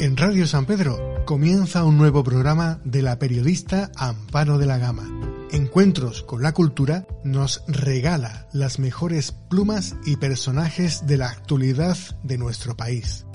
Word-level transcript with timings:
En 0.00 0.16
Radio 0.16 0.46
San 0.46 0.64
Pedro 0.64 1.24
comienza 1.24 1.82
un 1.82 1.98
nuevo 1.98 2.22
programa 2.22 2.78
de 2.84 3.02
la 3.02 3.18
periodista 3.18 3.90
Amparo 3.96 4.56
de 4.56 4.64
la 4.64 4.78
Gama. 4.78 5.02
Encuentros 5.50 6.22
con 6.22 6.40
la 6.40 6.52
Cultura 6.52 7.04
nos 7.24 7.64
regala 7.66 8.46
las 8.52 8.78
mejores 8.78 9.32
plumas 9.32 9.96
y 10.06 10.14
personajes 10.14 11.04
de 11.08 11.16
la 11.16 11.26
actualidad 11.26 11.96
de 12.22 12.38
nuestro 12.38 12.76
país. 12.76 13.26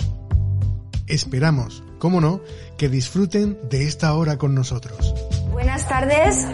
Esperamos, 1.06 1.84
como 2.00 2.22
no, 2.22 2.40
que 2.78 2.88
disfruten 2.88 3.60
de 3.70 3.84
esta 3.84 4.14
hora 4.14 4.38
con 4.38 4.56
nosotros. 4.56 5.14
Buenas 5.52 5.86
tardes 5.90 6.48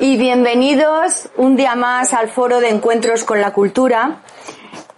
y 0.00 0.16
bienvenidos 0.16 1.28
un 1.36 1.54
día 1.54 1.76
más 1.76 2.12
al 2.12 2.28
Foro 2.28 2.58
de 2.58 2.70
Encuentros 2.70 3.22
con 3.22 3.40
la 3.40 3.52
Cultura, 3.52 4.22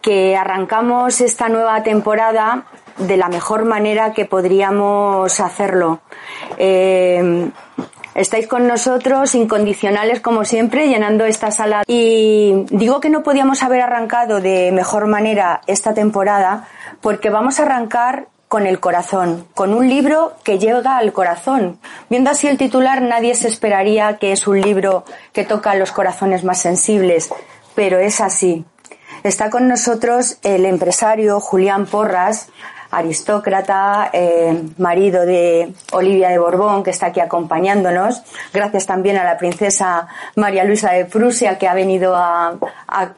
que 0.01 0.34
arrancamos 0.34 1.20
esta 1.20 1.51
nueva 1.51 1.83
temporada 1.83 2.65
de 2.98 3.16
la 3.16 3.29
mejor 3.29 3.65
manera 3.65 4.12
que 4.12 4.25
podríamos 4.25 5.41
hacerlo. 5.41 6.01
Eh, 6.56 7.50
estáis 8.14 8.47
con 8.47 8.67
nosotros, 8.67 9.34
incondicionales 9.34 10.20
como 10.20 10.45
siempre, 10.45 10.89
llenando 10.89 11.25
esta 11.25 11.50
sala. 11.50 11.83
Y 11.86 12.67
digo 12.70 13.00
que 13.00 13.11
no 13.11 13.23
podíamos 13.23 13.62
haber 13.62 13.83
arrancado 13.83 14.41
de 14.41 14.73
mejor 14.73 15.06
manera 15.06 15.61
esta 15.67 15.95
temporada 15.95 16.67
porque 17.00 17.31
vamos 17.31 17.61
a 17.61 17.62
arrancar 17.62 18.27
con 18.48 18.67
el 18.67 18.81
corazón, 18.81 19.47
con 19.55 19.75
un 19.75 19.89
libro 19.89 20.33
que 20.42 20.58
llega 20.58 20.97
al 20.97 21.12
corazón. 21.12 21.78
Viendo 22.08 22.30
así 22.30 22.48
el 22.48 22.56
titular, 22.56 23.03
nadie 23.03 23.34
se 23.34 23.48
esperaría 23.48 24.17
que 24.17 24.33
es 24.33 24.47
un 24.48 24.61
libro 24.61 25.05
que 25.33 25.45
toca 25.45 25.75
los 25.75 25.92
corazones 25.92 26.45
más 26.45 26.58
sensibles, 26.58 27.30
pero 27.75 27.98
es 27.98 28.20
así. 28.23 28.64
Está 29.23 29.51
con 29.51 29.69
nosotros 29.69 30.39
el 30.42 30.64
empresario 30.64 31.41
Julián 31.41 31.86
Porras, 31.86 32.48
aristócrata, 32.91 34.11
eh, 34.12 34.62
marido 34.78 35.27
de 35.27 35.72
Olivia 35.92 36.31
de 36.31 36.39
Borbón, 36.39 36.83
que 36.83 36.91
está 36.91 37.06
aquí 37.06 37.20
acompañándonos. 37.20 38.22
Gracias 38.53 38.86
también 38.86 39.17
a 39.19 39.25
la 39.25 39.36
princesa 39.36 40.08
María 40.36 40.64
Luisa 40.64 40.92
de 40.92 41.05
Prusia, 41.05 41.58
que 41.58 41.69
ha 41.69 41.75
venido 41.75 42.14
a, 42.17 42.56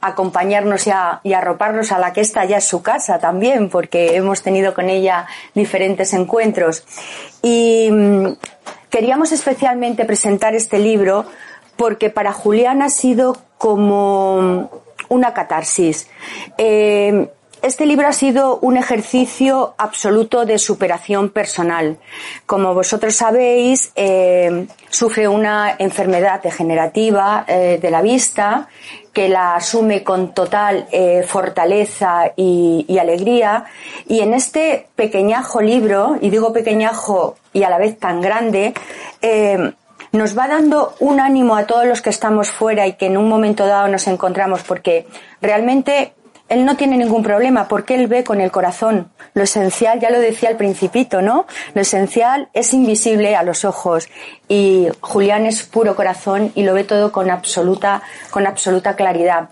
acompañarnos 0.01 0.87
y 0.87 0.91
a, 0.91 1.21
y 1.23 1.33
arroparnos 1.33 1.93
a 1.93 1.99
la 1.99 2.13
que 2.13 2.21
está 2.21 2.45
ya 2.45 2.59
es 2.59 2.65
su 2.65 2.83
casa 2.83 3.19
también, 3.19 3.69
porque 3.69 4.17
hemos 4.17 4.43
tenido 4.43 4.75
con 4.75 4.91
ella 4.91 5.27
diferentes 5.55 6.13
encuentros. 6.15 6.85
Y 7.43 7.89
mm, 7.91 8.27
queríamos 8.91 9.33
especialmente 9.33 10.05
presentar 10.05 10.55
este 10.55 10.79
libro 10.79 11.27
porque 11.77 12.11
para 12.11 12.33
Julián 12.33 12.83
ha 12.83 12.91
sido 12.91 13.37
como 13.57 14.71
una 15.09 15.33
catarsis. 15.33 16.09
Eh, 16.59 17.29
este 17.63 17.87
libro 17.87 18.07
ha 18.07 18.13
sido 18.13 18.59
un 18.59 18.77
ejercicio 18.77 19.75
absoluto 19.77 20.47
de 20.47 20.59
superación 20.59 21.31
personal. 21.31 21.99
Como 22.47 22.75
vosotros 22.75 23.15
sabéis, 23.15 23.93
eh, 23.97 24.67
sufre 24.89 25.29
una 25.29 25.75
enfermedad 25.79 26.43
degenerativa 26.43 27.45
eh, 27.47 27.79
de 27.81 27.91
la 27.91 28.03
vista 28.03 28.69
que 29.13 29.29
la 29.29 29.57
asume 29.57 30.05
con 30.05 30.33
total 30.35 30.87
eh, 30.93 31.25
fortaleza 31.27 32.33
y, 32.37 32.87
y, 32.89 32.99
alegría. 32.99 33.65
Y 34.07 34.21
en 34.21 34.35
este 34.35 34.87
pequeñajo 34.95 35.61
libro, 35.61 36.17
y 36.21 36.31
digo 36.31 36.53
pequeñajo 36.53 37.37
y 37.53 37.65
a 37.65 37.71
la 37.71 37.79
vez 37.79 37.99
tan 37.99 38.21
grande, 38.21 38.73
nos 40.13 40.37
va 40.37 40.49
dando 40.49 40.95
un 41.01 41.21
ánimo 41.21 41.57
a 41.57 41.67
todos 41.67 41.87
los 41.87 42.03
que 42.03 42.11
estamos 42.11 42.51
fuera 42.51 42.87
y 42.87 42.95
que 42.95 43.07
en 43.07 43.17
un 43.17 43.29
momento 43.29 43.67
dado 43.67 43.89
nos 43.89 44.07
encontramos, 44.07 44.63
porque 44.63 45.07
realmente 45.41 46.15
él 46.51 46.65
no 46.65 46.77
tiene 46.77 46.99
ningún 46.99 47.23
problema 47.23 47.69
porque 47.69 47.95
él 47.95 48.09
ve 48.09 48.25
con 48.25 48.41
el 48.41 48.51
corazón. 48.51 49.09
Lo 49.35 49.45
esencial, 49.45 50.01
ya 50.01 50.11
lo 50.11 50.19
decía 50.19 50.51
el 50.51 50.57
principito, 50.57 51.23
¿no? 51.23 51.47
Lo 51.75 51.81
esencial 51.81 52.49
es 52.53 52.75
invisible 52.75 53.37
a 53.37 53.45
los 53.45 53.65
ojos 53.65 54.09
y 54.49 54.89
Julián 55.01 55.47
es 55.47 55.63
puro 55.63 55.95
corazón 55.95 56.51
y 56.57 56.65
lo 56.65 56.75
ve 56.75 56.83
todo 56.83 57.13
con 57.13 57.31
absoluta, 57.31 58.03
con 58.31 58.49
absoluta 58.49 58.97
claridad. 58.97 59.51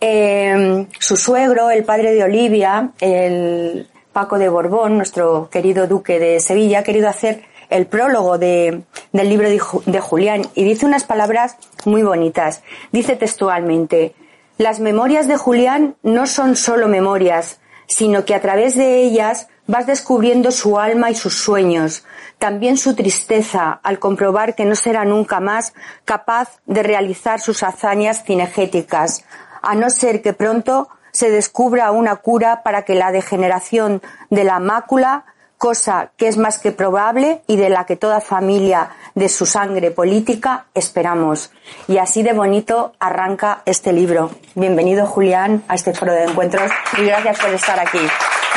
Eh, 0.00 0.86
su 0.98 1.18
suegro, 1.18 1.70
el 1.70 1.84
padre 1.84 2.14
de 2.14 2.24
Olivia, 2.24 2.90
el 3.00 3.86
Paco 4.14 4.38
de 4.38 4.48
Borbón, 4.48 4.96
nuestro 4.96 5.50
querido 5.50 5.86
duque 5.86 6.18
de 6.18 6.40
Sevilla, 6.40 6.78
ha 6.78 6.82
querido 6.82 7.10
hacer 7.10 7.42
el 7.68 7.86
prólogo 7.86 8.38
de, 8.38 8.82
del 9.12 9.28
libro 9.28 9.48
de 9.50 10.00
Julián 10.00 10.42
y 10.54 10.64
dice 10.64 10.86
unas 10.86 11.04
palabras 11.04 11.56
muy 11.84 12.02
bonitas. 12.02 12.62
Dice 12.92 13.14
textualmente, 13.14 14.14
las 14.60 14.78
memorias 14.78 15.26
de 15.26 15.38
Julián 15.38 15.96
no 16.02 16.26
son 16.26 16.54
solo 16.54 16.86
memorias, 16.86 17.60
sino 17.86 18.26
que 18.26 18.34
a 18.34 18.42
través 18.42 18.74
de 18.74 18.96
ellas 18.96 19.48
vas 19.66 19.86
descubriendo 19.86 20.50
su 20.50 20.78
alma 20.78 21.10
y 21.10 21.14
sus 21.14 21.32
sueños, 21.32 22.04
también 22.38 22.76
su 22.76 22.94
tristeza 22.94 23.80
al 23.82 23.98
comprobar 23.98 24.54
que 24.54 24.66
no 24.66 24.74
será 24.74 25.06
nunca 25.06 25.40
más 25.40 25.72
capaz 26.04 26.58
de 26.66 26.82
realizar 26.82 27.40
sus 27.40 27.62
hazañas 27.62 28.22
cinegéticas, 28.22 29.24
a 29.62 29.74
no 29.76 29.88
ser 29.88 30.20
que 30.20 30.34
pronto 30.34 30.90
se 31.10 31.30
descubra 31.30 31.90
una 31.90 32.16
cura 32.16 32.62
para 32.62 32.82
que 32.82 32.94
la 32.94 33.12
degeneración 33.12 34.02
de 34.28 34.44
la 34.44 34.58
mácula 34.58 35.24
cosa 35.60 36.12
que 36.16 36.26
es 36.26 36.38
más 36.38 36.58
que 36.58 36.72
probable 36.72 37.42
y 37.46 37.56
de 37.56 37.68
la 37.68 37.84
que 37.84 37.94
toda 37.94 38.22
familia 38.22 38.92
de 39.14 39.28
su 39.28 39.46
sangre 39.46 39.90
política 39.90 40.66
esperamos. 40.74 41.50
Y 41.88 41.98
así 41.98 42.22
de 42.22 42.32
bonito 42.32 42.92
arranca 42.98 43.62
este 43.66 43.92
libro. 43.92 44.30
Bienvenido 44.54 45.06
Julián 45.06 45.62
a 45.68 45.74
este 45.74 45.94
foro 45.94 46.12
de 46.12 46.24
encuentros 46.24 46.70
y 46.98 47.04
gracias 47.04 47.38
por 47.38 47.50
estar 47.50 47.78
aquí. 47.78 48.00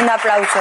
Un 0.02 0.10
aplauso. 0.10 0.60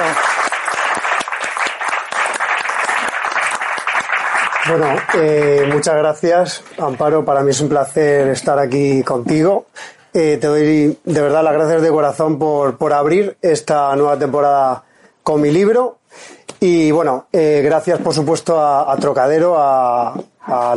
Bueno, 4.69 4.95
eh, 5.15 5.69
muchas 5.71 5.95
gracias, 5.95 6.63
Amparo. 6.77 7.25
Para 7.25 7.43
mí 7.43 7.51
es 7.51 7.59
un 7.59 7.67
placer 7.67 8.29
estar 8.29 8.57
aquí 8.59 9.03
contigo. 9.03 9.65
Eh, 10.13 10.37
te 10.39 10.47
doy 10.47 10.97
de 11.03 11.21
verdad 11.21 11.43
las 11.43 11.53
gracias 11.53 11.81
de 11.81 11.89
corazón 11.89 12.39
por, 12.39 12.77
por 12.77 12.93
abrir 12.93 13.35
esta 13.41 13.93
nueva 13.95 14.17
temporada 14.17 14.83
con 15.23 15.41
mi 15.41 15.51
libro 15.51 15.97
y 16.65 16.91
bueno, 16.91 17.27
eh, 17.33 17.61
gracias 17.61 17.99
por 17.99 18.13
supuesto 18.13 18.57
a, 18.57 18.95
Trocadero, 18.95 19.55
a, 19.57 20.15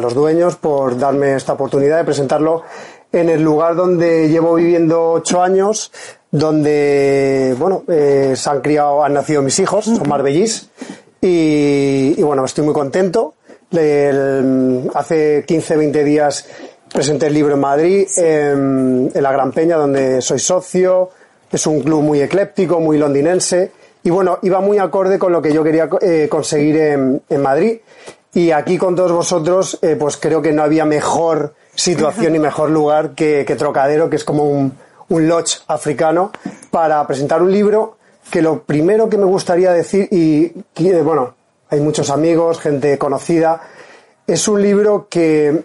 los 0.00 0.14
dueños 0.14 0.56
por 0.56 0.98
darme 0.98 1.36
esta 1.36 1.52
oportunidad 1.52 1.98
de 1.98 2.04
presentarlo 2.04 2.64
en 3.12 3.28
el 3.28 3.40
lugar 3.40 3.76
donde 3.76 4.28
llevo 4.28 4.54
viviendo 4.54 5.12
ocho 5.12 5.40
años, 5.40 5.92
donde 6.28 7.54
bueno 7.56 7.84
eh, 7.86 8.34
se 8.34 8.50
han 8.50 8.62
criado, 8.62 9.04
han 9.04 9.14
nacido 9.14 9.42
mis 9.42 9.60
hijos, 9.60 9.84
son 9.84 10.08
marbellís, 10.08 10.70
y, 11.20 12.14
y 12.16 12.22
bueno, 12.24 12.44
estoy 12.44 12.64
muy 12.64 12.74
contento. 12.74 13.34
hace 14.92 15.44
15, 15.46 15.76
20 15.76 16.02
días 16.02 16.46
presenté 16.92 17.28
el 17.28 17.34
libro 17.34 17.54
en 17.54 17.60
Madrid, 17.60 18.08
en 18.16 19.12
la 19.14 19.30
Gran 19.30 19.52
Peña, 19.52 19.76
donde 19.76 20.20
soy 20.20 20.40
socio. 20.40 21.10
Es 21.52 21.64
un 21.68 21.80
club 21.80 22.02
muy 22.02 22.20
ecléptico, 22.20 22.80
muy 22.80 22.98
londinense 22.98 23.70
y 24.06 24.10
bueno, 24.10 24.38
iba 24.42 24.60
muy 24.60 24.78
acorde 24.78 25.18
con 25.18 25.32
lo 25.32 25.42
que 25.42 25.52
yo 25.52 25.64
quería 25.64 25.90
eh, 26.00 26.28
conseguir 26.30 26.76
en, 26.76 27.42
Madrid. 27.42 27.80
Y 28.34 28.52
aquí 28.52 28.78
con 28.78 28.94
todos 28.94 29.10
vosotros, 29.10 29.80
eh, 29.82 29.96
pues 29.98 30.16
creo 30.16 30.40
que 30.40 30.52
no 30.52 30.62
había 30.62 30.84
mejor 30.84 31.54
situación 31.74 32.36
y 32.36 32.38
mejor 32.38 32.70
lugar 32.70 33.16
que, 33.16 33.44
Trocadero, 33.58 34.08
que 34.08 34.14
es 34.14 34.22
como 34.22 34.44
un, 34.44 34.74
un 35.08 35.26
lodge 35.26 35.58
africano, 35.66 36.30
para 36.70 37.04
presentar 37.04 37.42
un 37.42 37.50
libro 37.50 37.96
que 38.30 38.42
lo 38.42 38.62
primero 38.62 39.08
que 39.08 39.18
me 39.18 39.24
gustaría 39.24 39.72
decir, 39.72 40.06
y 40.12 40.52
bueno, 41.02 41.34
hay 41.68 41.80
muchos 41.80 42.08
amigos, 42.08 42.60
gente 42.60 42.98
conocida, 42.98 43.60
es 44.24 44.46
un 44.46 44.62
libro 44.62 45.08
que 45.10 45.64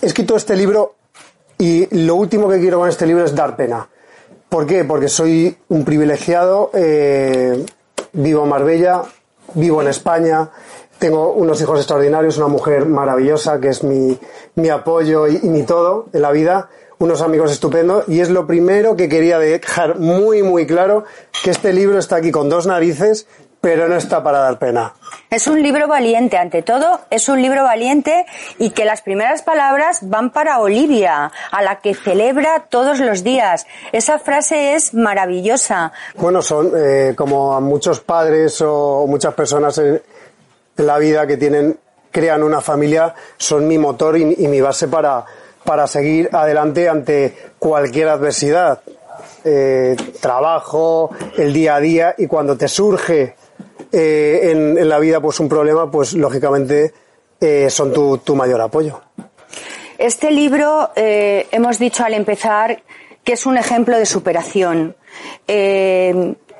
he 0.00 0.06
escrito 0.06 0.36
este 0.36 0.56
libro 0.56 0.94
y 1.58 1.86
lo 2.02 2.14
último 2.14 2.48
que 2.48 2.60
quiero 2.60 2.78
con 2.78 2.88
este 2.88 3.06
libro 3.06 3.26
es 3.26 3.34
dar 3.34 3.56
pena. 3.56 3.86
¿Por 4.52 4.66
qué? 4.66 4.84
Porque 4.84 5.08
soy 5.08 5.56
un 5.70 5.82
privilegiado, 5.82 6.70
eh, 6.74 7.64
vivo 8.12 8.42
en 8.42 8.50
Marbella, 8.50 9.00
vivo 9.54 9.80
en 9.80 9.88
España, 9.88 10.50
tengo 10.98 11.32
unos 11.32 11.58
hijos 11.62 11.78
extraordinarios, 11.78 12.36
una 12.36 12.48
mujer 12.48 12.84
maravillosa 12.84 13.58
que 13.60 13.68
es 13.68 13.82
mi, 13.82 14.18
mi 14.56 14.68
apoyo 14.68 15.26
y, 15.26 15.38
mi 15.48 15.62
todo 15.62 16.10
en 16.12 16.20
la 16.20 16.30
vida, 16.32 16.68
unos 16.98 17.22
amigos 17.22 17.50
estupendos 17.50 18.04
y 18.08 18.20
es 18.20 18.28
lo 18.28 18.46
primero 18.46 18.94
que 18.94 19.08
quería 19.08 19.38
dejar 19.38 19.98
muy 19.98 20.42
muy 20.42 20.66
claro 20.66 21.04
que 21.42 21.50
este 21.50 21.72
libro 21.72 21.98
está 21.98 22.16
aquí 22.16 22.30
con 22.30 22.50
dos 22.50 22.66
narices 22.66 23.26
pero 23.62 23.88
no 23.88 23.94
está 23.94 24.22
para 24.24 24.40
dar 24.40 24.58
pena. 24.58 24.92
Es 25.30 25.46
un 25.46 25.62
libro 25.62 25.86
valiente, 25.86 26.36
ante 26.36 26.62
todo, 26.62 26.98
es 27.10 27.28
un 27.28 27.40
libro 27.40 27.62
valiente 27.62 28.26
y 28.58 28.70
que 28.70 28.84
las 28.84 29.02
primeras 29.02 29.42
palabras 29.42 30.00
van 30.02 30.30
para 30.30 30.58
Olivia, 30.58 31.30
a 31.52 31.62
la 31.62 31.80
que 31.80 31.94
celebra 31.94 32.66
todos 32.68 32.98
los 32.98 33.22
días. 33.22 33.66
Esa 33.92 34.18
frase 34.18 34.74
es 34.74 34.94
maravillosa. 34.94 35.92
Bueno, 36.16 36.42
son 36.42 36.72
eh, 36.76 37.14
como 37.16 37.54
a 37.54 37.60
muchos 37.60 38.00
padres 38.00 38.60
o 38.66 39.06
muchas 39.06 39.32
personas 39.32 39.78
en, 39.78 40.02
la 40.78 40.98
vida 40.98 41.24
que 41.28 41.36
tienen, 41.36 41.78
crean 42.10 42.42
una 42.42 42.60
familia, 42.60 43.14
son 43.36 43.68
mi 43.68 43.78
motor 43.78 44.18
y, 44.18 44.24
mi 44.24 44.60
base 44.60 44.88
para, 44.88 45.24
para 45.62 45.86
seguir 45.86 46.28
adelante 46.32 46.88
ante 46.88 47.52
cualquier 47.60 48.08
adversidad. 48.08 48.80
Eh, 49.44 49.96
trabajo, 50.20 51.10
el 51.36 51.52
día 51.52 51.76
a 51.76 51.80
día 51.80 52.14
y 52.18 52.26
cuando 52.26 52.56
te 52.56 52.66
surge 52.66 53.36
eh, 53.92 54.50
en, 54.50 54.88
la 54.88 54.98
vida 54.98 55.20
pues 55.20 55.38
un 55.40 55.48
problema, 55.48 55.90
pues 55.90 56.14
lógicamente 56.14 56.92
eh, 57.40 57.68
son 57.70 57.92
tu, 57.92 58.18
tu, 58.18 58.34
mayor 58.34 58.60
apoyo. 58.60 59.02
Este 59.98 60.30
libro, 60.30 60.90
eh, 60.96 61.46
hemos 61.52 61.78
dicho 61.78 62.04
al 62.04 62.14
empezar, 62.14 62.82
que 63.22 63.34
es 63.34 63.46
un 63.46 63.58
ejemplo 63.58 63.96
de 63.98 64.06
superación. 64.06 64.96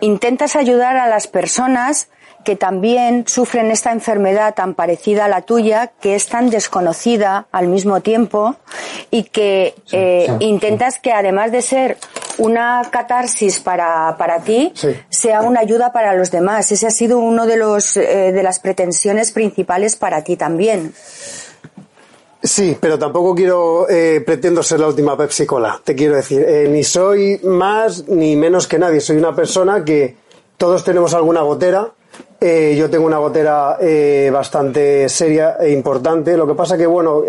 intentas 0.00 0.56
ayudar 0.56 0.96
a 0.96 1.08
las 1.08 1.26
personas 1.26 2.08
que 2.44 2.56
también 2.56 3.24
sufren 3.26 3.70
esta 3.70 3.92
enfermedad 3.92 4.54
tan 4.54 4.74
parecida 4.74 5.26
a 5.26 5.28
la 5.28 5.42
tuya, 5.42 5.92
que 6.00 6.14
es 6.14 6.26
tan 6.26 6.50
desconocida 6.50 7.46
al 7.52 7.68
mismo 7.68 8.00
tiempo 8.00 8.56
y 9.10 9.24
que 9.24 9.74
intentas 10.40 10.98
que 10.98 11.12
además 11.12 11.52
de 11.52 11.62
ser 11.62 11.98
una 12.38 12.82
catarsis 12.90 13.60
para, 13.60 14.16
para 14.18 14.40
ti 14.40 14.72
sea 15.08 15.42
una 15.42 15.60
ayuda 15.60 15.92
para 15.92 16.14
los 16.14 16.30
demás. 16.30 16.70
Ese 16.72 16.86
ha 16.86 16.90
sido 16.90 17.18
uno 17.18 17.46
de 17.46 17.56
los 17.56 17.96
eh, 17.96 18.32
de 18.32 18.42
las 18.42 18.58
pretensiones 18.58 19.32
principales 19.32 19.96
para 19.96 20.22
ti 20.24 20.36
también. 20.36 20.92
Sí, 22.42 22.76
pero 22.80 22.98
tampoco 22.98 23.36
quiero, 23.36 23.88
eh, 23.88 24.20
pretendo 24.26 24.64
ser 24.64 24.80
la 24.80 24.88
última 24.88 25.16
Pepsi 25.16 25.46
Cola, 25.46 25.80
te 25.84 25.94
quiero 25.94 26.16
decir. 26.16 26.42
Eh, 26.42 26.66
ni 26.68 26.82
soy 26.82 27.38
más 27.44 28.08
ni 28.08 28.34
menos 28.34 28.66
que 28.66 28.78
nadie. 28.78 29.00
Soy 29.00 29.16
una 29.16 29.34
persona 29.34 29.84
que 29.84 30.16
todos 30.56 30.82
tenemos 30.82 31.14
alguna 31.14 31.42
gotera. 31.42 31.92
Yo 32.42 32.90
tengo 32.90 33.06
una 33.06 33.18
gotera 33.18 33.78
bastante 34.32 35.08
seria 35.08 35.56
e 35.60 35.70
importante. 35.70 36.36
Lo 36.36 36.46
que 36.46 36.54
pasa 36.54 36.76
que, 36.76 36.86
bueno, 36.86 37.22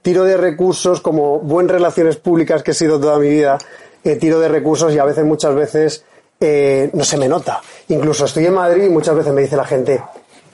tiro 0.00 0.24
de 0.24 0.36
recursos 0.36 1.00
como 1.00 1.40
buen 1.40 1.68
relaciones 1.68 2.16
públicas 2.16 2.62
que 2.62 2.70
he 2.70 2.74
sido 2.74 3.00
toda 3.00 3.18
mi 3.18 3.28
vida 3.28 3.58
eh, 4.04 4.16
tiro 4.16 4.38
de 4.38 4.48
recursos 4.48 4.92
y 4.92 4.98
a 4.98 5.04
veces, 5.04 5.24
muchas 5.24 5.54
veces, 5.54 6.04
eh, 6.38 6.90
no 6.92 7.04
se 7.04 7.16
me 7.16 7.26
nota. 7.26 7.62
Incluso 7.88 8.26
estoy 8.26 8.44
en 8.44 8.52
Madrid 8.52 8.84
y 8.84 8.90
muchas 8.90 9.16
veces 9.16 9.32
me 9.32 9.40
dice 9.40 9.56
la 9.56 9.64
gente, 9.64 10.02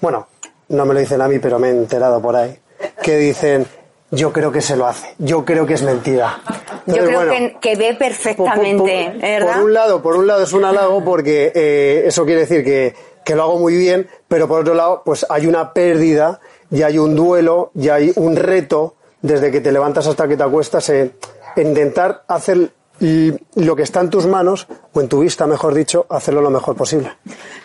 bueno, 0.00 0.29
no 0.69 0.87
me 0.87 0.94
lo 0.94 1.00
dicen 1.00 1.20
a 1.20 1.26
mí, 1.26 1.41
pero 1.41 1.58
me 1.58 1.69
he 1.69 1.70
enterado 1.73 2.23
por 2.23 2.37
ahí, 2.37 2.56
que 3.03 3.17
dicen, 3.17 3.67
yo 4.12 4.32
creo 4.32 4.53
que 4.53 4.61
se 4.61 4.76
lo 4.76 4.87
hace, 4.87 5.14
yo 5.19 5.44
creo 5.44 5.67
que 5.67 5.75
es 5.75 5.82
mentira. 5.82 6.38
yo 6.87 7.05
creo 7.05 7.58
que, 7.61 7.75
ve 7.75 7.96
perfectamente, 7.99 9.11
por, 9.11 9.20
¿verdad? 9.20 9.55
Por 9.55 9.64
un 9.64 9.75
lado, 9.75 10.03
por 10.03 10.17
un 10.17 10.26
lado 10.29 10.44
es 10.44 10.53
un 10.53 10.64
halago 10.64 11.05
porque 11.05 11.50
eh, 11.53 12.05
eso 12.06 12.25
quiere 12.25 12.43
decir 12.43 12.62
que, 12.62 12.94
que 13.25 13.34
lo 13.34 13.43
hago 13.44 13.58
muy 13.58 13.76
bien, 13.76 14.08
pero 14.28 14.49
por 14.49 14.61
otro 14.61 14.75
lado, 14.75 15.02
pues 15.05 15.26
hay 15.28 15.46
una 15.46 15.72
pérdida 15.72 16.40
y 16.70 16.82
hay 16.82 16.99
un 16.99 17.14
duelo 17.14 17.70
y 17.75 17.88
hay 17.88 18.12
un 18.17 18.37
reto 18.37 18.94
desde 19.22 19.50
que 19.50 19.61
te 19.61 19.72
levantas 19.72 20.06
hasta 20.06 20.26
que 20.26 20.37
te 20.37 20.43
acuestas 20.43 20.88
en 20.90 21.12
intentar 21.56 22.25
hacer 22.28 22.70
y 23.00 23.32
lo 23.55 23.75
que 23.75 23.82
está 23.82 24.00
en 24.00 24.11
tus 24.11 24.26
manos, 24.26 24.69
o 24.93 25.00
en 25.00 25.08
tu 25.08 25.20
vista, 25.20 25.47
mejor 25.47 25.75
dicho, 25.75 26.06
hacerlo 26.11 26.43
lo 26.43 26.50
mejor 26.50 26.76
posible. 26.76 27.11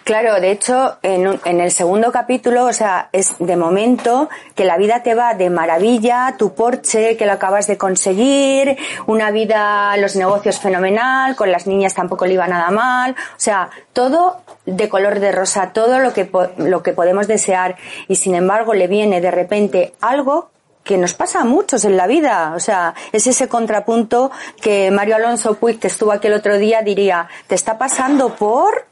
Claro, 0.05 0.39
de 0.39 0.51
hecho, 0.51 0.97
en, 1.01 1.39
en, 1.43 1.59
el 1.59 1.71
segundo 1.71 2.11
capítulo, 2.11 2.65
o 2.65 2.73
sea, 2.73 3.09
es 3.11 3.35
de 3.39 3.57
momento 3.57 4.29
que 4.53 4.63
la 4.63 4.77
vida 4.77 5.03
te 5.03 5.13
va 5.13 5.33
de 5.33 5.49
maravilla, 5.49 6.35
tu 6.37 6.53
porche 6.53 7.17
que 7.17 7.25
lo 7.25 7.33
acabas 7.33 7.67
de 7.67 7.77
conseguir, 7.77 8.77
una 9.07 9.31
vida, 9.31 9.97
los 9.97 10.15
negocios 10.15 10.59
fenomenal, 10.59 11.35
con 11.35 11.51
las 11.51 11.67
niñas 11.67 11.93
tampoco 11.93 12.25
le 12.25 12.35
iba 12.35 12.47
nada 12.47 12.71
mal, 12.71 13.11
o 13.11 13.39
sea, 13.39 13.69
todo 13.91 14.37
de 14.65 14.87
color 14.87 15.19
de 15.19 15.31
rosa, 15.31 15.73
todo 15.73 15.99
lo 15.99 16.13
que, 16.13 16.29
lo 16.57 16.81
que 16.81 16.93
podemos 16.93 17.27
desear, 17.27 17.75
y 18.07 18.15
sin 18.15 18.35
embargo 18.35 18.73
le 18.73 18.87
viene 18.87 19.21
de 19.21 19.31
repente 19.31 19.93
algo 20.01 20.49
que 20.85 20.97
nos 20.97 21.15
pasa 21.15 21.41
a 21.41 21.43
muchos 21.43 21.83
en 21.83 21.97
la 21.97 22.07
vida. 22.07 22.53
O 22.55 22.59
sea, 22.61 22.93
es 23.11 23.27
ese 23.27 23.49
contrapunto 23.49 24.31
que 24.61 24.91
Mario 24.91 25.17
Alonso 25.17 25.55
Puig, 25.55 25.79
que 25.79 25.87
estuvo 25.87 26.13
aquí 26.13 26.27
el 26.27 26.33
otro 26.33 26.57
día, 26.57 26.81
diría, 26.81 27.27
te 27.47 27.55
está 27.55 27.77
pasando 27.77 28.35
por... 28.35 28.85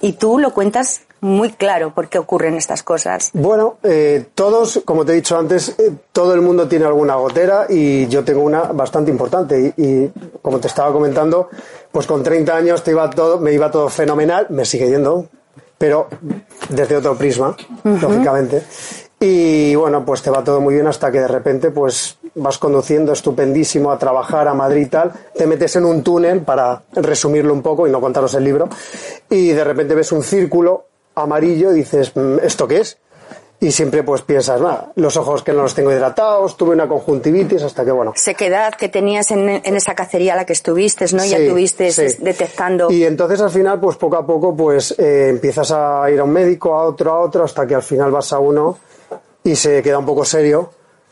Y 0.00 0.14
tú 0.14 0.38
lo 0.38 0.54
cuentas 0.54 1.02
muy 1.20 1.52
claro 1.52 1.92
por 1.92 2.08
qué 2.08 2.18
ocurren 2.18 2.54
estas 2.54 2.82
cosas. 2.82 3.30
Bueno, 3.34 3.76
eh, 3.82 4.28
todos, 4.34 4.80
como 4.84 5.04
te 5.04 5.12
he 5.12 5.16
dicho 5.16 5.38
antes, 5.38 5.78
eh, 5.78 5.92
todo 6.12 6.32
el 6.32 6.40
mundo 6.40 6.66
tiene 6.68 6.86
alguna 6.86 7.16
gotera 7.16 7.66
y 7.68 8.06
yo 8.08 8.24
tengo 8.24 8.42
una 8.42 8.62
bastante 8.62 9.10
importante. 9.10 9.74
Y, 9.76 10.10
como 10.40 10.58
te 10.58 10.68
estaba 10.68 10.92
comentando, 10.92 11.50
pues 11.92 12.06
con 12.06 12.22
30 12.22 12.56
años 12.56 12.82
te 12.82 12.92
iba 12.92 13.10
todo, 13.10 13.38
me 13.38 13.52
iba 13.52 13.70
todo 13.70 13.90
fenomenal, 13.90 14.46
me 14.48 14.64
sigue 14.64 14.88
yendo, 14.88 15.26
pero 15.76 16.08
desde 16.70 16.96
otro 16.96 17.16
prisma, 17.16 17.54
lógicamente. 17.84 18.62
Y 19.22 19.74
bueno, 19.74 20.02
pues 20.02 20.22
te 20.22 20.30
va 20.30 20.42
todo 20.42 20.62
muy 20.62 20.72
bien 20.72 20.86
hasta 20.86 21.12
que 21.12 21.20
de 21.20 21.28
repente 21.28 21.70
pues 21.70 22.16
vas 22.36 22.56
conduciendo 22.56 23.12
estupendísimo 23.12 23.92
a 23.92 23.98
trabajar 23.98 24.48
a 24.48 24.54
Madrid 24.54 24.86
y 24.86 24.86
tal, 24.86 25.12
te 25.36 25.46
metes 25.46 25.76
en 25.76 25.84
un 25.84 26.02
túnel 26.02 26.40
para 26.40 26.80
resumirlo 26.94 27.52
un 27.52 27.60
poco 27.60 27.86
y 27.86 27.90
no 27.90 28.00
contaros 28.00 28.32
el 28.32 28.44
libro 28.44 28.70
y 29.28 29.48
de 29.50 29.62
repente 29.62 29.94
ves 29.94 30.10
un 30.12 30.22
círculo 30.22 30.86
amarillo 31.14 31.70
y 31.72 31.74
dices, 31.74 32.12
mm, 32.14 32.38
¿esto 32.42 32.66
qué 32.66 32.78
es? 32.78 32.96
Y 33.62 33.72
siempre 33.72 34.02
pues 34.02 34.22
piensas, 34.22 34.58
nada, 34.58 34.90
los 34.94 35.18
ojos 35.18 35.42
que 35.42 35.52
no 35.52 35.60
los 35.60 35.74
tengo 35.74 35.92
hidratados, 35.92 36.56
tuve 36.56 36.72
una 36.72 36.88
conjuntivitis 36.88 37.62
hasta 37.62 37.84
que 37.84 37.90
bueno. 37.90 38.14
Sequedad 38.16 38.72
que 38.72 38.88
tenías 38.88 39.30
en, 39.32 39.50
esa 39.50 39.94
cacería 39.94 40.32
a 40.32 40.36
la 40.36 40.46
que 40.46 40.54
estuviste, 40.54 41.04
¿no? 41.14 41.22
ya 41.26 41.36
tuviste 41.46 41.92
detectando. 42.20 42.90
Y 42.90 43.04
entonces 43.04 43.38
al 43.42 43.50
final 43.50 43.78
pues 43.78 43.98
poco 43.98 44.16
a 44.16 44.24
poco 44.24 44.56
pues 44.56 44.98
eh, 44.98 45.28
empiezas 45.28 45.72
a 45.72 46.10
ir 46.10 46.20
a 46.20 46.24
un 46.24 46.30
médico, 46.30 46.74
a 46.74 46.84
otro, 46.84 47.12
a 47.12 47.20
otro, 47.20 47.44
hasta 47.44 47.66
que 47.66 47.74
al 47.74 47.82
final 47.82 48.10
vas 48.10 48.32
a 48.32 48.38
uno 48.38 48.78
y 49.44 49.56
se 49.56 49.82
queda 49.82 49.98
un 49.98 50.06
poco 50.06 50.24
serio 50.24 50.70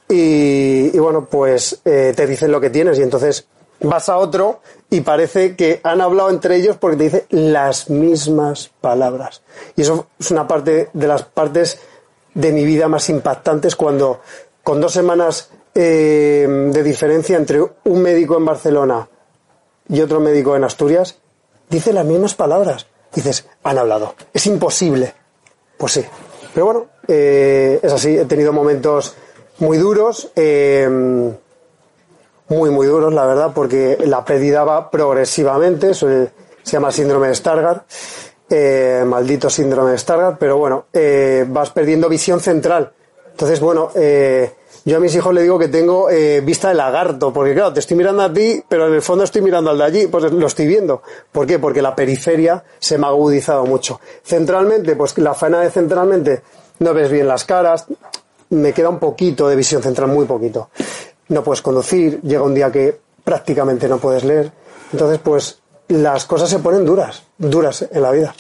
y, 0.08 0.98
bueno, 0.98 1.26
pues 1.26 1.80
eh, 1.84 2.12
te 2.16 2.26
dicen 2.26 2.50
lo 2.50 2.60
que 2.60 2.70
tienes 2.70 2.98
y 2.98 3.02
entonces 3.02 3.46
vas 3.80 4.08
a 4.08 4.16
otro 4.16 4.60
y 4.90 5.02
parece 5.02 5.54
que 5.54 5.80
han 5.82 6.00
hablado 6.00 6.30
entre 6.30 6.56
ellos 6.56 6.76
porque 6.78 6.96
te 6.96 7.04
dice 7.04 7.26
las 7.30 7.90
mismas 7.90 8.70
palabras. 8.80 9.42
Y 9.76 9.82
eso 9.82 10.06
es 10.18 10.30
una 10.30 10.48
parte 10.48 10.88
de 10.92 11.06
las 11.06 11.22
partes 11.22 11.78
de 12.34 12.52
mi 12.52 12.64
vida 12.64 12.88
más 12.88 13.08
impactantes 13.10 13.76
cuando 13.76 14.20
con 14.62 14.80
dos 14.80 14.92
semanas 14.92 15.50
eh, 15.74 16.46
de 16.48 16.82
diferencia 16.82 17.36
entre 17.36 17.60
un 17.60 18.02
médico 18.02 18.36
en 18.36 18.44
Barcelona 18.44 19.08
y 19.88 20.00
otro 20.00 20.20
médico 20.20 20.56
en 20.56 20.64
Asturias, 20.64 21.18
dice 21.68 21.92
las 21.92 22.04
mismas 22.04 22.34
palabras. 22.34 22.86
Dices, 23.14 23.46
han 23.62 23.78
hablado. 23.78 24.14
Es 24.34 24.46
imposible. 24.46 25.14
Pues 25.78 25.92
sí. 25.92 26.04
Pero 26.58 26.66
bueno, 26.66 26.86
eh, 27.06 27.78
es 27.80 27.92
así, 27.92 28.18
he 28.18 28.24
tenido 28.24 28.52
momentos 28.52 29.14
muy 29.60 29.78
duros, 29.78 30.32
eh, 30.34 30.88
muy, 32.48 32.70
muy 32.70 32.84
duros, 32.84 33.14
la 33.14 33.26
verdad, 33.26 33.52
porque 33.54 33.96
la 34.04 34.24
pérdida 34.24 34.64
va 34.64 34.90
progresivamente, 34.90 35.94
se 35.94 36.32
llama 36.64 36.90
síndrome 36.90 37.28
de 37.28 37.36
Stargardt, 37.36 37.84
eh, 38.50 39.04
maldito 39.06 39.48
síndrome 39.48 39.92
de 39.92 39.98
Stargardt, 39.98 40.36
pero 40.40 40.58
bueno, 40.58 40.86
vas 41.46 41.70
perdiendo 41.70 42.08
visión 42.08 42.40
central. 42.40 42.90
Entonces, 43.30 43.60
bueno, 43.60 43.92
yo 44.88 44.96
a 44.96 45.00
mis 45.00 45.14
hijos 45.14 45.34
le 45.34 45.42
digo 45.42 45.58
que 45.58 45.68
tengo 45.68 46.08
vista 46.42 46.68
de 46.68 46.74
lagarto, 46.74 47.32
porque 47.32 47.52
claro, 47.52 47.72
te 47.72 47.80
estoy 47.80 47.96
mirando 47.96 48.22
a 48.22 48.32
ti, 48.32 48.62
pero 48.68 48.88
en 48.88 48.94
el 48.94 49.02
fondo 49.02 49.24
estoy 49.24 49.42
mirando 49.42 49.70
al 49.70 49.78
de 49.78 49.84
allí, 49.84 50.06
pues 50.06 50.32
lo 50.32 50.46
estoy 50.46 50.66
viendo. 50.66 51.02
¿Por 51.30 51.46
qué? 51.46 51.58
Porque 51.58 51.82
la 51.82 51.94
periferia 51.94 52.64
se 52.78 52.96
me 52.96 53.06
ha 53.06 53.10
agudizado 53.10 53.66
mucho. 53.66 54.00
Centralmente, 54.24 54.96
pues 54.96 55.16
la 55.18 55.34
faena 55.34 55.60
de 55.60 55.70
centralmente 55.70 56.42
no 56.78 56.94
ves 56.94 57.10
bien 57.10 57.28
las 57.28 57.44
caras, 57.44 57.86
me 58.50 58.72
queda 58.72 58.88
un 58.88 58.98
poquito 58.98 59.46
de 59.46 59.56
visión 59.56 59.82
central, 59.82 60.08
muy 60.08 60.24
poquito. 60.24 60.70
No 61.28 61.44
puedes 61.44 61.60
conducir, 61.60 62.22
llega 62.22 62.42
un 62.42 62.54
día 62.54 62.72
que 62.72 62.98
prácticamente 63.22 63.88
no 63.88 63.98
puedes 63.98 64.24
leer. 64.24 64.50
Entonces, 64.90 65.18
pues 65.22 65.60
las 65.88 66.24
cosas 66.24 66.48
se 66.48 66.60
ponen 66.60 66.86
duras, 66.86 67.24
duras 67.36 67.86
en 67.90 68.00
la 68.00 68.10
vida. 68.10 68.34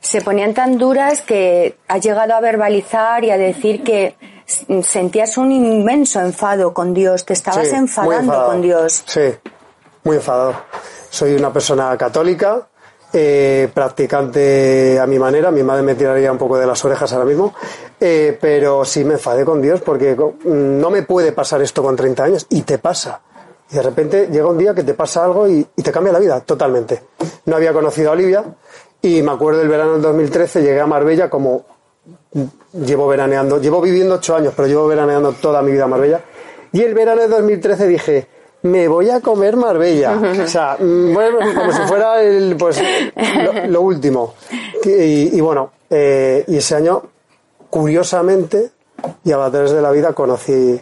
Se 0.00 0.20
ponían 0.20 0.52
tan 0.52 0.76
duras 0.76 1.22
que 1.22 1.76
has 1.88 2.04
llegado 2.04 2.34
a 2.34 2.40
verbalizar 2.40 3.24
y 3.24 3.30
a 3.30 3.38
decir 3.38 3.82
que 3.82 4.16
sentías 4.82 5.36
un 5.36 5.52
inmenso 5.52 6.20
enfado 6.20 6.72
con 6.72 6.94
Dios, 6.94 7.24
te 7.24 7.34
estabas 7.34 7.68
enfadando 7.72 8.46
con 8.46 8.62
Dios. 8.62 9.02
Sí, 9.06 9.34
muy 10.04 10.16
enfadado. 10.16 10.54
Soy 11.10 11.34
una 11.34 11.52
persona 11.52 11.96
católica, 11.96 12.66
eh, 13.12 13.68
practicante 13.72 14.98
a 14.98 15.06
mi 15.06 15.18
manera, 15.18 15.50
mi 15.50 15.62
madre 15.62 15.82
me 15.82 15.94
tiraría 15.94 16.32
un 16.32 16.38
poco 16.38 16.58
de 16.58 16.66
las 16.66 16.82
orejas 16.84 17.12
ahora 17.12 17.24
mismo, 17.24 17.54
eh, 18.00 18.36
pero 18.40 18.84
sí 18.84 19.04
me 19.04 19.14
enfadé 19.14 19.44
con 19.44 19.60
Dios 19.60 19.80
porque 19.82 20.16
no 20.44 20.90
me 20.90 21.02
puede 21.02 21.32
pasar 21.32 21.62
esto 21.62 21.82
con 21.82 21.96
30 21.96 22.24
años 22.24 22.46
y 22.50 22.62
te 22.62 22.78
pasa. 22.78 23.20
Y 23.70 23.76
de 23.76 23.82
repente 23.82 24.28
llega 24.30 24.46
un 24.46 24.56
día 24.56 24.74
que 24.74 24.82
te 24.82 24.94
pasa 24.94 25.24
algo 25.24 25.46
y, 25.46 25.66
y 25.76 25.82
te 25.82 25.92
cambia 25.92 26.12
la 26.12 26.18
vida 26.18 26.40
totalmente. 26.40 27.02
No 27.44 27.56
había 27.56 27.72
conocido 27.72 28.10
a 28.10 28.12
Olivia 28.12 28.44
y 29.02 29.22
me 29.22 29.32
acuerdo 29.32 29.60
del 29.60 29.68
verano 29.68 29.92
del 29.92 30.02
2013, 30.02 30.62
llegué 30.62 30.80
a 30.80 30.86
Marbella 30.86 31.28
como 31.28 31.64
llevo 32.72 33.08
veraneando, 33.08 33.60
llevo 33.60 33.80
viviendo 33.80 34.16
ocho 34.16 34.36
años, 34.36 34.52
pero 34.56 34.68
llevo 34.68 34.86
veraneando 34.86 35.32
toda 35.32 35.62
mi 35.62 35.72
vida 35.72 35.86
Marbella. 35.86 36.20
Y 36.72 36.82
el 36.82 36.94
verano 36.94 37.22
de 37.22 37.28
2013 37.28 37.86
dije, 37.86 38.26
me 38.62 38.88
voy 38.88 39.10
a 39.10 39.20
comer 39.20 39.56
Marbella. 39.56 40.18
O 40.44 40.46
sea, 40.46 40.76
mm, 40.78 41.14
bueno, 41.14 41.38
como 41.54 41.72
si 41.72 41.82
fuera 41.82 42.22
el, 42.22 42.56
pues, 42.56 42.80
lo, 43.68 43.82
último. 43.82 44.34
Y, 44.84 45.36
y 45.36 45.40
bueno, 45.40 45.72
eh, 45.90 46.44
y 46.46 46.56
ese 46.56 46.74
año, 46.74 47.02
curiosamente, 47.70 48.70
y 49.24 49.32
a 49.32 49.50
través 49.50 49.72
de 49.72 49.80
la 49.80 49.90
vida 49.90 50.12
conocí 50.12 50.80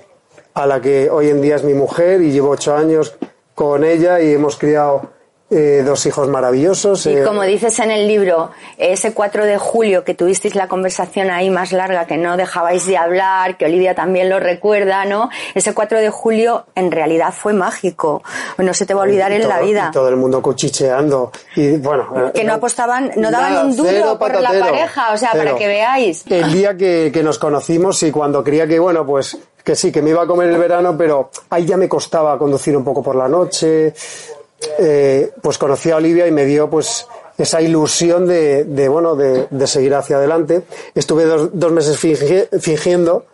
a 0.54 0.66
la 0.66 0.80
que 0.80 1.10
hoy 1.10 1.28
en 1.28 1.40
día 1.42 1.56
es 1.56 1.64
mi 1.64 1.74
mujer 1.74 2.22
y 2.22 2.32
llevo 2.32 2.50
ocho 2.50 2.74
años 2.74 3.14
con 3.54 3.84
ella 3.84 4.20
y 4.20 4.32
hemos 4.32 4.56
criado 4.56 5.10
eh, 5.48 5.82
dos 5.86 6.04
hijos 6.06 6.28
maravillosos. 6.28 7.06
Y 7.06 7.18
eh, 7.18 7.22
como 7.24 7.42
dices 7.42 7.78
en 7.78 7.90
el 7.92 8.08
libro, 8.08 8.50
ese 8.78 9.12
4 9.14 9.44
de 9.44 9.58
julio 9.58 10.02
que 10.02 10.14
tuvisteis 10.14 10.56
la 10.56 10.66
conversación 10.66 11.30
ahí 11.30 11.50
más 11.50 11.72
larga, 11.72 12.06
que 12.06 12.16
no 12.16 12.36
dejabais 12.36 12.84
de 12.86 12.96
hablar, 12.96 13.56
que 13.56 13.64
Olivia 13.66 13.94
también 13.94 14.28
lo 14.28 14.40
recuerda, 14.40 15.04
¿no? 15.04 15.30
Ese 15.54 15.72
4 15.72 16.00
de 16.00 16.10
julio 16.10 16.66
en 16.74 16.90
realidad 16.90 17.32
fue 17.32 17.52
mágico. 17.52 18.22
No 18.58 18.74
se 18.74 18.86
te 18.86 18.94
va 18.94 19.02
a 19.02 19.04
olvidar 19.04 19.30
y 19.30 19.36
en 19.36 19.42
todo- 19.42 19.50
la 19.50 19.60
vida. 19.60 19.86
y 19.90 19.92
todo 19.92 20.08
el 20.08 20.16
mundo 20.16 20.42
cuchicheando. 20.42 21.30
Y 21.54 21.76
bueno. 21.76 22.32
Que 22.34 22.42
no 22.42 22.52
eh, 22.54 22.56
apostaban, 22.56 23.12
no 23.16 23.30
daban 23.30 23.52
nada, 23.54 23.64
un 23.66 23.76
duro 23.76 24.18
por 24.18 24.34
la 24.40 24.50
pareja, 24.50 25.12
o 25.12 25.16
sea, 25.16 25.30
para 25.32 25.54
que 25.54 25.68
veáis. 25.68 26.24
El 26.28 26.52
día 26.52 26.76
que, 26.76 27.10
que 27.14 27.22
nos 27.22 27.38
conocimos 27.38 28.02
y 28.02 28.10
cuando 28.10 28.42
creía 28.42 28.66
que, 28.66 28.78
bueno, 28.80 29.06
pues 29.06 29.38
que 29.62 29.74
sí, 29.76 29.90
que 29.90 30.00
me 30.02 30.10
iba 30.10 30.22
a 30.22 30.26
comer 30.26 30.48
el 30.48 30.58
verano, 30.58 30.96
pero 30.96 31.30
ahí 31.50 31.64
ya 31.66 31.76
me 31.76 31.88
costaba 31.88 32.38
conducir 32.38 32.76
un 32.76 32.84
poco 32.84 33.02
por 33.02 33.16
la 33.16 33.28
noche. 33.28 33.92
Eh, 34.78 35.30
pues 35.42 35.58
conocí 35.58 35.90
a 35.90 35.96
Olivia 35.96 36.26
y 36.26 36.30
me 36.32 36.44
dio 36.44 36.68
pues 36.70 37.06
esa 37.38 37.60
ilusión 37.60 38.26
de, 38.26 38.88
bueno, 38.88 39.14
de, 39.14 39.66
seguir 39.66 39.94
hacia 39.94 40.16
adelante. 40.16 40.62
Estuve 40.94 41.24
dos, 41.24 41.50
dos 41.52 41.72
meses 41.72 42.02
fingi- 42.02 42.48
fingiendo, 42.60 43.26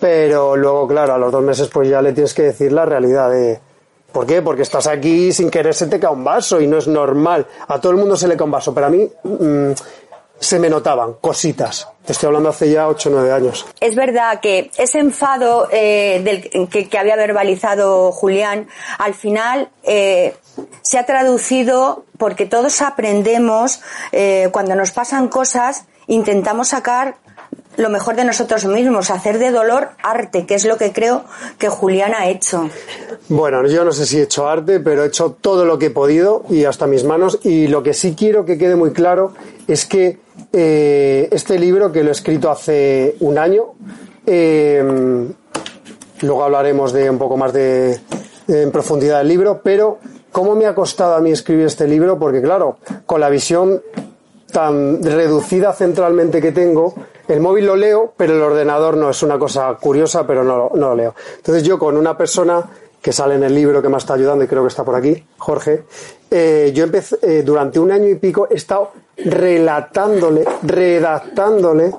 pero 0.00 0.56
luego, 0.56 0.88
claro, 0.88 1.14
a 1.14 1.18
los 1.18 1.30
dos 1.30 1.42
meses 1.42 1.68
pues 1.68 1.88
ya 1.88 2.00
le 2.02 2.12
tienes 2.12 2.32
que 2.34 2.42
decir 2.42 2.72
la 2.72 2.84
realidad 2.86 3.30
de... 3.30 3.58
¿Por 4.12 4.26
qué? 4.26 4.42
Porque 4.42 4.62
estás 4.62 4.86
aquí 4.86 5.32
sin 5.32 5.50
querer 5.50 5.74
se 5.74 5.88
te 5.88 5.98
cae 5.98 6.12
un 6.12 6.22
vaso 6.22 6.60
y 6.60 6.66
no 6.68 6.78
es 6.78 6.86
normal. 6.86 7.46
A 7.66 7.80
todo 7.80 7.90
el 7.92 7.98
mundo 7.98 8.16
se 8.16 8.28
le 8.28 8.36
cae 8.36 8.44
un 8.44 8.52
vaso, 8.52 8.72
pero 8.72 8.86
a 8.86 8.90
mí 8.90 9.10
mm, 9.24 9.72
se 10.38 10.58
me 10.60 10.70
notaban 10.70 11.14
cositas. 11.20 11.88
Te 12.06 12.12
estoy 12.12 12.28
hablando 12.28 12.50
hace 12.50 12.70
ya 12.70 12.86
8 12.88 13.08
o 13.08 13.12
9 13.12 13.32
años. 13.32 13.66
Es 13.80 13.96
verdad 13.96 14.38
que 14.40 14.70
ese 14.78 15.00
enfado 15.00 15.68
eh, 15.72 16.68
que 16.70 16.98
había 16.98 17.16
verbalizado 17.16 18.12
Julián, 18.12 18.68
al 18.98 19.14
final 19.14 19.68
eh, 19.82 20.34
se 20.82 20.98
ha 20.98 21.06
traducido 21.06 22.04
porque 22.18 22.46
todos 22.46 22.82
aprendemos, 22.82 23.80
eh, 24.12 24.48
cuando 24.52 24.74
nos 24.74 24.92
pasan 24.92 25.28
cosas, 25.28 25.84
intentamos 26.06 26.68
sacar 26.68 27.16
lo 27.76 27.90
mejor 27.90 28.14
de 28.16 28.24
nosotros 28.24 28.64
mismos, 28.66 29.10
hacer 29.10 29.38
de 29.38 29.50
dolor 29.50 29.90
arte, 30.02 30.46
que 30.46 30.54
es 30.54 30.64
lo 30.64 30.76
que 30.76 30.92
creo 30.92 31.24
que 31.58 31.68
Julián 31.68 32.14
ha 32.14 32.28
hecho. 32.28 32.70
Bueno, 33.28 33.66
yo 33.66 33.84
no 33.84 33.92
sé 33.92 34.06
si 34.06 34.18
he 34.18 34.22
hecho 34.22 34.48
arte, 34.48 34.80
pero 34.80 35.02
he 35.02 35.08
hecho 35.08 35.36
todo 35.40 35.64
lo 35.64 35.78
que 35.78 35.86
he 35.86 35.90
podido 35.90 36.44
y 36.48 36.64
hasta 36.64 36.86
mis 36.86 37.04
manos. 37.04 37.40
Y 37.42 37.66
lo 37.66 37.82
que 37.82 37.94
sí 37.94 38.14
quiero 38.16 38.44
que 38.44 38.58
quede 38.58 38.76
muy 38.76 38.92
claro 38.92 39.34
es 39.66 39.86
que 39.86 40.20
eh, 40.52 41.28
este 41.32 41.58
libro, 41.58 41.90
que 41.90 42.02
lo 42.02 42.10
he 42.10 42.12
escrito 42.12 42.50
hace 42.50 43.16
un 43.20 43.38
año, 43.38 43.72
eh, 44.26 44.82
luego 46.20 46.44
hablaremos 46.44 46.92
de 46.92 47.10
un 47.10 47.18
poco 47.18 47.36
más 47.36 47.52
de, 47.52 47.98
en 48.48 48.70
profundidad 48.70 49.18
del 49.18 49.28
libro, 49.28 49.60
pero 49.62 49.98
cómo 50.34 50.56
me 50.56 50.66
ha 50.66 50.74
costado 50.74 51.14
a 51.14 51.20
mí 51.20 51.30
escribir 51.30 51.66
este 51.66 51.86
libro, 51.86 52.18
porque 52.18 52.42
claro, 52.42 52.78
con 53.06 53.20
la 53.20 53.28
visión 53.28 53.80
tan 54.50 55.00
reducida 55.00 55.72
centralmente 55.72 56.42
que 56.42 56.50
tengo, 56.50 56.92
el 57.28 57.38
móvil 57.38 57.66
lo 57.66 57.76
leo, 57.76 58.12
pero 58.16 58.34
el 58.34 58.42
ordenador 58.42 58.96
no 58.96 59.10
es 59.10 59.22
una 59.22 59.38
cosa 59.38 59.72
curiosa, 59.80 60.26
pero 60.26 60.42
no, 60.42 60.72
no 60.74 60.88
lo 60.88 60.94
leo. 60.96 61.14
Entonces 61.36 61.62
yo 61.62 61.78
con 61.78 61.96
una 61.96 62.18
persona 62.18 62.68
que 63.00 63.12
sale 63.12 63.36
en 63.36 63.44
el 63.44 63.54
libro 63.54 63.80
que 63.80 63.88
me 63.88 63.96
está 63.96 64.14
ayudando 64.14 64.42
y 64.42 64.48
creo 64.48 64.62
que 64.62 64.68
está 64.68 64.82
por 64.82 64.96
aquí, 64.96 65.24
Jorge, 65.38 65.84
eh, 66.28 66.72
yo 66.74 66.82
empecé, 66.82 67.16
eh, 67.22 67.42
durante 67.44 67.78
un 67.78 67.92
año 67.92 68.08
y 68.08 68.16
pico 68.16 68.48
he 68.50 68.54
estado 68.54 68.90
relatándole, 69.16 70.44
redactándole, 70.64 71.92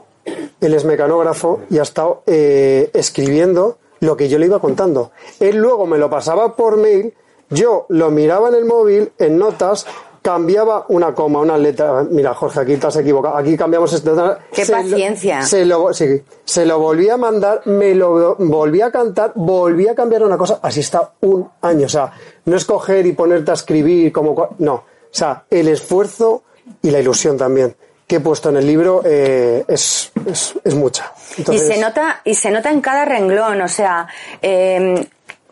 él 0.60 0.74
es 0.74 0.84
mecanógrafo 0.84 1.62
y 1.70 1.78
ha 1.78 1.84
estado 1.84 2.24
eh, 2.28 2.90
escribiendo 2.94 3.78
lo 4.02 4.18
que 4.18 4.28
yo 4.28 4.38
le 4.40 4.48
iba 4.48 4.60
contando. 4.60 5.12
Él 5.40 5.56
luego 5.56 5.88
me 5.88 5.98
lo 5.98 6.10
pasaba 6.10 6.54
por 6.54 6.76
mail, 6.76 7.14
yo 7.50 7.86
lo 7.90 8.12
miraba 8.12 8.50
en 8.50 8.56
el 8.56 8.66
móvil, 8.66 9.12
en 9.18 9.38
notas, 9.38 9.86
cambiaba 10.22 10.86
una 10.90 11.14
coma, 11.14 11.40
una 11.42 11.58
letra. 11.58 12.04
Mira, 12.10 12.34
Jorge, 12.34 12.60
aquí 12.62 12.78
te 12.78 12.88
has 12.88 12.96
equivocado. 12.98 13.38
Aquí 13.38 13.56
cambiamos 13.56 13.94
esto. 13.94 14.38
Qué 14.52 14.66
Se 14.66 14.72
lo- 14.72 14.78
paciencia. 14.80 15.42
se 15.44 15.66
lo, 15.66 15.94
sí, 15.94 16.24
se 16.44 16.66
lo 16.66 16.80
volví 16.80 17.10
a 17.10 17.18
mandar, 17.18 17.62
me 17.66 17.94
lo 17.94 18.36
volví 18.38 18.82
a 18.82 18.90
cantar, 18.92 19.34
volví 19.36 19.88
a 19.88 19.94
cambiar 19.94 20.24
una 20.24 20.38
cosa. 20.38 20.60
Así 20.64 20.80
está 20.80 21.12
un 21.22 21.48
año. 21.62 21.86
O 21.86 21.90
sea, 21.90 22.12
no 22.46 22.56
es 22.58 22.66
coger 22.66 23.06
y 23.06 23.12
ponerte 23.14 23.52
a 23.52 23.54
escribir 23.54 24.12
como. 24.12 24.50
No. 24.60 24.74
O 24.74 24.84
sea, 25.18 25.44
el 25.50 25.68
esfuerzo 25.68 26.42
y 26.82 26.90
la 26.90 27.00
ilusión 27.00 27.38
también 27.38 27.76
que 28.08 28.18
he 28.18 28.20
puesto 28.20 28.50
en 28.50 28.58
el 28.58 28.68
libro 28.68 29.02
eh, 29.04 29.64
es, 29.68 30.12
es, 30.28 30.54
es 30.64 30.76
mucha. 30.76 31.12
Entonces, 31.38 31.64
Y 31.70 31.74
se 31.74 31.82
nota, 31.82 32.22
y 32.24 32.36
se 32.36 32.52
nota 32.52 32.70
en 32.70 32.80
cada 32.80 33.04
renglón, 33.04 33.60
o 33.62 33.68
sea, 33.68 34.08
eh, 34.44 35.08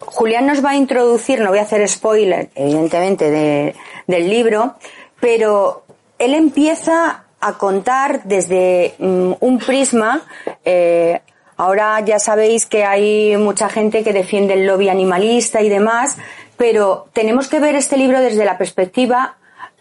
Julián 0.05 0.45
nos 0.45 0.63
va 0.63 0.71
a 0.71 0.75
introducir, 0.75 1.39
no 1.39 1.49
voy 1.49 1.59
a 1.59 1.63
hacer 1.63 1.87
spoiler, 1.87 2.49
evidentemente, 2.55 3.29
de- 3.31 3.75
del 4.07 4.29
libro, 4.29 4.75
pero 5.19 5.83
él 6.19 6.33
empieza 6.33 7.23
a 7.39 7.53
contar 7.57 8.23
desde 8.23 8.95
mm, 8.99 9.33
un 9.39 9.59
prisma, 9.59 10.21
eh, 10.63 11.21
ahora 11.57 11.99
ya 12.01 12.19
sabéis 12.19 12.65
que 12.65 12.83
hay 12.85 13.35
mucha 13.37 13.69
gente 13.69 14.03
que 14.03 14.13
defiende 14.13 14.53
el 14.53 14.65
lobby 14.67 14.89
animalista 14.89 15.61
y 15.61 15.69
demás, 15.69 16.17
pero 16.57 17.07
tenemos 17.13 17.47
que 17.47 17.59
ver 17.59 17.75
este 17.75 17.97
libro 17.97 18.19
desde 18.19 18.45
la 18.45 18.57
perspectiva 18.57 19.35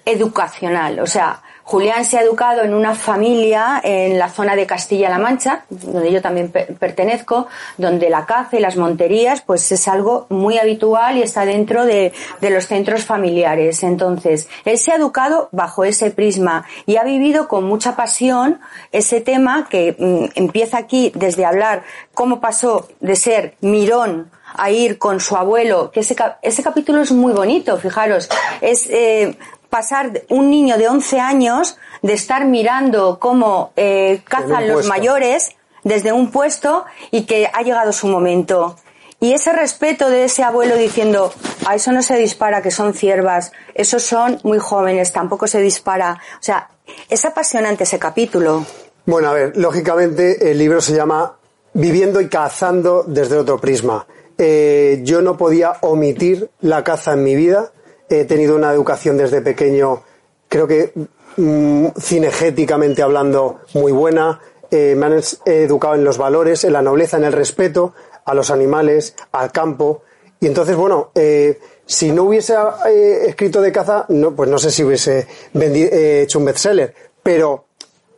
educacional, 0.04 0.98
o 1.00 1.06
sea, 1.06 1.42
Julián 1.72 2.04
se 2.04 2.18
ha 2.18 2.20
educado 2.20 2.60
en 2.64 2.74
una 2.74 2.94
familia 2.94 3.80
en 3.82 4.18
la 4.18 4.28
zona 4.28 4.54
de 4.56 4.66
Castilla-La 4.66 5.16
Mancha, 5.18 5.64
donde 5.70 6.12
yo 6.12 6.20
también 6.20 6.50
pe- 6.50 6.66
pertenezco, 6.78 7.46
donde 7.78 8.10
la 8.10 8.26
caza 8.26 8.58
y 8.58 8.60
las 8.60 8.76
monterías 8.76 9.40
pues 9.40 9.72
es 9.72 9.88
algo 9.88 10.26
muy 10.28 10.58
habitual 10.58 11.16
y 11.16 11.22
está 11.22 11.46
dentro 11.46 11.86
de, 11.86 12.12
de 12.42 12.50
los 12.50 12.66
centros 12.66 13.04
familiares. 13.06 13.82
Entonces, 13.84 14.50
él 14.66 14.76
se 14.76 14.92
ha 14.92 14.96
educado 14.96 15.48
bajo 15.50 15.84
ese 15.84 16.10
prisma 16.10 16.66
y 16.84 16.96
ha 16.98 17.04
vivido 17.04 17.48
con 17.48 17.64
mucha 17.64 17.96
pasión 17.96 18.60
ese 18.90 19.22
tema 19.22 19.66
que 19.70 19.96
mm, 19.98 20.38
empieza 20.38 20.76
aquí 20.76 21.10
desde 21.14 21.46
hablar 21.46 21.84
cómo 22.12 22.38
pasó 22.38 22.86
de 23.00 23.16
ser 23.16 23.54
mirón 23.62 24.30
a 24.54 24.70
ir 24.70 24.98
con 24.98 25.20
su 25.20 25.36
abuelo, 25.36 25.90
que 25.90 26.00
ese, 26.00 26.14
ese 26.42 26.62
capítulo 26.62 27.00
es 27.00 27.12
muy 27.12 27.32
bonito, 27.32 27.78
fijaros, 27.78 28.28
eh, 28.60 29.34
pasar 29.72 30.24
un 30.28 30.50
niño 30.50 30.76
de 30.76 30.86
11 30.86 31.18
años 31.18 31.78
de 32.02 32.12
estar 32.12 32.44
mirando 32.44 33.18
cómo 33.18 33.72
eh, 33.76 34.20
cazan 34.28 34.68
los 34.68 34.74
puesto. 34.74 34.88
mayores 34.90 35.56
desde 35.82 36.12
un 36.12 36.30
puesto 36.30 36.84
y 37.10 37.24
que 37.24 37.50
ha 37.50 37.62
llegado 37.62 37.90
su 37.92 38.06
momento. 38.06 38.76
Y 39.18 39.32
ese 39.32 39.50
respeto 39.50 40.10
de 40.10 40.24
ese 40.24 40.42
abuelo 40.42 40.76
diciendo, 40.76 41.32
a 41.64 41.74
eso 41.74 41.90
no 41.90 42.02
se 42.02 42.16
dispara, 42.16 42.60
que 42.60 42.70
son 42.70 42.92
ciervas, 42.92 43.52
esos 43.72 44.02
son 44.02 44.38
muy 44.42 44.58
jóvenes, 44.58 45.10
tampoco 45.10 45.46
se 45.46 45.62
dispara. 45.62 46.20
O 46.34 46.42
sea, 46.42 46.68
es 47.08 47.24
apasionante 47.24 47.84
ese 47.84 47.98
capítulo. 47.98 48.66
Bueno, 49.06 49.30
a 49.30 49.32
ver, 49.32 49.56
lógicamente 49.56 50.50
el 50.50 50.58
libro 50.58 50.82
se 50.82 50.94
llama 50.94 51.38
Viviendo 51.72 52.20
y 52.20 52.28
cazando 52.28 53.04
desde 53.04 53.38
otro 53.38 53.58
prisma. 53.58 54.06
Eh, 54.36 55.00
yo 55.02 55.22
no 55.22 55.38
podía 55.38 55.78
omitir 55.80 56.50
la 56.60 56.84
caza 56.84 57.14
en 57.14 57.24
mi 57.24 57.34
vida. 57.34 57.71
He 58.12 58.26
tenido 58.26 58.56
una 58.56 58.70
educación 58.70 59.16
desde 59.16 59.40
pequeño, 59.40 60.02
creo 60.46 60.66
que 60.66 60.92
mm, 61.38 61.86
cinegéticamente 61.98 63.00
hablando, 63.00 63.60
muy 63.72 63.90
buena. 63.90 64.38
Eh, 64.70 64.94
me 64.94 65.06
han 65.06 65.20
educado 65.46 65.94
en 65.94 66.04
los 66.04 66.18
valores, 66.18 66.64
en 66.64 66.74
la 66.74 66.82
nobleza, 66.82 67.16
en 67.16 67.24
el 67.24 67.32
respeto 67.32 67.94
a 68.26 68.34
los 68.34 68.50
animales, 68.50 69.16
al 69.32 69.50
campo. 69.50 70.02
Y 70.40 70.46
entonces, 70.46 70.76
bueno, 70.76 71.10
eh, 71.14 71.58
si 71.86 72.12
no 72.12 72.24
hubiese 72.24 72.54
eh, 72.86 73.28
escrito 73.28 73.62
de 73.62 73.72
caza, 73.72 74.04
no, 74.10 74.36
pues 74.36 74.50
no 74.50 74.58
sé 74.58 74.70
si 74.70 74.84
hubiese 74.84 75.26
hecho 75.54 76.38
un 76.38 76.44
bestseller. 76.44 76.94
Pero 77.22 77.64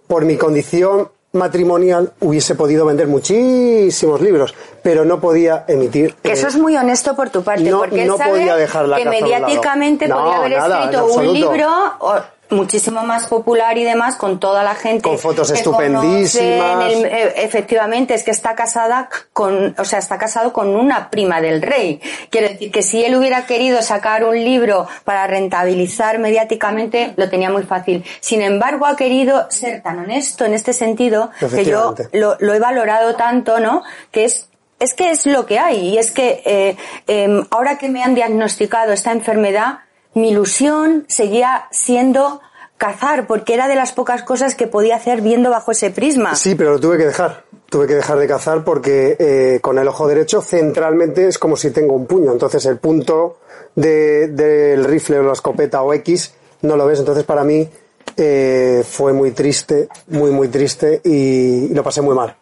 por 0.08 0.24
mi 0.24 0.36
condición 0.36 1.08
matrimonial 1.34 2.12
hubiese 2.20 2.54
podido 2.54 2.86
vender 2.86 3.06
muchísimos 3.06 4.20
libros, 4.20 4.54
pero 4.82 5.04
no 5.04 5.20
podía 5.20 5.64
emitir. 5.68 6.14
Que 6.22 6.30
eh, 6.30 6.32
eso 6.32 6.48
es 6.48 6.56
muy 6.56 6.76
honesto 6.76 7.14
por 7.14 7.30
tu 7.30 7.42
parte, 7.42 7.68
no- 7.68 7.78
porque 7.80 8.02
él 8.02 8.08
no 8.08 8.16
sabe 8.16 8.30
podía 8.30 8.56
dejar 8.56 8.88
la 8.88 8.96
que 8.96 9.04
mediáticamente 9.04 10.08
No, 10.08 10.16
podría 10.16 10.36
haber 10.38 10.58
nada, 10.58 10.84
escrito 10.84 11.06
un 11.06 11.32
libro 11.32 11.68
o- 12.00 12.20
muchísimo 12.50 13.02
más 13.04 13.26
popular 13.26 13.76
y 13.78 13.84
demás 13.84 14.16
con 14.16 14.38
toda 14.38 14.62
la 14.62 14.74
gente 14.74 15.02
con 15.02 15.18
fotos 15.18 15.50
que 15.50 15.58
estupendísimas. 15.58 16.92
el- 16.92 17.04
eh, 17.06 17.32
efectivamente 17.38 18.14
es 18.14 18.22
que 18.22 18.30
está 18.30 18.54
casada 18.54 19.08
con 19.32 19.74
o 19.78 19.84
sea 19.84 19.98
está 19.98 20.18
casado 20.18 20.52
con 20.52 20.68
una 20.76 21.10
prima 21.10 21.40
del 21.40 21.62
rey. 21.62 22.00
Quiero 22.30 22.48
decir 22.50 22.70
que 22.70 22.82
si 22.82 23.04
él 23.04 23.16
hubiera 23.16 23.46
querido 23.46 23.80
sacar 23.82 24.24
un 24.24 24.36
libro 24.36 24.86
para 25.04 25.26
rentabilizar 25.26 26.18
mediáticamente 26.18 27.14
lo 27.16 27.28
tenía 27.30 27.50
muy 27.50 27.62
fácil. 27.62 28.04
Sin 28.20 28.42
embargo 28.42 28.86
ha 28.86 28.94
querido 28.96 29.50
ser 29.50 29.82
tan 29.82 29.98
honesto 29.98 30.44
en 30.44 30.54
este 30.54 30.72
sentido 30.72 31.30
que 31.56 31.64
yo 31.64 31.94
lo 32.40 32.54
he 32.54 32.58
valorado 32.58 33.14
tanto 33.16 33.58
no 33.58 33.82
que 34.12 34.24
es 34.26 34.48
es 34.80 34.92
que 34.92 35.10
es 35.12 35.24
lo 35.26 35.46
que 35.46 35.58
hay. 35.58 35.90
Y 35.90 35.98
es 35.98 36.10
que 36.10 36.42
eh, 36.44 36.76
em, 37.06 37.46
ahora 37.50 37.78
que 37.78 37.88
me 37.88 38.02
han 38.02 38.14
diagnosticado 38.14 38.92
esta 38.92 39.12
enfermedad 39.12 39.78
mi 40.14 40.30
ilusión 40.30 41.04
seguía 41.08 41.66
siendo 41.70 42.40
cazar, 42.76 43.26
porque 43.26 43.54
era 43.54 43.68
de 43.68 43.76
las 43.76 43.92
pocas 43.92 44.22
cosas 44.22 44.54
que 44.54 44.66
podía 44.66 44.96
hacer 44.96 45.20
viendo 45.20 45.50
bajo 45.50 45.70
ese 45.72 45.90
prisma. 45.90 46.34
Sí, 46.34 46.54
pero 46.54 46.72
lo 46.72 46.80
tuve 46.80 46.98
que 46.98 47.06
dejar. 47.06 47.44
Tuve 47.70 47.86
que 47.86 47.94
dejar 47.94 48.18
de 48.18 48.26
cazar 48.28 48.62
porque 48.64 49.16
eh, 49.18 49.58
con 49.60 49.78
el 49.78 49.88
ojo 49.88 50.06
derecho 50.06 50.40
centralmente 50.42 51.26
es 51.26 51.38
como 51.38 51.56
si 51.56 51.70
tengo 51.70 51.94
un 51.94 52.06
puño. 52.06 52.30
Entonces 52.32 52.64
el 52.66 52.78
punto 52.78 53.38
de- 53.74 54.28
del 54.28 54.84
rifle 54.84 55.18
o 55.18 55.22
la 55.22 55.32
escopeta 55.32 55.82
o 55.82 55.92
X 55.94 56.34
no 56.62 56.76
lo 56.76 56.86
ves. 56.86 56.98
Entonces 57.00 57.24
para 57.24 57.42
mí 57.42 57.68
eh, 58.16 58.84
fue 58.88 59.12
muy 59.12 59.32
triste, 59.32 59.88
muy, 60.08 60.30
muy 60.30 60.48
triste 60.48 61.00
y, 61.04 61.66
y 61.66 61.74
lo 61.74 61.82
pasé 61.82 62.00
muy 62.02 62.14
mal. 62.14 62.36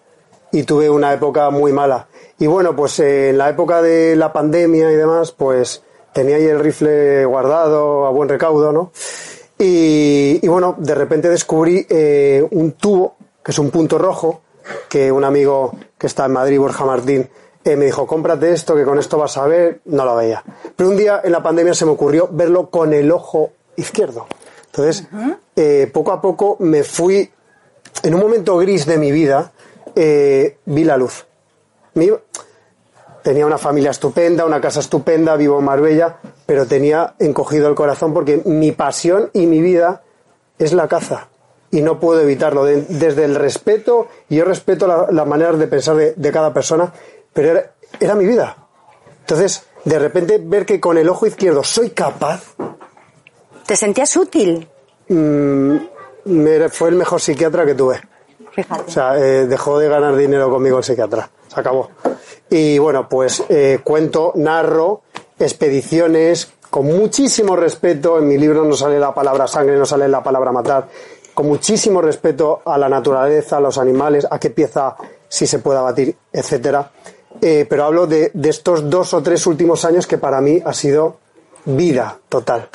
Y 0.51 0.65
tuve 0.65 0.91
una 0.91 1.13
época 1.15 1.49
muy 1.51 1.73
mala. 1.73 2.09
Y 2.39 2.47
bueno, 2.47 2.75
pues 2.77 2.99
eh, 3.01 3.31
en 3.31 3.39
la 3.39 3.49
época 3.49 3.81
de 3.81 4.17
la 4.17 4.33
pandemia 4.33 4.91
y 4.93 4.97
demás, 4.97 5.33
pues 5.33 5.83
tenía 6.13 6.37
ahí 6.37 6.45
el 6.47 6.61
rifle 6.61 7.25
guardado 7.25 8.07
a 8.07 8.11
buen 8.11 8.29
recaudo, 8.29 8.73
¿no? 8.73 8.93
Y, 9.59 10.41
y 10.43 10.49
bueno, 10.49 10.75
de 10.79 10.95
repente 10.95 11.29
descubrí 11.29 11.87
eh, 11.89 12.47
un 12.51 12.73
tubo, 12.73 13.17
que 13.45 13.53
es 13.53 13.59
un 13.59 13.71
punto 13.71 13.99
rojo, 13.99 14.41
que 14.89 15.11
un 15.13 15.25
amigo 15.25 15.73
que 15.99 16.07
está 16.07 16.27
en 16.27 16.33
Madrid, 16.33 16.59
Borja 16.59 16.85
Martín, 16.85 17.29
eh, 17.65 17.77
me 17.77 17.85
dijo, 17.85 18.07
cómprate 18.07 18.53
esto, 18.53 18.75
que 18.75 18.85
con 18.85 18.99
esto 18.99 19.19
vas 19.19 19.37
a 19.37 19.47
ver. 19.47 19.81
No 19.85 20.05
lo 20.05 20.17
veía. 20.17 20.43
Pero 20.75 20.91
un 20.91 20.97
día 20.97 21.21
en 21.23 21.31
la 21.33 21.43
pandemia 21.43 21.75
se 21.75 21.85
me 21.85 21.93
ocurrió 21.93 22.29
verlo 22.33 22.71
con 22.71 22.93
el 22.93 23.11
ojo 23.13 23.53
izquierdo. 23.77 24.27
Entonces, 24.67 25.07
eh, 25.55 25.89
poco 25.93 26.13
a 26.13 26.21
poco 26.21 26.57
me 26.59 26.83
fui, 26.83 27.31
en 28.03 28.15
un 28.15 28.21
momento 28.21 28.57
gris 28.59 28.85
de 28.87 28.99
mi 28.99 29.13
vida, 29.13 29.53
vi 29.95 30.85
la 30.85 30.97
luz. 30.97 31.25
Me 31.95 32.07
iba- 32.07 32.21
tenía 33.23 33.47
una 33.47 33.59
familia 33.59 33.91
estupenda, 33.91 34.45
una 34.45 34.61
casa 34.61 34.81
estupenda, 34.81 35.37
vivo 35.37 35.59
en 35.59 35.65
Marbella, 35.65 36.17
pero 36.47 36.67
tenía 36.67 37.15
encogido 37.19 37.69
el 37.69 37.75
corazón 37.75 38.13
porque 38.15 38.43
mi 38.45 38.73
pasión 38.73 39.31
y 39.33 39.47
mi 39.47 39.61
vida 39.61 40.03
es 40.59 40.73
la 40.73 40.89
caza. 40.89 41.29
Y 41.71 41.81
no 41.81 41.99
puedo 42.01 42.21
evitarlo. 42.21 42.65
De- 42.65 42.83
desde 42.83 43.25
el 43.25 43.35
respeto, 43.35 44.09
y 44.29 44.37
yo 44.37 44.45
respeto 44.45 44.87
la- 44.87 45.07
las 45.11 45.27
maneras 45.27 45.59
de 45.59 45.67
pensar 45.67 45.97
de, 45.97 46.13
de 46.15 46.33
cada 46.33 46.53
persona, 46.53 46.93
pero 47.33 47.51
era, 47.53 47.73
era 47.99 48.15
mi 48.15 48.27
vida. 48.27 48.57
Entonces, 49.21 49.65
de 49.85 49.99
repente 49.99 50.39
ver 50.43 50.67
que 50.67 50.79
con 50.81 50.99
el 50.99 51.09
ojo 51.09 51.27
izquierdo 51.27 51.65
soy 51.65 51.91
capaz, 51.91 52.43
¿Te 53.67 53.77
sentías 53.77 54.15
útil? 54.17 54.69
mm, 55.09 55.77
me- 56.27 56.69
fue 56.69 56.89
el 56.91 56.97
mejor 56.97 57.21
psiquiatra 57.21 57.65
que 57.65 57.75
tuve. 57.75 58.01
Fíjate. 58.51 58.83
O 58.87 58.91
sea, 58.91 59.17
eh, 59.17 59.47
dejó 59.47 59.79
de 59.79 59.89
ganar 59.89 60.15
dinero 60.17 60.51
conmigo 60.51 60.79
el 60.79 60.85
psiquiatra. 60.85 61.31
Se 61.53 61.61
acabó. 61.61 61.91
Y 62.49 62.79
bueno, 62.79 63.09
pues 63.09 63.43
eh, 63.49 63.81
cuento, 63.83 64.33
narro 64.37 65.03
expediciones 65.39 66.51
con 66.71 66.87
muchísimo 66.87 67.57
respeto. 67.57 68.19
En 68.19 68.29
mi 68.29 68.39
libro 68.39 68.65
no 68.65 68.75
sale 68.75 68.99
la 68.99 69.15
palabra 69.15 69.47
sangre, 69.47 69.77
no 69.77 69.87
sale 69.87 70.09
la 70.09 70.23
palabra 70.23 70.53
matar. 70.53 70.89
Con 71.35 71.47
muchísimo 71.47 72.01
respeto 72.01 72.63
a 72.65 72.77
la 72.79 72.89
naturaleza, 72.89 73.57
a 73.57 73.61
los 73.61 73.79
animales, 73.79 74.27
a 74.31 74.39
qué 74.39 74.51
pieza 74.51 74.97
si 75.29 75.47
se 75.47 75.59
puede 75.59 75.79
abatir, 75.79 76.15
etcétera. 76.33 76.91
Eh, 77.41 77.67
pero 77.69 77.85
hablo 77.85 78.07
de, 78.07 78.31
de 78.35 78.51
estos 78.51 78.89
dos 78.89 79.15
o 79.15 79.23
tres 79.23 79.47
últimos 79.47 79.85
años 79.85 80.07
que 80.07 80.19
para 80.19 80.41
mí 80.41 80.61
ha 80.65 80.73
sido 80.73 81.17
vida 81.65 82.19
total. 82.29 82.69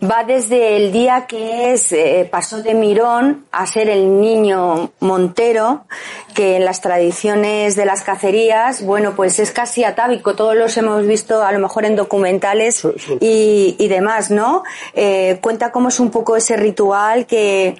Va 0.00 0.22
desde 0.22 0.76
el 0.76 0.92
día 0.92 1.26
que 1.26 1.72
es, 1.72 1.90
eh, 1.90 2.28
pasó 2.30 2.62
de 2.62 2.72
Mirón 2.74 3.46
a 3.50 3.66
ser 3.66 3.88
el 3.88 4.20
niño 4.20 4.92
Montero, 5.00 5.86
que 6.34 6.54
en 6.54 6.64
las 6.64 6.80
tradiciones 6.80 7.74
de 7.74 7.84
las 7.84 8.04
cacerías, 8.04 8.84
bueno, 8.84 9.14
pues 9.16 9.40
es 9.40 9.50
casi 9.50 9.82
atávico. 9.82 10.36
Todos 10.36 10.54
los 10.54 10.76
hemos 10.76 11.04
visto 11.04 11.42
a 11.42 11.50
lo 11.50 11.58
mejor 11.58 11.84
en 11.84 11.96
documentales 11.96 12.76
Sí, 12.76 12.90
sí. 12.96 13.18
y, 13.20 13.76
y 13.76 13.88
demás, 13.88 14.30
¿no? 14.30 14.62
Eh, 14.94 15.38
cuenta 15.40 15.72
cómo 15.72 15.88
es 15.88 15.98
un 15.98 16.10
poco 16.10 16.36
ese 16.36 16.56
ritual 16.56 17.26
que... 17.26 17.76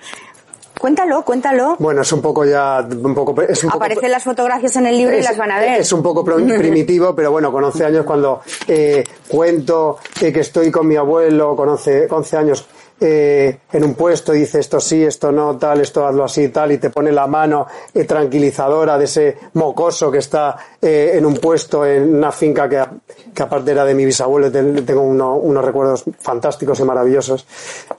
Cuéntalo, 0.78 1.22
cuéntalo. 1.22 1.76
Bueno, 1.78 2.02
es 2.02 2.12
un 2.12 2.22
poco 2.22 2.44
ya, 2.44 2.86
un 2.88 3.14
poco, 3.14 3.40
es 3.42 3.64
un 3.64 3.70
poco- 3.70 3.84
Aparecen 3.84 4.10
las 4.10 4.22
fotografías 4.24 4.76
en 4.76 4.86
el 4.86 4.96
libro 4.96 5.16
y 5.16 5.22
las 5.22 5.36
van 5.36 5.50
a 5.50 5.58
ver. 5.58 5.80
Es 5.80 5.92
un 5.92 6.02
poco 6.02 6.24
prim- 6.24 6.56
primitivo, 6.58 7.14
pero 7.14 7.30
bueno, 7.32 7.50
con 7.50 7.64
11 7.64 7.84
años 7.84 8.04
cuando 8.04 8.40
eh, 8.66 9.04
cuento 9.26 9.98
eh, 10.20 10.32
que 10.32 10.40
estoy 10.40 10.70
con 10.70 10.86
mi 10.86 10.96
abuelo, 10.96 11.56
con 11.56 11.68
11, 11.68 12.06
con 12.08 12.18
11 12.18 12.36
años, 12.36 12.66
eh, 13.00 13.58
en 13.72 13.84
un 13.84 13.94
puesto 13.94 14.34
y 14.34 14.40
dice 14.40 14.58
esto 14.58 14.80
sí, 14.80 15.04
esto 15.04 15.30
no, 15.30 15.56
tal, 15.56 15.80
esto 15.80 16.04
hazlo 16.04 16.24
así, 16.24 16.48
tal, 16.48 16.72
y 16.72 16.78
te 16.78 16.90
pone 16.90 17.12
la 17.12 17.28
mano 17.28 17.66
eh, 17.94 18.02
tranquilizadora 18.04 18.98
de 18.98 19.04
ese 19.04 19.36
mocoso 19.54 20.10
que 20.10 20.18
está 20.18 20.56
eh, 20.82 21.12
en 21.14 21.24
un 21.24 21.34
puesto 21.36 21.86
en 21.86 22.16
una 22.16 22.32
finca 22.32 22.68
que, 22.68 22.82
que 23.32 23.42
aparte 23.42 23.70
era 23.70 23.84
de 23.84 23.94
mi 23.94 24.04
bisabuelo, 24.04 24.50
te- 24.50 24.82
tengo 24.82 25.02
uno- 25.02 25.36
unos 25.36 25.64
recuerdos 25.64 26.04
fantásticos 26.18 26.80
y 26.80 26.84
maravillosos. 26.84 27.46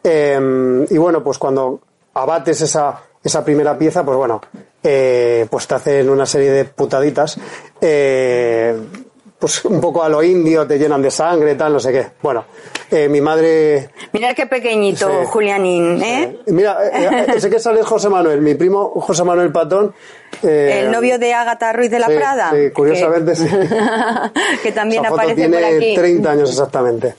Eh, 0.03 0.85
y 0.89 0.97
bueno, 0.97 1.23
pues 1.23 1.37
cuando 1.37 1.79
abates 2.21 2.61
esa, 2.61 3.01
esa 3.23 3.43
primera 3.43 3.77
pieza, 3.77 4.03
pues 4.03 4.17
bueno, 4.17 4.41
eh, 4.83 5.47
pues 5.49 5.67
te 5.67 5.75
hacen 5.75 6.09
una 6.09 6.25
serie 6.25 6.51
de 6.51 6.65
putaditas, 6.65 7.37
eh, 7.81 8.77
pues 9.39 9.63
un 9.65 9.79
poco 9.79 10.03
a 10.03 10.09
lo 10.09 10.21
indio, 10.21 10.67
te 10.67 10.77
llenan 10.77 11.01
de 11.01 11.09
sangre, 11.09 11.55
tal, 11.55 11.71
no 11.73 11.79
sé 11.79 11.91
qué. 11.93 12.07
Bueno, 12.21 12.45
eh, 12.91 13.07
mi 13.07 13.21
madre... 13.21 13.89
Mirad 14.11 14.35
qué 14.35 14.45
pequeñito, 14.47 15.07
Sí. 15.07 15.27
Julianín, 15.27 16.01
¿eh? 16.03 16.39
Mira, 16.47 16.77
eh, 16.85 17.09
eh, 17.09 17.25
ese 17.37 17.49
que 17.49 17.57
sale 17.59 17.81
José 17.83 18.09
Manuel, 18.09 18.41
mi 18.41 18.55
primo 18.55 18.89
José 18.99 19.23
Manuel 19.23 19.51
Patón. 19.51 19.93
eh, 20.43 20.81
El 20.83 20.91
novio 20.91 21.17
de 21.17 21.33
Ágata 21.33 21.71
Ruiz 21.71 21.89
de 21.89 21.99
la 21.99 22.07
sí, 22.07 22.13
Prada. 22.15 22.51
Sí, 22.51 22.71
curiosamente 22.71 23.35
sí. 23.35 23.45
que, 23.47 24.59
que 24.63 24.71
también 24.73 25.03
Esa 25.05 25.09
foto 25.11 25.21
aparece 25.21 25.35
tiene 25.47 25.57
por 25.57 25.65
aquí. 25.77 25.95
30 25.95 26.31
años 26.31 26.49
exactamente. 26.49 27.15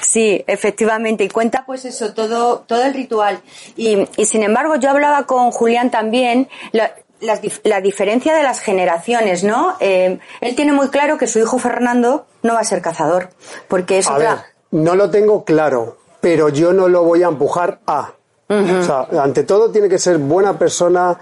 Sí, 0.00 0.44
efectivamente. 0.46 1.24
Y 1.24 1.28
cuenta 1.28 1.64
pues 1.66 1.84
eso, 1.84 2.14
todo, 2.14 2.60
todo 2.66 2.84
el 2.84 2.94
ritual. 2.94 3.40
Y, 3.76 4.06
y 4.16 4.26
sin 4.26 4.42
embargo, 4.44 4.76
yo 4.76 4.90
hablaba 4.90 5.24
con 5.26 5.50
Julián 5.50 5.90
también, 5.90 6.48
la, 6.72 6.92
las 7.24 7.40
la 7.64 7.80
diferencia 7.80 8.34
de 8.34 8.42
las 8.42 8.60
generaciones, 8.60 9.42
¿no? 9.44 9.74
Eh, 9.80 10.18
él 10.40 10.54
tiene 10.56 10.72
muy 10.72 10.88
claro 10.88 11.18
que 11.18 11.26
su 11.26 11.38
hijo 11.38 11.58
Fernando 11.58 12.26
no 12.42 12.54
va 12.54 12.60
a 12.60 12.64
ser 12.64 12.80
cazador, 12.82 13.30
porque 13.68 13.98
es 13.98 14.06
A 14.08 14.14
otra... 14.14 14.30
ver, 14.34 14.38
no 14.70 14.94
lo 14.94 15.10
tengo 15.10 15.44
claro, 15.44 15.96
pero 16.20 16.48
yo 16.48 16.72
no 16.72 16.88
lo 16.88 17.02
voy 17.04 17.22
a 17.22 17.28
empujar 17.28 17.80
a. 17.86 18.12
O 18.48 18.82
sea, 18.82 19.08
ante 19.22 19.42
todo 19.42 19.70
tiene 19.70 19.88
que 19.88 19.98
ser 19.98 20.18
buena 20.18 20.58
persona, 20.58 21.18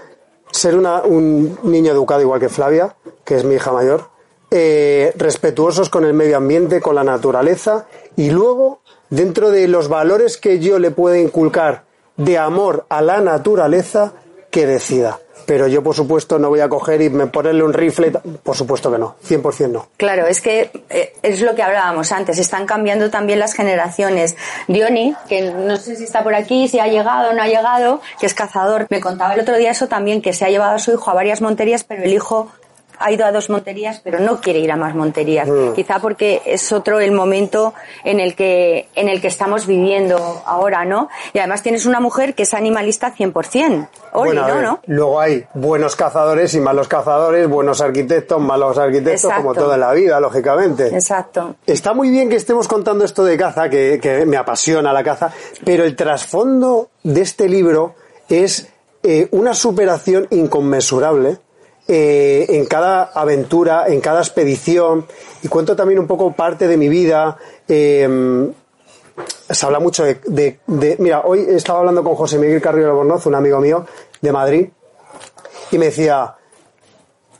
ser 0.50 0.76
una- 0.76 1.02
un 1.02 1.56
niño 1.62 1.92
educado 1.92 2.20
igual 2.20 2.40
que 2.40 2.48
Flavia, 2.48 2.94
que 3.24 3.36
es 3.36 3.44
mi 3.44 3.54
hija 3.54 3.72
mayor, 3.72 4.10
eh, 4.50 5.12
respetuosos 5.16 5.88
con 5.88 6.04
el 6.04 6.12
medio 6.12 6.36
ambiente, 6.36 6.80
con 6.82 6.94
la 6.94 7.04
naturaleza, 7.04 7.86
y 8.16 8.30
luego, 8.30 8.82
dentro 9.08 9.50
de 9.50 9.66
los 9.68 9.88
valores 9.88 10.36
que 10.36 10.58
yo 10.58 10.78
le 10.78 10.90
pueda 10.90 11.18
inculcar 11.18 11.84
de 12.18 12.36
amor 12.36 12.84
a 12.90 13.00
la 13.00 13.20
naturaleza, 13.22 14.12
que 14.52 14.66
decida. 14.66 15.18
Pero 15.46 15.66
yo, 15.66 15.82
por 15.82 15.96
supuesto, 15.96 16.38
no 16.38 16.50
voy 16.50 16.60
a 16.60 16.68
coger 16.68 17.02
y 17.02 17.10
me 17.10 17.26
ponerle 17.26 17.64
un 17.64 17.72
rifle. 17.72 18.12
Por 18.42 18.54
supuesto 18.54 18.92
que 18.92 18.98
no. 18.98 19.16
100% 19.26 19.70
no. 19.70 19.88
Claro, 19.96 20.28
es 20.28 20.40
que 20.40 20.70
eh, 20.88 21.14
es 21.22 21.40
lo 21.40 21.56
que 21.56 21.62
hablábamos 21.62 22.12
antes, 22.12 22.38
están 22.38 22.64
cambiando 22.66 23.10
también 23.10 23.40
las 23.40 23.54
generaciones. 23.54 24.36
Diony, 24.68 25.16
que 25.28 25.50
no 25.50 25.76
sé 25.78 25.96
si 25.96 26.04
está 26.04 26.22
por 26.22 26.34
aquí, 26.36 26.68
si 26.68 26.78
ha 26.78 26.86
llegado 26.86 27.30
o 27.30 27.32
no 27.32 27.42
ha 27.42 27.48
llegado, 27.48 28.00
que 28.20 28.26
es 28.26 28.34
cazador, 28.34 28.86
me 28.90 29.00
contaba 29.00 29.34
el 29.34 29.40
otro 29.40 29.56
día 29.56 29.72
eso 29.72 29.88
también, 29.88 30.22
que 30.22 30.32
se 30.32 30.44
ha 30.44 30.48
llevado 30.48 30.76
a 30.76 30.78
su 30.78 30.92
hijo 30.92 31.10
a 31.10 31.14
varias 31.14 31.40
monterías, 31.40 31.82
pero 31.82 32.04
el 32.04 32.12
hijo 32.12 32.52
ha 33.02 33.12
ido 33.12 33.24
a 33.24 33.32
dos 33.32 33.50
monterías, 33.50 34.00
pero 34.02 34.20
no 34.20 34.40
quiere 34.40 34.60
ir 34.60 34.70
a 34.72 34.76
más 34.76 34.94
monterías. 34.94 35.48
Mm. 35.48 35.72
Quizá 35.74 35.98
porque 35.98 36.42
es 36.44 36.72
otro 36.72 37.00
el 37.00 37.12
momento 37.12 37.74
en 38.04 38.20
el 38.20 38.34
que 38.34 38.88
en 38.94 39.08
el 39.08 39.20
que 39.20 39.28
estamos 39.28 39.66
viviendo 39.66 40.42
ahora, 40.46 40.84
¿no? 40.84 41.08
Y 41.32 41.38
además 41.38 41.62
tienes 41.62 41.86
una 41.86 42.00
mujer 42.00 42.34
que 42.34 42.44
es 42.44 42.54
animalista 42.54 43.14
100%. 43.14 43.88
Oli, 44.14 44.38
Bueno, 44.38 44.48
¿no? 44.48 44.60
¿no? 44.60 44.80
Luego 44.86 45.20
hay 45.20 45.44
buenos 45.54 45.96
cazadores 45.96 46.54
y 46.54 46.60
malos 46.60 46.88
cazadores, 46.88 47.48
buenos 47.48 47.80
arquitectos, 47.80 48.40
malos 48.40 48.78
arquitectos, 48.78 49.24
Exacto. 49.24 49.42
como 49.42 49.54
toda 49.54 49.76
la 49.76 49.92
vida, 49.92 50.20
lógicamente. 50.20 50.88
Exacto. 50.88 51.56
Está 51.66 51.94
muy 51.94 52.10
bien 52.10 52.28
que 52.28 52.36
estemos 52.36 52.68
contando 52.68 53.04
esto 53.04 53.24
de 53.24 53.36
caza, 53.36 53.68
que, 53.68 53.98
que 54.00 54.26
me 54.26 54.36
apasiona 54.36 54.92
la 54.92 55.02
caza, 55.02 55.32
pero 55.64 55.84
el 55.84 55.96
trasfondo 55.96 56.90
de 57.02 57.22
este 57.22 57.48
libro 57.48 57.94
es 58.28 58.68
eh, 59.02 59.28
una 59.32 59.54
superación 59.54 60.26
inconmensurable 60.30 61.38
eh, 61.88 62.46
en 62.48 62.66
cada 62.66 63.04
aventura, 63.14 63.86
en 63.88 64.00
cada 64.00 64.20
expedición, 64.20 65.06
y 65.42 65.48
cuento 65.48 65.74
también 65.76 65.98
un 66.00 66.06
poco 66.06 66.32
parte 66.32 66.68
de 66.68 66.76
mi 66.76 66.88
vida. 66.88 67.36
eh, 67.68 68.50
se 69.50 69.66
habla 69.66 69.78
mucho 69.78 70.04
de, 70.04 70.20
de- 70.26 70.60
de- 70.66 70.96
Mira, 70.98 71.20
hoy 71.24 71.44
estaba 71.48 71.80
hablando 71.80 72.02
con 72.02 72.14
José 72.14 72.38
Miguel 72.38 72.62
Carrillo 72.62 72.88
Albornoz, 72.90 73.26
un 73.26 73.34
amigo 73.34 73.60
mío 73.60 73.84
de 74.22 74.32
Madrid, 74.32 74.68
y 75.70 75.76
me 75.78 75.86
decía, 75.86 76.34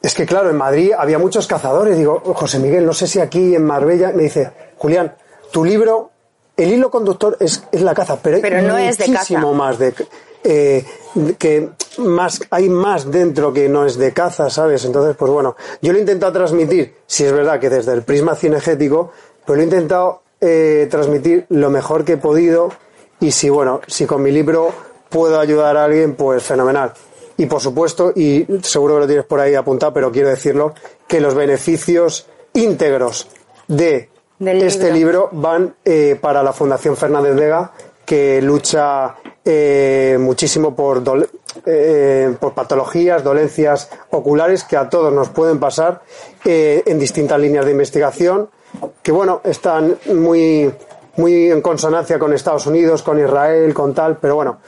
es 0.03 0.15
que 0.15 0.27
claro, 0.27 0.51
en 0.51 0.57
Madrid 0.57 0.93
había 0.97 1.19
muchos 1.19 1.47
cazadores. 1.47 1.97
Digo, 1.97 2.21
José 2.35 2.59
Miguel, 2.59 2.85
no 2.85 2.93
sé 2.93 3.07
si 3.07 3.21
aquí 3.21 3.55
en 3.55 3.65
Marbella, 3.65 4.13
me 4.15 4.25
dice, 4.25 4.51
Julián, 4.77 5.15
tu 5.51 5.65
libro, 5.65 6.11
el 6.57 6.73
hilo 6.73 6.91
conductor 6.91 7.37
es, 7.41 7.65
es 7.73 7.81
la 7.81 7.95
caza, 7.95 8.19
pero 8.23 8.37
hay 8.37 8.43
Pero 8.43 8.77
es 8.77 8.99
de 8.99 9.09
muchísimo 9.09 9.53
caza. 9.53 9.59
más 9.59 9.79
de 9.79 9.95
eh, 10.45 10.85
que 11.39 11.71
más 11.99 12.41
hay 12.51 12.69
más 12.69 13.11
dentro 13.11 13.53
que 13.53 13.69
no 13.69 13.85
es 13.87 13.97
de 13.97 14.13
caza, 14.13 14.51
¿sabes? 14.51 14.85
Entonces, 14.85 15.17
pues 15.17 15.31
bueno, 15.31 15.57
yo 15.81 15.93
lo 15.93 15.99
he 15.99 16.01
intentado 16.01 16.33
transmitir, 16.33 16.95
si 17.07 17.25
es 17.25 17.33
verdad 17.33 17.61
que 17.61 17.71
desde 17.71 17.93
el 17.93 18.03
prisma 18.03 18.35
cinegético, 18.35 19.13
pero 19.45 19.57
lo 19.57 19.63
he 19.63 19.65
intentado 19.65 20.23
eh, 20.41 20.89
transmitir 20.91 21.47
lo 21.51 21.71
mejor 21.71 22.05
que 22.05 22.15
he 22.15 22.17
podido 22.17 22.71
y 23.21 23.31
si 23.31 23.49
bueno, 23.49 23.81
si 23.87 24.07
con 24.07 24.23
mi 24.23 24.33
libro 24.33 24.73
puedo 25.09 25.39
ayudar 25.39 25.77
a 25.77 25.85
alguien, 25.85 26.15
pues 26.15 26.43
fenomenal. 26.43 26.93
Y 27.37 27.47
por 27.47 27.61
supuesto, 27.61 28.13
y 28.15 28.47
seguro 28.63 28.95
que 28.95 29.01
lo 29.01 29.07
tienes 29.07 29.25
por 29.27 29.41
ahí 29.41 29.55
apuntado, 29.55 29.93
pero 29.93 30.11
quiero 30.11 30.29
decirlo, 30.29 30.75
que 31.07 31.21
los 31.21 31.35
beneficios 31.35 32.27
íntegros 32.55 33.29
de 33.69 34.09
este 34.41 34.93
libro 34.93 35.29
van 35.33 35.75
eh, 35.85 36.19
para 36.21 36.43
la 36.43 36.53
Fundación 36.53 36.97
Fernández 36.97 37.37
Vega, 37.37 37.73
que 38.13 38.43
lucha 38.43 39.15
eh, 39.43 40.19
muchísimo 40.21 40.77
por, 40.77 41.03
eh, 41.65 42.37
por 42.39 42.53
patologías, 42.53 43.25
dolencias 43.25 43.89
oculares 44.11 44.65
que 44.65 44.77
a 44.77 44.91
todos 44.91 45.11
nos 45.11 45.31
pueden 45.31 45.59
pasar 45.59 46.03
eh, 46.45 46.83
en 46.85 46.99
distintas 46.99 47.41
líneas 47.41 47.65
de 47.65 47.71
investigación, 47.71 48.51
que 49.03 49.13
bueno, 49.13 49.41
están 49.45 49.97
muy, 50.13 50.71
muy 51.17 51.51
en 51.51 51.63
consonancia 51.63 52.19
con 52.19 52.35
Estados 52.35 52.67
Unidos, 52.67 53.03
con 53.03 53.19
Israel, 53.19 53.73
con 53.73 53.95
tal, 53.95 54.19
pero 54.19 54.35
bueno, 54.35 54.59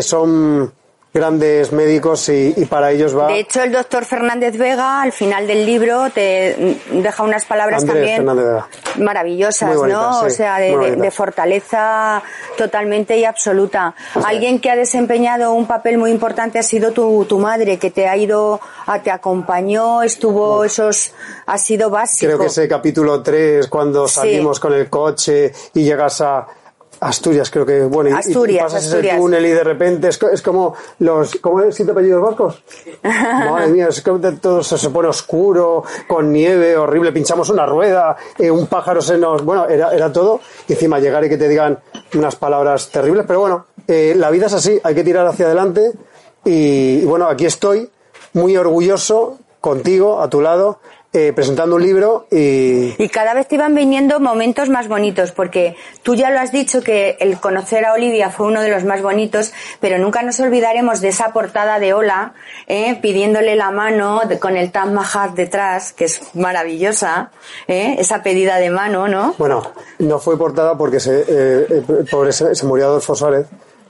son 0.00 0.72
grandes 1.14 1.70
médicos 1.70 2.28
y, 2.28 2.52
y 2.56 2.64
para 2.64 2.90
ellos 2.90 3.16
va 3.16 3.28
De 3.28 3.38
hecho, 3.38 3.62
el 3.62 3.70
doctor 3.70 4.04
Fernández 4.04 4.58
Vega, 4.58 5.00
al 5.00 5.12
final 5.12 5.46
del 5.46 5.64
libro, 5.64 6.10
te 6.10 6.76
deja 6.90 7.22
unas 7.22 7.44
palabras 7.44 7.82
Andrés 7.82 8.16
también 8.16 8.62
maravillosas, 8.98 9.76
¿no? 9.76 10.20
sí, 10.20 10.26
o 10.26 10.30
sea, 10.30 10.58
de, 10.58 11.10
fortaleza 11.12 12.20
totalmente 12.58 13.16
y 13.16 13.24
absoluta. 13.24 13.94
Alguien 14.24 14.58
que 14.58 14.70
ha 14.70 14.76
desempeñado 14.76 15.52
un 15.52 15.66
papel 15.68 15.98
muy 15.98 16.10
importante 16.10 16.58
ha 16.58 16.62
sido 16.64 16.90
tu, 16.90 17.24
tu 17.26 17.38
madre, 17.38 17.78
que 17.78 17.92
te 17.92 18.08
ha 18.08 18.16
ido, 18.16 18.60
a- 18.86 18.98
te 19.00 19.12
acompañó, 19.12 20.02
estuvo 20.02 20.64
esos, 20.64 21.12
ha 21.46 21.58
sido 21.58 21.90
básico. 21.90 22.26
Creo 22.30 22.38
que 22.40 22.46
ese 22.46 22.66
capítulo 22.66 23.22
3, 23.22 23.68
cuando 23.68 24.08
Sí. 24.08 24.14
salimos 24.16 24.58
con 24.58 24.72
el 24.72 24.90
coche 24.90 25.52
y 25.74 25.84
llegas 25.84 26.20
a 26.20 26.44
Asturias, 27.08 27.50
creo 27.50 27.66
que, 27.66 27.82
bueno, 27.82 28.10
y- 28.10 28.12
pasas 28.12 28.84
Asturias. 28.86 29.14
ese 29.14 29.16
túnel 29.18 29.44
y 29.46 29.50
de 29.50 29.64
repente 29.64 30.08
es, 30.08 30.18
es 30.32 30.42
como 30.42 30.74
los, 31.00 31.34
¿cómo 31.36 31.60
es 31.60 31.74
siete 31.74 31.92
apellidos 31.92 32.22
vascos? 32.22 32.62
Madre 33.02 33.68
mía, 33.68 33.88
es 33.88 34.02
de 34.02 34.32
todo 34.32 34.62
se, 34.62 34.78
se 34.78 34.90
pone 34.90 35.08
oscuro, 35.08 35.84
con 36.08 36.32
nieve, 36.32 36.76
horrible, 36.76 37.12
pinchamos 37.12 37.50
una 37.50 37.66
rueda, 37.66 38.16
eh, 38.38 38.50
un 38.50 38.66
pájaro 38.66 39.02
se 39.02 39.18
nos, 39.18 39.44
bueno, 39.44 39.66
era, 39.68 39.92
era 39.94 40.12
todo, 40.12 40.40
y 40.66 40.72
encima 40.72 40.98
llegar 40.98 41.24
y 41.24 41.28
que 41.28 41.36
te 41.36 41.48
digan 41.48 41.78
unas 42.14 42.36
palabras 42.36 42.90
terribles, 42.90 43.24
pero 43.26 43.40
bueno, 43.40 43.66
eh, 43.86 44.14
la 44.16 44.30
vida 44.30 44.46
es 44.46 44.54
así, 44.54 44.80
hay 44.82 44.94
que 44.94 45.04
tirar 45.04 45.26
hacia 45.26 45.46
adelante, 45.46 45.92
y, 46.44 47.00
y 47.02 47.04
bueno, 47.04 47.28
aquí 47.28 47.44
estoy, 47.46 47.90
muy 48.32 48.56
orgulloso, 48.56 49.38
contigo, 49.60 50.20
a 50.20 50.28
tu 50.28 50.40
lado, 50.40 50.78
eh, 51.14 51.32
presentando 51.34 51.76
un 51.76 51.82
libro 51.82 52.26
y, 52.30 52.94
Y 53.02 53.08
cada 53.08 53.32
vez 53.32 53.48
te 53.48 53.54
iban 53.54 53.74
viniendo 53.74 54.20
momentos 54.20 54.68
más 54.68 54.88
bonitos, 54.88 55.32
porque 55.32 55.76
tú 56.02 56.14
ya 56.14 56.30
lo 56.30 56.40
has 56.40 56.52
dicho 56.52 56.82
que 56.82 57.16
el 57.20 57.38
conocer 57.40 57.86
a 57.86 57.92
Olivia 57.94 58.28
fue 58.30 58.46
uno 58.48 58.60
de 58.60 58.68
los 58.70 58.84
más 58.84 59.00
bonitos, 59.00 59.52
pero 59.80 59.96
nunca 59.98 60.22
nos 60.22 60.38
olvidaremos 60.40 61.00
de 61.00 61.08
esa 61.08 61.32
portada 61.32 61.78
de 61.78 61.94
Ola, 61.94 62.34
¿eh? 62.66 62.98
pidiéndole 63.00 63.56
la 63.56 63.70
mano 63.70 64.22
de- 64.28 64.38
con 64.38 64.56
el 64.56 64.70
Taj 64.72 64.90
Mahal 64.90 65.34
detrás, 65.34 65.92
que 65.92 66.04
es 66.06 66.20
maravillosa, 66.34 67.30
¿eh? 67.68 67.96
esa 67.98 68.22
pedida 68.22 68.56
de 68.58 68.70
mano, 68.70 69.08
¿no? 69.08 69.34
Bueno, 69.38 69.62
no 70.00 70.18
fue 70.18 70.36
portada 70.36 70.76
porque 70.76 71.00
se, 71.00 71.20
eh, 71.20 71.26
eh, 71.28 71.82
pobre, 72.10 72.32
se, 72.32 72.54
se 72.54 72.66
murió 72.66 72.86
Adolfo 72.86 73.14
Suárez. 73.14 73.46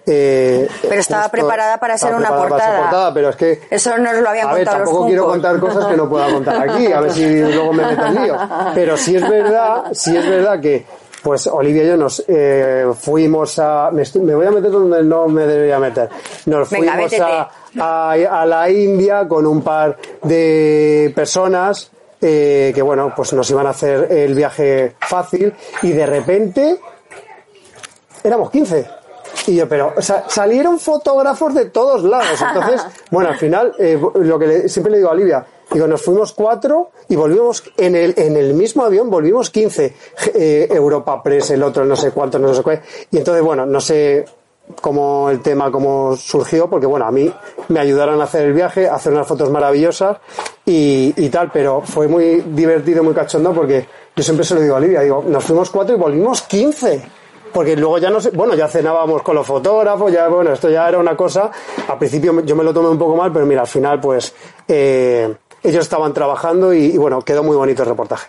Eh, 0.06 0.68
Pero 0.82 1.00
estaba 1.00 1.28
preparada 1.30 1.78
para 1.78 1.96
ser 1.96 2.10
estaba 2.12 2.18
una 2.20 2.28
para 2.48 2.48
portada. 2.48 3.14
pero 3.14 3.30
es 3.30 3.36
que. 3.36 3.60
Eso 3.70 3.96
nos 3.96 4.14
lo 4.18 4.28
habían 4.28 4.48
a 4.48 4.52
ver, 4.52 4.64
contado 4.64 4.78
los 4.80 4.88
tampoco 4.88 5.06
quiero 5.06 5.26
contar 5.26 5.58
cosas 5.60 5.86
que 5.86 5.96
no 5.96 6.08
pueda 6.08 6.30
contar 6.30 6.68
aquí, 6.70 6.92
a 6.92 7.00
ver 7.00 7.10
si 7.12 7.40
luego 7.40 7.72
me 7.72 7.86
meto 7.86 8.04
en 8.06 8.14
lío. 8.22 8.36
Pero 8.74 8.96
sí 8.98 9.16
es 9.16 9.28
verdad, 9.28 9.84
sí 9.92 10.14
es 10.16 10.28
verdad 10.28 10.60
que, 10.60 10.84
pues 11.22 11.46
Olivia 11.46 11.84
y 11.84 11.86
yo 11.86 11.96
nos 11.96 12.22
eh, 12.28 12.84
fuimos 13.00 13.58
a. 13.58 13.88
Me, 13.92 14.02
estoy- 14.02 14.20
me 14.20 14.34
voy 14.34 14.46
a 14.46 14.50
meter 14.50 14.70
donde 14.70 15.02
no 15.02 15.26
me 15.26 15.46
debería 15.46 15.78
meter. 15.78 16.10
Nos 16.46 16.68
Venga, 16.68 16.92
fuimos 16.92 17.12
a, 17.20 17.50
a, 17.80 18.12
a 18.12 18.44
la 18.46 18.68
India 18.70 19.26
con 19.26 19.46
un 19.46 19.62
par 19.62 19.96
de 20.22 21.10
personas 21.16 21.90
eh, 22.20 22.72
que, 22.74 22.82
bueno, 22.82 23.10
pues 23.16 23.32
nos 23.32 23.50
iban 23.50 23.66
a 23.66 23.70
hacer 23.70 24.08
el 24.12 24.34
viaje 24.34 24.96
fácil 25.00 25.54
y 25.80 25.92
de 25.92 26.04
repente 26.04 26.76
éramos 28.22 28.50
15. 28.50 28.86
Y 29.46 29.56
yo, 29.56 29.68
pero, 29.68 29.92
o 29.96 30.02
sea, 30.02 30.24
salieron 30.28 30.78
fotógrafos 30.78 31.54
de 31.54 31.66
todos 31.66 32.02
lados. 32.04 32.40
Entonces, 32.40 32.80
bueno, 33.10 33.30
al 33.30 33.36
final, 33.36 33.74
eh, 33.78 34.00
lo 34.14 34.38
que 34.38 34.46
le- 34.46 34.68
siempre 34.68 34.90
le 34.92 34.98
digo 34.98 35.10
a 35.10 35.12
Olivia, 35.12 35.44
digo, 35.70 35.86
nos 35.86 36.02
fuimos 36.02 36.32
cuatro 36.32 36.90
y 37.08 37.16
volvimos 37.16 37.62
en 37.76 37.96
el, 37.96 38.14
en 38.16 38.36
el 38.36 38.54
mismo 38.54 38.84
avión, 38.84 39.10
volvimos 39.10 39.50
15. 39.50 39.94
Eh, 40.34 40.68
Europa 40.70 41.22
Press, 41.22 41.50
el 41.50 41.62
otro 41.62 41.84
no 41.84 41.96
sé 41.96 42.10
cuánto, 42.12 42.38
no 42.38 42.54
sé 42.54 42.62
qué. 42.62 42.80
Y 43.10 43.18
entonces, 43.18 43.42
bueno, 43.42 43.66
no 43.66 43.80
sé 43.80 44.24
cómo 44.80 45.28
el 45.28 45.40
tema, 45.42 45.70
cómo 45.70 46.16
surgió, 46.16 46.70
porque 46.70 46.86
bueno, 46.86 47.04
a 47.06 47.10
mí 47.10 47.30
me 47.68 47.80
ayudaron 47.80 48.20
a 48.20 48.24
hacer 48.24 48.46
el 48.46 48.54
viaje, 48.54 48.88
a 48.88 48.94
hacer 48.94 49.12
unas 49.12 49.26
fotos 49.26 49.50
maravillosas 49.50 50.16
y, 50.64 51.12
y 51.16 51.28
tal, 51.28 51.50
pero 51.52 51.82
fue 51.82 52.08
muy 52.08 52.40
divertido, 52.46 53.02
muy 53.02 53.12
cachondo, 53.12 53.52
porque 53.52 53.86
yo 54.16 54.22
siempre 54.22 54.44
se 54.46 54.54
lo 54.54 54.62
digo 54.62 54.74
a 54.74 54.78
Olivia, 54.78 55.00
digo, 55.02 55.22
nos 55.26 55.44
fuimos 55.44 55.68
cuatro 55.70 55.94
y 55.96 55.98
volvimos 55.98 56.42
15 56.42 57.02
porque 57.54 57.74
luego 57.76 57.96
ya 57.98 58.10
no 58.10 58.20
sé, 58.20 58.30
bueno, 58.30 58.54
ya 58.54 58.68
cenábamos 58.68 59.22
con 59.22 59.34
los 59.36 59.46
fotógrafos, 59.46 60.12
ya, 60.12 60.28
bueno, 60.28 60.52
esto 60.52 60.68
ya 60.68 60.86
era 60.88 60.98
una 60.98 61.16
cosa, 61.16 61.50
al 61.88 61.96
principio 61.98 62.40
yo 62.44 62.54
me 62.56 62.64
lo 62.64 62.74
tomé 62.74 62.88
un 62.90 62.98
poco 62.98 63.16
mal, 63.16 63.32
pero 63.32 63.46
mira, 63.46 63.62
al 63.62 63.66
final, 63.68 64.00
pues, 64.00 64.34
eh, 64.68 65.34
ellos 65.62 65.82
estaban 65.84 66.12
trabajando 66.12 66.74
y, 66.74 66.86
y, 66.86 66.98
bueno, 66.98 67.22
quedó 67.22 67.42
muy 67.42 67.56
bonito 67.56 67.82
el 67.84 67.88
reportaje. 67.88 68.26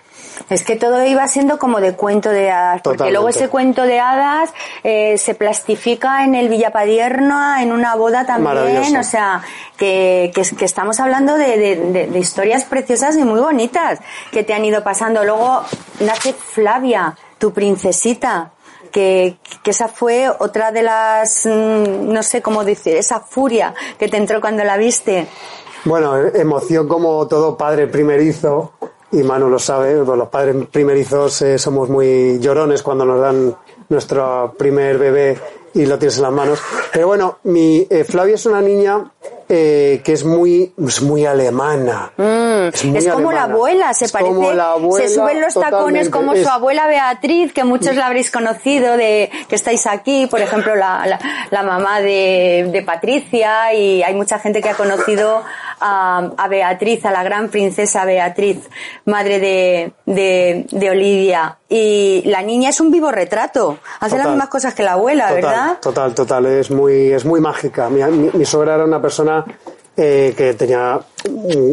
Es 0.49 0.63
que 0.63 0.75
todo 0.75 1.03
iba 1.05 1.25
siendo 1.27 1.57
como 1.57 1.79
de 1.81 1.93
cuento 1.95 2.29
de 2.29 2.51
hadas, 2.51 2.81
porque 2.81 2.97
Totalmente. 2.97 3.11
luego 3.13 3.29
ese 3.29 3.47
cuento 3.49 3.83
de 3.83 3.99
hadas 3.99 4.53
eh, 4.83 5.17
se 5.17 5.33
plastifica 5.33 6.23
en 6.25 6.35
el 6.35 6.49
Villapadierna, 6.49 7.63
en 7.63 7.71
una 7.71 7.95
boda 7.95 8.25
también, 8.25 8.95
o 8.97 9.03
sea, 9.03 9.41
que, 9.77 10.31
que, 10.35 10.41
que 10.55 10.65
estamos 10.65 10.99
hablando 10.99 11.37
de, 11.37 11.57
de- 11.57 11.75
de- 11.91 12.07
de 12.07 12.19
historias 12.19 12.63
preciosas 12.65 13.15
y 13.17 13.23
muy 13.23 13.39
bonitas 13.39 13.99
que 14.31 14.43
te 14.43 14.53
han 14.53 14.63
ido 14.65 14.83
pasando. 14.83 15.23
Luego 15.23 15.63
nace 16.01 16.33
Flavia, 16.33 17.15
tu 17.37 17.51
princesita. 17.53 18.51
Que, 18.95 19.37
esa 19.65 19.89
fue 19.89 20.29
otra 20.39 20.71
de 20.71 20.81
las, 20.81 21.45
mm, 21.45 22.13
no 22.13 22.23
sé 22.23 22.41
cómo 22.41 22.63
decir, 22.63 22.95
esa 22.95 23.19
furia 23.19 23.75
que 23.99 24.07
te 24.07 24.15
entró 24.15 24.39
cuando 24.39 24.63
la 24.63 24.77
viste. 24.77 25.27
Bueno, 25.83 26.15
emoción 26.17 26.87
como 26.87 27.27
todo 27.27 27.57
padre 27.57 27.87
primerizo, 27.87 28.71
y 29.11 29.21
Manu 29.21 29.49
lo 29.49 29.59
sabe, 29.59 30.01
pues 30.01 30.17
los 30.17 30.29
padres 30.29 30.55
primerizos 30.71 31.41
eh, 31.41 31.57
somos 31.57 31.89
muy 31.89 32.39
llorones 32.39 32.81
cuando 32.83 33.03
nos 33.03 33.19
dan 33.19 33.53
nuestro 33.89 34.53
primer 34.57 34.97
bebé 34.97 35.37
y 35.73 35.85
lo 35.85 35.99
tienes 35.99 36.15
en 36.15 36.23
las 36.23 36.31
manos. 36.31 36.59
Pero 36.93 37.07
bueno, 37.07 37.39
mi 37.43 37.85
eh, 37.89 38.05
Flavia 38.05 38.35
es 38.35 38.45
una 38.45 38.61
niña 38.61 39.11
eh, 39.47 40.01
que 40.03 40.13
es 40.13 40.23
muy, 40.23 40.73
es 40.87 41.01
muy 41.01 41.25
alemana. 41.25 42.11
es, 42.17 42.83
muy 42.85 42.93
Mm, 42.93 42.95
es 42.97 43.07
como 43.09 43.31
la 43.31 43.43
abuela, 43.43 43.93
se 43.93 44.05
Es 44.05 44.11
parece. 44.11 44.31
como 44.33 44.51
la 44.53 44.71
abuela, 44.71 45.07
se 45.07 45.13
suben 45.13 45.39
los 45.41 45.53
tacones 45.53 46.09
como 46.09 46.33
Es- 46.33 46.43
su 46.43 46.49
abuela 46.49 46.87
Beatriz, 46.87 47.53
que 47.53 47.63
muchos 47.63 47.95
la 47.95 48.07
habréis 48.07 48.31
conocido, 48.31 48.97
de 48.97 49.29
que 49.47 49.55
estáis 49.55 49.85
aquí, 49.87 50.25
por 50.27 50.41
ejemplo, 50.41 50.75
la, 50.75 51.05
la, 51.05 51.19
la 51.51 51.63
mamá 51.63 51.99
de, 52.01 52.69
de 52.71 52.81
Patricia, 52.81 53.73
y 53.73 54.01
hay 54.03 54.13
mucha 54.15 54.39
gente 54.39 54.61
que 54.61 54.69
ha 54.69 54.75
conocido 54.75 55.43
a, 55.79 56.31
a 56.37 56.47
Beatriz, 56.47 57.05
a 57.05 57.11
la 57.11 57.23
gran 57.23 57.49
princesa 57.49 58.03
Beatriz, 58.05 58.57
madre 59.05 59.39
de, 59.39 59.91
de, 60.05 60.65
de 60.71 60.89
Olivia. 60.89 61.57
Y 61.77 62.21
la 62.25 62.41
niña 62.41 62.69
es 62.69 62.79
un 62.79 62.89
vivo 62.89 63.11
retrato, 63.11 63.79
hace 63.99 64.17
las 64.17 64.29
mismas 64.29 64.47
cosas 64.47 64.73
que 64.73 64.81
la 64.81 64.93
abuela, 64.93 65.27
total, 65.27 65.41
¿verdad? 65.41 65.77
Total, 65.81 66.15
total, 66.15 66.45
es 66.45 66.71
muy, 66.71 67.11
es 67.11 67.25
muy 67.25 67.41
mágica. 67.41 67.89
Mi, 67.89 68.01
mi, 68.01 68.43
era 68.45 68.85
una 68.85 69.01
persona 69.01 69.43
eh, 69.97 70.33
que 70.37 70.53
tenía 70.53 71.01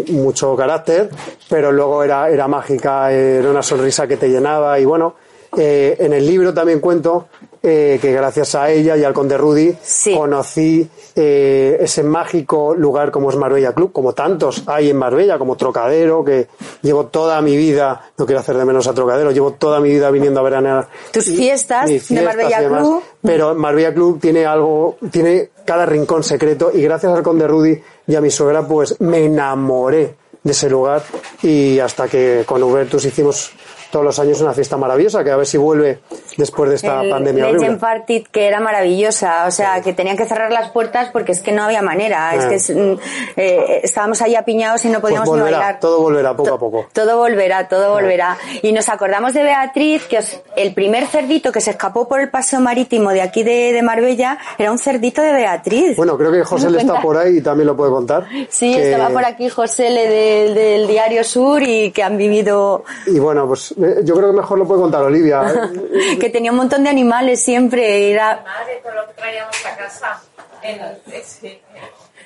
mucho 0.08 0.56
carácter, 0.56 1.08
pero 1.48 1.70
luego 1.70 2.02
era, 2.02 2.28
era 2.28 2.48
mágica, 2.48 3.12
era 3.12 3.48
una 3.48 3.62
sonrisa 3.62 4.08
que 4.08 4.16
te 4.16 4.28
llenaba 4.28 4.76
y 4.80 4.84
bueno, 4.84 5.14
Eh, 5.56 5.96
en 5.98 6.12
el 6.14 6.26
libro 6.26 6.54
también 6.54 6.80
cuento 6.80 7.28
eh, 7.62 7.98
que 8.00 8.10
gracias 8.12 8.54
a 8.54 8.70
ella 8.70 8.96
y 8.96 9.04
al 9.04 9.12
conde 9.12 9.36
Rudy 9.36 9.74
Sí. 9.82 10.16
conocí 10.16 10.88
eh, 11.14 11.76
ese 11.80 12.02
mágico 12.02 12.74
lugar 12.74 13.10
como 13.10 13.28
es 13.30 13.36
Marbella 13.36 13.72
Club, 13.74 13.92
como 13.92 14.14
tantos 14.14 14.62
hay 14.66 14.88
en 14.90 14.96
Marbella, 14.96 15.38
como 15.38 15.56
Trocadero, 15.56 16.24
que 16.24 16.48
llevo 16.80 17.06
toda 17.06 17.40
mi 17.42 17.54
vida, 17.56 18.10
no 18.16 18.24
quiero 18.24 18.40
hacer 18.40 18.56
de 18.56 18.64
menos 18.64 18.86
a 18.88 18.94
Trocadero, 18.94 19.30
llevo 19.30 19.52
toda 19.52 19.78
mi 19.78 19.90
vida 19.90 20.10
viniendo 20.10 20.40
a 20.40 20.42
veranear. 20.42 20.88
Tus 21.12 21.28
Y- 21.28 21.36
fiestas 21.36 21.88
mis 21.88 22.08
de 22.08 22.22
Marbella 22.22 22.60
demás. 22.62 22.80
Club. 22.80 23.02
Pero 23.20 23.54
Marbella 23.54 23.92
Club 23.92 24.18
tiene 24.20 24.46
algo, 24.46 24.96
tiene 25.10 25.50
cada 25.66 25.84
rincón 25.84 26.24
secreto 26.24 26.70
y 26.74 26.80
gracias 26.82 27.12
al 27.12 27.22
conde 27.22 27.46
Rudy 27.46 27.78
y 28.06 28.14
a 28.16 28.20
mi 28.22 28.30
suegra 28.30 28.66
pues 28.66 28.98
me 29.02 29.26
enamoré 29.26 30.14
de 30.42 30.50
ese 30.50 30.68
lugar 30.68 31.02
y 31.42 31.78
hasta 31.78 32.08
que 32.08 32.42
con 32.44 32.60
Hubertus 32.62 33.04
hicimos 33.04 33.52
todos 33.92 34.04
los 34.04 34.18
años 34.18 34.40
una 34.40 34.54
fiesta 34.54 34.76
maravillosa 34.78 35.22
que 35.22 35.30
a 35.30 35.36
ver 35.36 35.46
si 35.46 35.58
vuelve 35.58 36.00
después 36.38 36.70
de 36.70 36.76
esta 36.76 37.02
el 37.02 37.10
pandemia 37.10 37.52
Legend. 37.52 37.78
Party 37.78 38.24
que 38.32 38.46
era 38.48 38.58
maravillosa, 38.58 39.44
o 39.46 39.50
sea, 39.50 39.80
que 39.82 39.92
tenían 39.92 40.16
que 40.16 40.24
cerrar 40.24 40.50
las 40.50 40.70
puertas 40.70 41.10
porque 41.12 41.32
es 41.32 41.40
que 41.40 41.52
no 41.52 41.62
había 41.62 41.82
manera, 41.82 42.34
es 42.34 42.44
Ah. 42.44 42.48
que 42.48 42.54
es, 42.56 42.70
mm, 42.70 42.94
eh, 43.36 43.80
estábamos 43.84 44.22
ahí 44.22 44.34
apiñados 44.34 44.84
y 44.86 44.88
no 44.88 45.00
podíamos 45.00 45.28
Pues 45.28 45.36
ni 45.36 45.42
volverá, 45.42 45.58
bailar. 45.58 45.80
todo 45.80 46.00
volverá 46.00 46.30
poco 46.34 46.48
To- 46.48 46.54
a 46.54 46.58
poco. 46.58 46.86
Todo 46.92 47.18
volverá, 47.18 47.68
todo 47.68 47.92
volverá. 47.92 48.36
Y 48.62 48.72
nos 48.72 48.88
acordamos 48.88 49.34
de 49.34 49.42
Beatriz, 49.42 50.06
que 50.06 50.18
os- 50.18 50.40
el 50.56 50.72
primer 50.74 51.06
cerdito 51.06 51.52
que 51.52 51.60
se 51.60 51.70
escapó 51.72 52.08
por 52.08 52.20
el 52.20 52.30
paseo 52.30 52.60
marítimo 52.60 53.10
de 53.10 53.20
aquí 53.20 53.42
de, 53.42 53.72
de 53.74 53.82
Marbella 53.82 54.38
era 54.58 54.72
un 54.72 54.78
cerdito 54.78 55.20
de 55.20 55.32
Beatriz. 55.32 55.96
Bueno, 55.96 56.16
creo 56.16 56.32
que 56.32 56.42
José 56.42 56.64
¿No 56.64 56.70
le 56.72 56.78
está 56.78 56.98
por 57.00 57.18
ahí 57.18 57.36
y 57.36 57.40
también 57.42 57.66
lo 57.66 57.76
puede 57.76 57.90
contar. 57.90 58.26
Sí, 58.48 58.74
que- 58.74 58.90
estaba 58.90 59.10
por 59.10 59.24
aquí 59.26 59.50
José 59.50 59.90
Le 59.90 60.08
del, 60.08 60.54
del 60.54 60.86
Diario 60.86 61.22
Sur 61.24 61.62
y 61.62 61.90
que 61.90 62.02
han 62.02 62.16
vivido, 62.16 62.84
Y 63.06 63.18
bueno, 63.18 63.46
pues 63.46 63.72
eh, 63.72 63.81
yo 64.04 64.14
creo 64.14 64.30
que 64.30 64.36
mejor 64.36 64.58
lo 64.58 64.66
puede 64.66 64.80
contar 64.82 65.02
Olivia. 65.02 65.42
que 66.20 66.30
tenía 66.30 66.50
un 66.50 66.58
montón 66.58 66.84
de 66.84 66.90
animales 66.90 67.42
siempre, 67.42 68.10
era 68.10 68.42
madre 68.44 68.80
todo 68.82 68.94
lo 68.94 69.06
que 69.08 69.14
traíamos 69.14 69.66
a 69.66 69.76
casa. 69.76 70.22
En, 70.62 70.80
ese, 71.12 71.60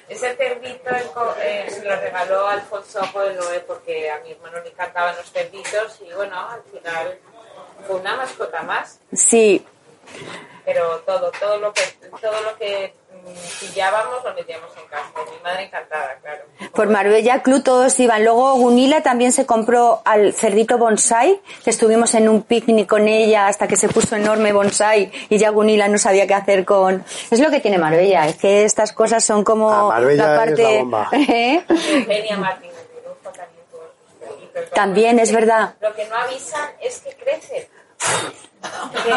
ese 0.08 0.36
cerdito 0.36 0.90
eh, 1.42 1.66
se 1.68 1.84
lo 1.84 1.96
regaló 1.96 2.46
Alfonso 2.46 3.00
de 3.00 3.34
Noé 3.34 3.60
porque 3.66 4.10
a 4.10 4.20
mi 4.20 4.32
hermano 4.32 4.60
le 4.62 4.70
encantaban 4.70 5.16
los 5.16 5.30
cerditos 5.32 6.00
y 6.06 6.12
bueno, 6.14 6.36
al 6.48 6.62
final 6.64 7.18
fue 7.86 7.96
una 7.96 8.16
mascota 8.16 8.62
más. 8.62 9.00
sí, 9.12 9.64
Pero 10.64 10.98
todo, 11.06 11.30
todo 11.40 11.58
lo 11.58 11.72
que, 11.72 11.82
todo 12.20 12.40
lo 12.42 12.56
que 12.58 12.92
pillábamos 13.60 14.24
lo 14.24 14.34
metíamos 14.34 14.70
en 14.76 14.88
casa. 14.88 15.04
Mi 15.30 15.42
madre 15.42 15.64
encantada, 15.64 16.16
claro. 16.22 16.42
Por 16.74 16.88
Marbella 16.88 17.42
Club 17.42 17.62
todos 17.62 17.98
iban. 18.00 18.24
Luego 18.24 18.54
Gunila 18.54 19.02
también 19.02 19.32
se 19.32 19.46
compró 19.46 20.02
al 20.04 20.32
cerdito 20.34 20.78
bonsai, 20.78 21.40
que 21.64 21.70
estuvimos 21.70 22.14
en 22.14 22.28
un 22.28 22.42
picnic 22.42 22.88
con 22.88 23.08
ella 23.08 23.46
hasta 23.48 23.66
que 23.66 23.76
se 23.76 23.88
puso 23.88 24.16
enorme 24.16 24.52
bonsai 24.52 25.10
y 25.28 25.38
ya 25.38 25.50
Gunila 25.50 25.88
no 25.88 25.98
sabía 25.98 26.26
qué 26.26 26.34
hacer 26.34 26.64
con... 26.64 27.04
Es 27.30 27.40
lo 27.40 27.50
que 27.50 27.60
tiene 27.60 27.78
Marbella, 27.78 28.26
es 28.28 28.36
que 28.36 28.64
estas 28.64 28.92
cosas 28.92 29.24
son 29.24 29.44
como 29.44 29.70
Ah, 29.70 29.88
Marbella 29.88 30.26
la 30.26 30.32
es 30.34 30.38
parte... 30.38 30.62
la 30.62 30.78
bomba. 30.78 31.08
¿Eh? 31.12 31.64
También 34.74 35.18
es 35.18 35.32
verdad. 35.32 35.74
Lo 35.80 35.94
que 35.94 36.04
no 36.06 36.16
avisan 36.16 36.70
es 36.80 37.00
que 37.00 37.14
crecen. 37.14 37.66
Que 39.02 39.10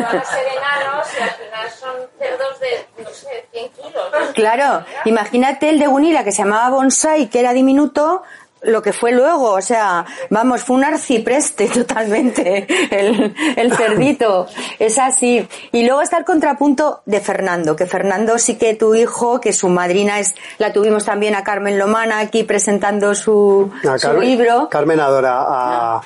van 0.00 0.04
a 0.04 0.24
ser 0.24 0.46
enanos 0.56 1.06
y 1.18 1.22
al 1.22 1.30
final 1.30 1.70
son 1.78 1.94
cerdos 2.18 2.60
de, 2.60 3.02
no 3.02 3.10
sé, 3.10 3.46
100 3.52 3.68
kilos. 3.70 4.30
Claro, 4.34 4.84
imagínate 5.04 5.68
el 5.70 5.78
de 5.78 5.86
Gunila 5.86 6.24
que 6.24 6.32
se 6.32 6.42
llamaba 6.42 6.70
bonsai, 6.70 7.28
que 7.28 7.40
era 7.40 7.52
diminuto, 7.52 8.22
lo 8.62 8.82
que 8.82 8.92
fue 8.92 9.12
luego, 9.12 9.52
o 9.52 9.60
sea, 9.62 10.04
vamos, 10.30 10.64
fue 10.64 10.74
un 10.76 10.84
arcipreste 10.84 11.68
totalmente, 11.74 12.66
el, 12.90 13.34
el 13.56 13.72
cerdito, 13.76 14.46
es 14.80 14.98
así. 14.98 15.48
Y 15.70 15.86
luego 15.86 16.02
está 16.02 16.18
el 16.18 16.24
contrapunto 16.24 17.02
de 17.06 17.20
Fernando, 17.20 17.76
que 17.76 17.86
Fernando 17.86 18.36
sí 18.38 18.58
que 18.58 18.74
tu 18.74 18.94
hijo, 18.96 19.40
que 19.40 19.52
su 19.52 19.68
madrina 19.68 20.18
es, 20.18 20.34
la 20.58 20.72
tuvimos 20.72 21.04
también 21.04 21.36
a 21.36 21.44
Carmen 21.44 21.78
Lomana 21.78 22.18
aquí 22.18 22.42
presentando 22.42 23.14
su, 23.14 23.70
su 23.82 23.88
Carmen- 23.88 24.20
libro. 24.20 24.68
Carmen 24.68 24.98
adora 25.00 25.36
a, 25.46 26.00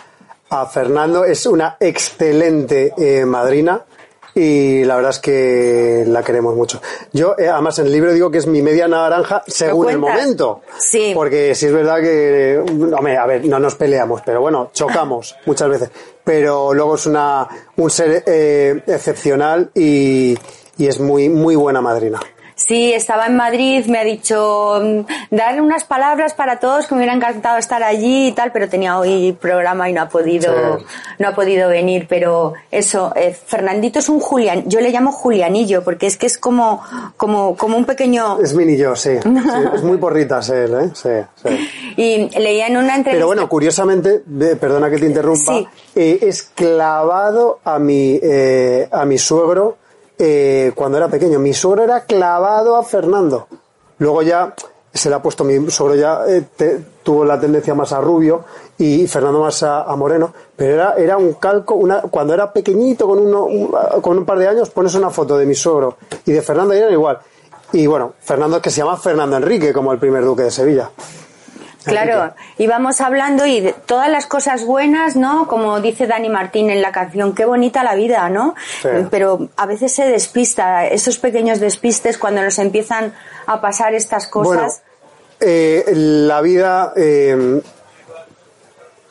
a 0.52 0.66
Fernando, 0.66 1.24
es 1.24 1.46
una 1.46 1.78
excelente 1.80 2.92
eh, 2.98 3.24
madrina 3.24 3.82
y 4.34 4.84
la 4.84 4.96
verdad 4.96 5.10
es 5.12 5.18
que 5.18 6.04
la 6.06 6.22
queremos 6.22 6.54
mucho. 6.54 6.80
Yo, 7.12 7.34
eh, 7.38 7.48
además, 7.48 7.78
en 7.78 7.86
el 7.86 7.92
libro 7.92 8.12
digo 8.12 8.30
que 8.30 8.38
es 8.38 8.46
mi 8.46 8.60
media 8.60 8.86
naranja 8.86 9.42
según 9.46 9.88
el 9.88 9.98
momento. 9.98 10.60
Sí. 10.78 11.12
Porque 11.14 11.54
si 11.54 11.66
es 11.66 11.72
verdad 11.72 12.00
que, 12.00 12.62
hombre, 12.94 13.16
a 13.16 13.24
ver, 13.24 13.46
no 13.46 13.58
nos 13.58 13.76
peleamos, 13.76 14.20
pero 14.26 14.42
bueno, 14.42 14.70
chocamos 14.74 15.34
muchas 15.46 15.70
veces. 15.70 15.90
Pero 16.22 16.74
luego 16.74 16.96
es 16.96 17.06
una, 17.06 17.48
un 17.76 17.90
ser 17.90 18.22
eh, 18.26 18.82
excepcional 18.86 19.70
y, 19.74 20.36
y 20.76 20.86
es 20.86 21.00
muy, 21.00 21.30
muy 21.30 21.56
buena 21.56 21.80
madrina. 21.80 22.20
Sí, 22.66 22.92
estaba 22.92 23.26
en 23.26 23.36
Madrid, 23.36 23.84
me 23.86 23.98
ha 23.98 24.04
dicho 24.04 24.80
mm, 24.82 25.34
dar 25.34 25.60
unas 25.60 25.84
palabras 25.84 26.34
para 26.34 26.60
todos 26.60 26.86
que 26.86 26.94
me 26.94 27.00
hubiera 27.00 27.14
encantado 27.14 27.58
estar 27.58 27.82
allí 27.82 28.28
y 28.28 28.32
tal, 28.32 28.52
pero 28.52 28.68
tenía 28.68 28.98
hoy 28.98 29.32
programa 29.40 29.88
y 29.90 29.92
no 29.92 30.02
ha 30.02 30.08
podido, 30.08 30.78
Sí. 30.78 30.84
no 31.18 31.28
ha 31.28 31.34
podido 31.34 31.68
venir. 31.68 32.06
Pero 32.08 32.52
eso, 32.70 33.12
eh, 33.16 33.34
Fernandito 33.34 33.98
es 33.98 34.08
un 34.08 34.20
Julián, 34.20 34.64
yo 34.66 34.80
le 34.80 34.90
llamo 34.90 35.12
Julianillo 35.12 35.82
porque 35.82 36.06
es 36.06 36.16
que 36.16 36.26
es 36.26 36.38
como, 36.38 36.80
como, 37.16 37.56
como 37.56 37.76
un 37.76 37.84
pequeño. 37.84 38.38
Es 38.40 38.54
mini 38.54 38.76
yo, 38.76 38.94
sí. 38.94 39.18
sí, 39.22 39.28
es 39.74 39.82
muy 39.82 39.96
porritas 39.98 40.48
él, 40.50 40.72
¿eh? 40.74 40.90
Sí, 40.94 41.08
sí. 41.42 41.94
Y 41.96 42.38
leía 42.38 42.68
en 42.68 42.76
una 42.76 42.96
entrevista. 42.96 43.10
Pero 43.12 43.26
bueno, 43.26 43.48
curiosamente, 43.48 44.22
perdona 44.60 44.88
que 44.90 44.98
te 44.98 45.06
interrumpa, 45.06 45.52
Sí. 45.52 45.66
eh, 45.96 46.18
es 46.22 46.42
clavado 46.54 47.60
a 47.64 47.78
mi, 47.78 48.18
eh, 48.22 48.88
a 48.90 49.04
mi 49.04 49.18
suegro 49.18 49.78
eh, 50.24 50.72
cuando 50.74 50.98
era 50.98 51.08
pequeño. 51.08 51.38
Mi 51.40 51.52
suegro 51.52 51.82
era 51.82 52.04
clavado 52.04 52.76
a 52.76 52.84
Fernando. 52.84 53.48
Luego 53.98 54.22
ya 54.22 54.54
se 54.94 55.08
le 55.08 55.16
ha 55.16 55.22
puesto, 55.22 55.42
mi 55.42 55.68
suegro 55.70 55.96
ya 55.96 56.22
eh, 56.28 56.44
te- 56.54 56.80
tuvo 57.02 57.24
la 57.24 57.40
tendencia 57.40 57.74
más 57.74 57.92
a 57.92 58.00
rubio 58.00 58.44
y 58.78 59.06
Fernando 59.08 59.40
más 59.40 59.62
a, 59.62 59.84
moreno, 59.96 60.32
pero 60.54 60.74
era, 60.74 60.94
era 60.94 61.16
un 61.16 61.32
calco, 61.34 61.74
una, 61.74 62.02
cuando 62.02 62.34
era 62.34 62.52
pequeñito, 62.52 63.08
con, 63.08 63.18
uno, 63.18 63.44
un, 63.44 63.74
con 64.00 64.18
un 64.18 64.24
par 64.24 64.38
de 64.38 64.46
años, 64.48 64.70
pones 64.70 64.94
una 64.94 65.10
foto 65.10 65.36
de 65.38 65.46
mi 65.46 65.54
suegro 65.54 65.96
y 66.26 66.32
de 66.32 66.42
Fernando 66.42 66.74
y 66.74 66.78
eran 66.78 66.92
igual. 66.92 67.18
Y 67.72 67.86
bueno, 67.86 68.12
Fernando 68.20 68.60
que 68.60 68.70
se 68.70 68.78
llama 68.82 68.96
Fernando 68.96 69.36
Enrique, 69.36 69.72
como 69.72 69.92
el 69.92 69.98
primer 69.98 70.24
duque 70.24 70.42
de 70.44 70.50
Sevilla. 70.50 70.90
Claro, 71.84 72.34
íbamos 72.58 73.00
hablando 73.00 73.46
y 73.46 73.60
de 73.60 73.72
todas 73.72 74.08
las 74.08 74.26
cosas 74.26 74.64
buenas, 74.64 75.16
¿no? 75.16 75.48
Como 75.48 75.80
dice 75.80 76.06
Dani 76.06 76.28
Martín 76.28 76.70
en 76.70 76.80
la 76.82 76.92
canción, 76.92 77.34
qué 77.34 77.44
bonita 77.44 77.82
la 77.82 77.94
vida, 77.94 78.28
¿no? 78.28 78.54
Sí. 78.82 78.88
Pero 79.10 79.48
a 79.56 79.66
veces 79.66 79.92
se 79.94 80.04
despista, 80.06 80.86
esos 80.86 81.18
pequeños 81.18 81.60
despistes 81.60 82.18
cuando 82.18 82.42
nos 82.42 82.58
empiezan 82.58 83.12
a 83.46 83.60
pasar 83.60 83.94
estas 83.94 84.30
Bueno, 84.30 84.62
cosas. 84.62 84.82
eh, 85.40 85.84
la 85.94 86.40
vida 86.40 86.92
eh, 86.96 87.60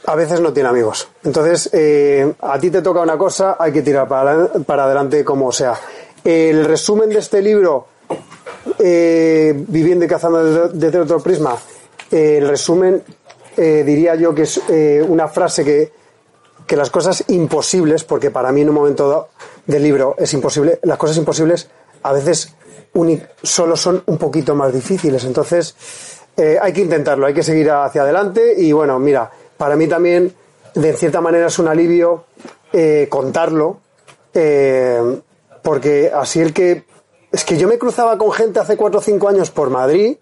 a 0.06 0.16
veces 0.16 0.40
no 0.40 0.52
tiene 0.54 0.70
amigos. 0.70 1.08
Entonces, 1.24 1.70
eh, 1.74 2.34
a 2.42 2.58
ti 2.60 2.72
te 2.72 2.82
toca 2.82 3.02
una 3.02 3.18
cosa, 3.18 3.56
hay 3.60 3.72
que 3.72 3.82
tirar 3.82 4.08
para, 4.08 4.48
para 4.66 4.86
adelante 4.86 5.24
como 5.24 5.52
sea. 5.52 5.76
El 6.24 6.66
resumen 6.66 7.10
de 7.10 7.20
este 7.20 7.42
libro, 7.42 7.88
eh, 8.80 9.54
Viviendo 9.68 10.06
y 10.06 10.08
cazando 10.08 10.68
desde 10.70 11.00
otro 11.00 11.20
prisma, 11.20 11.56
eh, 12.12 12.38
el 12.38 12.48
resumen 12.48 13.04
eh, 13.58 13.84
diría 13.86 14.16
yo 14.16 14.34
que 14.34 14.44
es 14.44 14.62
eh, 14.70 15.04
una 15.06 15.28
frase 15.28 15.66
que, 15.66 15.92
que 16.66 16.76
las 16.76 16.90
cosas 16.90 17.26
imposibles, 17.28 18.04
porque 18.04 18.32
para 18.32 18.52
mí 18.52 18.62
en 18.62 18.70
un 18.70 18.76
momento 18.76 19.30
del 19.66 19.84
libro 19.84 20.16
es 20.18 20.34
imposible, 20.34 20.80
las 20.84 20.98
cosas 20.98 21.18
imposibles 21.18 21.70
a 22.04 22.14
veces 22.14 22.56
solo 23.44 23.76
son 23.76 24.04
un 24.06 24.18
poquito 24.18 24.56
más 24.56 24.74
difíciles. 24.74 25.24
Entonces, 25.26 25.76
eh, 26.38 26.58
hay 26.62 26.72
que 26.72 26.82
intentarlo, 26.82 27.26
hay 27.26 27.34
que 27.34 27.44
seguir 27.44 27.70
hacia 27.72 28.04
adelante 28.04 28.54
y 28.58 28.72
bueno, 28.72 29.00
mira, 29.00 29.30
para 29.58 29.76
mí 29.76 29.88
también, 29.88 30.34
de 30.74 30.94
cierta 30.94 31.20
manera, 31.20 31.48
es 31.48 31.60
un 31.60 31.68
alivio 31.68 32.26
contarlo, 33.10 33.82
porque 35.62 36.12
así 36.14 36.40
el 36.40 36.54
que... 36.54 36.86
Es 37.32 37.46
que 37.46 37.58
yo 37.58 37.68
me 37.68 37.78
cruzaba 37.78 38.18
con 38.18 38.32
gente 38.32 38.60
hace 38.60 38.76
cuatro 38.76 39.00
o 39.00 39.04
cinco 39.04 39.30
años 39.30 39.52
por 39.52 39.70
Madrid 39.70 40.18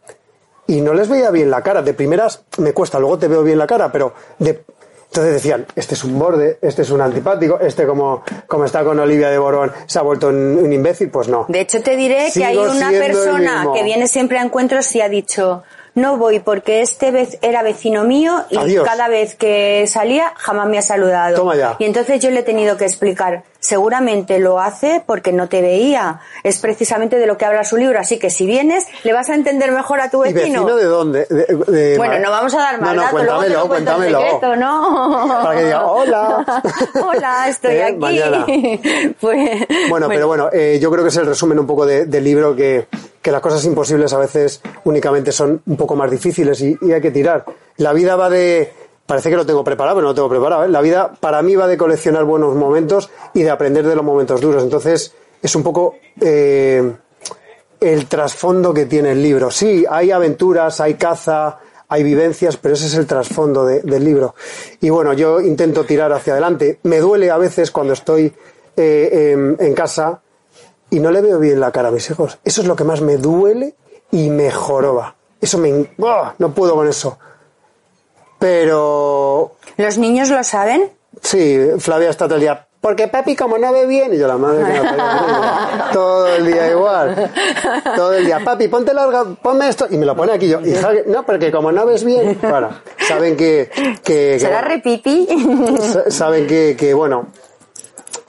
y 0.69 0.81
no 0.81 0.93
les 0.93 1.09
veía 1.09 1.31
bien 1.31 1.49
la 1.49 1.61
cara. 1.61 1.81
De 1.81 1.93
primeras 1.93 2.43
me 2.59 2.73
cuesta, 2.73 2.99
luego 2.99 3.17
te 3.17 3.27
veo 3.27 3.43
bien 3.43 3.57
la 3.57 3.67
cara, 3.67 3.91
pero 3.91 4.13
de... 4.37 4.63
Entonces 5.07 5.33
decían, 5.33 5.65
este 5.75 5.95
es 5.95 6.03
un 6.03 6.19
borde, 6.19 6.59
este 6.61 6.83
es 6.83 6.91
un 6.91 7.01
antipático, 7.01 7.57
este 7.59 7.87
como, 7.87 8.21
como 8.45 8.65
está 8.65 8.83
con 8.83 8.99
Olivia 8.99 9.31
de 9.31 9.39
Borón 9.39 9.71
se 9.87 9.97
ha 9.97 10.03
vuelto 10.03 10.27
un, 10.27 10.59
un 10.61 10.71
imbécil, 10.71 11.09
pues 11.09 11.27
no. 11.27 11.47
De 11.49 11.61
hecho, 11.61 11.81
te 11.81 11.95
diré 11.95 12.27
que 12.31 12.45
hay 12.45 12.55
una 12.55 12.91
persona 12.91 13.65
que 13.73 13.81
viene 13.81 14.07
siempre 14.07 14.37
a 14.37 14.43
encuentros 14.43 14.95
y 14.95 15.01
ha 15.01 15.09
dicho, 15.09 15.63
no 15.99 16.17
voy 16.17 16.39
porque 16.39 16.81
este 16.81 17.11
vez 17.11 17.37
era 17.41 17.61
vecino 17.63 18.03
mío 18.03 18.43
y 18.49 18.57
Adiós. 18.57 18.85
cada 18.87 19.07
vez 19.07 19.35
que 19.35 19.85
salía 19.87 20.33
jamás 20.37 20.67
me 20.67 20.77
ha 20.77 20.81
saludado. 20.81 21.35
Toma 21.35 21.55
ya. 21.55 21.75
Y 21.79 21.85
entonces 21.85 22.19
yo 22.21 22.31
le 22.31 22.39
he 22.39 22.43
tenido 22.43 22.77
que 22.77 22.85
explicar, 22.85 23.43
seguramente 23.59 24.39
lo 24.39 24.59
hace 24.59 25.03
porque 25.05 25.31
no 25.33 25.47
te 25.49 25.61
veía. 25.61 26.19
Es 26.43 26.59
precisamente 26.59 27.17
de 27.17 27.25
lo 27.27 27.37
que 27.37 27.45
habla 27.45 27.63
su 27.63 27.77
libro, 27.77 27.99
así 27.99 28.17
que 28.17 28.29
si 28.29 28.45
vienes 28.45 28.85
le 29.03 29.13
vas 29.13 29.29
a 29.29 29.35
entender 29.35 29.71
mejor 29.71 30.01
a 30.01 30.09
tu 30.09 30.25
¿Y 30.25 30.33
vecino. 30.33 30.63
vecino 30.65 30.75
de 30.77 30.85
dónde? 30.85 31.25
De- 31.29 31.45
de- 31.67 31.97
Bueno, 31.97 32.19
no 32.19 32.31
vamos 32.31 32.53
a 32.55 32.57
dar 32.59 32.79
más 32.81 32.89
No, 32.95 32.95
no, 32.95 33.01
datos, 33.03 33.23
luego 33.25 33.39
te 33.41 33.47
cuéntamelo, 33.49 33.61
en 33.61 33.67
cuéntamelo. 33.67 34.21
secreto, 34.21 34.55
¿no? 34.55 35.27
Para 35.43 35.55
que 35.59 35.65
diga, 35.65 35.85
hola. 35.85 36.63
Hola, 37.05 37.47
estoy 37.49 37.75
Eh, 37.75 37.83
aquí. 37.83 38.81
Pues- 39.19 39.67
Bueno, 39.89 40.07
pero 40.07 40.27
bueno, 40.27 40.49
eh, 40.51 40.79
yo 40.81 40.89
creo 40.91 41.03
que 41.03 41.09
es 41.09 41.17
el 41.17 41.25
resumen 41.25 41.59
un 41.59 41.67
poco 41.67 41.85
de- 41.85 42.05
del 42.05 42.23
libro 42.23 42.55
que, 42.55 42.87
que 43.21 43.31
las 43.31 43.41
cosas 43.41 43.63
imposibles 43.65 44.13
a 44.13 44.17
veces 44.19 44.61
únicamente 44.85 45.31
son 45.31 45.61
un 45.65 45.77
poco 45.77 45.95
más 45.95 46.09
difíciles 46.09 46.61
y, 46.61 46.77
hay 46.91 47.01
que 47.01 47.11
tirar. 47.11 47.45
La 47.77 47.93
vida 47.93 48.15
va 48.15 48.29
de... 48.29 48.71
Parece 49.05 49.29
que 49.31 49.35
lo 49.35 49.45
tengo 49.45 49.63
preparado, 49.63 49.95
pero 49.97 50.03
no 50.03 50.09
lo 50.09 50.15
tengo 50.15 50.29
preparado. 50.29 50.65
¿eh? 50.65 50.69
La 50.69 50.81
vida 50.81 51.11
para 51.19 51.41
mí 51.41 51.55
va 51.55 51.67
de 51.67 51.77
coleccionar 51.77 52.25
buenos 52.25 52.55
momentos 52.55 53.09
y 53.33 53.41
de 53.41 53.49
aprender 53.49 53.85
de 53.87 53.95
los 53.95 54.05
momentos 54.05 54.39
duros. 54.39 54.61
Entonces 54.61 55.13
es 55.41 55.55
un 55.55 55.63
poco 55.63 55.95
eh, 56.21 56.93
el 57.79 58.05
trasfondo 58.05 58.73
que 58.73 58.85
tiene 58.85 59.13
el 59.13 59.23
libro. 59.23 59.49
Sí, 59.49 59.83
hay 59.89 60.11
aventuras, 60.11 60.79
hay 60.79 60.93
caza, 60.93 61.57
hay 61.87 62.03
vivencias, 62.03 62.57
pero 62.57 62.75
ese 62.75 62.85
es 62.85 62.93
el 62.93 63.07
trasfondo 63.07 63.65
de- 63.65 63.81
del 63.81 64.03
libro. 64.05 64.35
Y 64.79 64.91
bueno, 64.91 65.13
yo 65.13 65.41
intento 65.41 65.85
tirar 65.85 66.11
hacia 66.13 66.33
adelante. 66.33 66.77
Me 66.83 66.99
duele 66.99 67.31
a 67.31 67.37
veces 67.37 67.71
cuando 67.71 67.93
estoy 67.93 68.31
eh, 68.77 69.55
en 69.59 69.73
casa 69.73 70.21
y 70.89 70.99
no 70.99 71.11
le 71.11 71.21
veo 71.21 71.39
bien 71.39 71.59
la 71.59 71.71
cara 71.71 71.89
a 71.89 71.91
mis 71.91 72.09
hijos. 72.09 72.37
Eso 72.43 72.61
es 72.61 72.67
lo 72.67 72.75
que 72.75 72.83
más 72.83 73.01
me 73.01 73.17
duele 73.17 73.75
y 74.11 74.29
me 74.29 74.51
joroba. 74.51 75.15
Eso 75.41 75.57
me... 75.57 75.91
¡Buah! 75.97 76.33
No 76.39 76.53
puedo 76.53 76.75
con 76.75 76.87
eso. 76.87 77.17
Pero 78.39 79.55
¿Los 79.77 79.97
niños 79.97 80.29
lo 80.29 80.43
saben? 80.43 80.91
Sí, 81.21 81.57
Flavia 81.79 82.09
está 82.09 82.25
todo 82.25 82.35
el 82.35 82.41
día. 82.41 82.65
Porque 82.81 83.09
papi, 83.09 83.35
como 83.35 83.57
no 83.57 83.73
ve 83.73 83.85
bien, 83.85 84.13
y 84.13 84.17
yo 84.17 84.25
la 84.25 84.37
madre 84.37 84.63
que 84.63 84.79
parió, 84.79 85.03
todo 85.91 86.27
el 86.29 86.45
día 86.45 86.71
igual, 86.71 87.29
todo 87.93 88.13
el 88.13 88.25
día, 88.25 88.39
papi, 88.41 88.69
ponte 88.69 88.93
larga, 88.93 89.25
ponme 89.43 89.67
esto, 89.67 89.85
y 89.89 89.97
me 89.97 90.05
lo 90.05 90.15
pone 90.15 90.31
aquí 90.31 90.47
yo, 90.47 90.61
hija, 90.61 90.89
no, 91.07 91.25
porque 91.25 91.51
como 91.51 91.73
no 91.73 91.85
ves 91.85 92.05
bien, 92.05 92.35
para, 92.35 92.81
saben 93.05 93.35
que, 93.35 93.69
que, 93.75 93.99
que, 94.01 94.39
¿Será 94.39 94.61
repipi? 94.61 95.27
sa- 95.81 96.09
saben 96.09 96.47
que, 96.47 96.77
que, 96.79 96.93
bueno, 96.93 97.27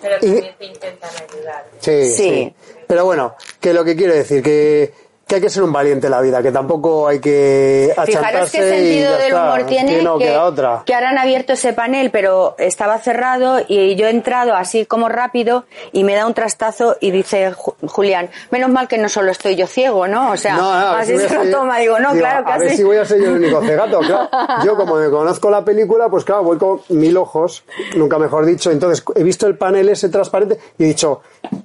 Pero 0.00 0.16
Y- 0.20 0.20
también 0.32 0.54
te 0.58 0.64
intentan 0.66 1.10
ayudar. 1.28 1.66
sí, 1.80 2.08
Sí. 2.08 2.14
sí, 2.16 2.54
pero 2.86 3.04
bueno, 3.04 3.34
que 3.60 3.72
lo 3.74 3.84
que 3.84 3.94
quiero 3.96 4.14
decir, 4.14 4.42
que, 4.42 4.92
que 5.30 5.36
hay 5.36 5.40
que 5.42 5.48
ser 5.48 5.62
un 5.62 5.72
valiente 5.72 6.08
en 6.08 6.10
la 6.10 6.20
vida, 6.20 6.42
que 6.42 6.50
tampoco 6.50 7.06
hay 7.06 7.20
que 7.20 7.94
Fijaros 8.04 8.50
qué 8.50 8.58
y 8.58 8.60
sentido 8.62 9.12
del 9.12 9.22
está, 9.28 9.44
humor 9.44 9.62
tiene 9.64 9.96
que 9.98 10.02
no 10.02 10.18
queda 10.18 10.44
otra. 10.44 10.82
que 10.84 10.92
ahora 10.92 11.10
han 11.10 11.18
abierto 11.18 11.52
ese 11.52 11.72
panel, 11.72 12.10
pero 12.10 12.56
estaba 12.58 12.98
cerrado 12.98 13.60
y 13.68 13.94
yo 13.94 14.08
he 14.08 14.10
entrado 14.10 14.54
así 14.54 14.86
como 14.86 15.08
rápido 15.08 15.66
y 15.92 16.02
me 16.02 16.16
da 16.16 16.26
un 16.26 16.34
trastazo 16.34 16.96
y 17.00 17.12
dice 17.12 17.52
Ju- 17.52 17.74
Julián, 17.86 18.28
menos 18.50 18.70
mal 18.70 18.88
que 18.88 18.98
no 18.98 19.08
solo 19.08 19.30
estoy 19.30 19.54
yo 19.54 19.68
ciego, 19.68 20.08
¿no? 20.08 20.32
O 20.32 20.36
sea, 20.36 20.56
No, 20.56 20.62
no, 20.80 20.86
así 20.96 21.16
si 21.16 21.28
se 21.28 21.34
lo 21.36 21.44
yo- 21.44 21.50
toma. 21.58 21.78
Digo, 21.78 22.00
no, 22.00 22.12
digo, 22.12 22.26
claro 22.26 22.44
que 22.44 22.52
A 22.52 22.58
ver 22.58 22.70
si 22.76 22.82
voy 22.82 22.96
a 22.96 23.04
ser 23.04 23.20
yo 23.20 23.26
el 23.28 23.36
único 23.36 23.60
cegato, 23.62 24.00
claro. 24.00 24.28
Yo, 24.64 24.76
como 24.76 24.96
me 24.96 25.08
conozco 25.10 25.48
la 25.48 25.64
película, 25.64 26.08
pues 26.08 26.24
claro, 26.24 26.42
voy 26.42 26.58
con 26.58 26.80
mil 26.88 27.16
ojos, 27.16 27.62
nunca 27.94 28.18
mejor 28.18 28.44
dicho. 28.46 28.72
Entonces, 28.72 29.04
he 29.14 29.22
visto 29.22 29.46
el 29.46 29.56
panel 29.56 29.88
ese 29.90 30.08
transparente 30.08 30.58
y 30.76 30.84
he 30.84 30.86
dicho, 30.88 31.20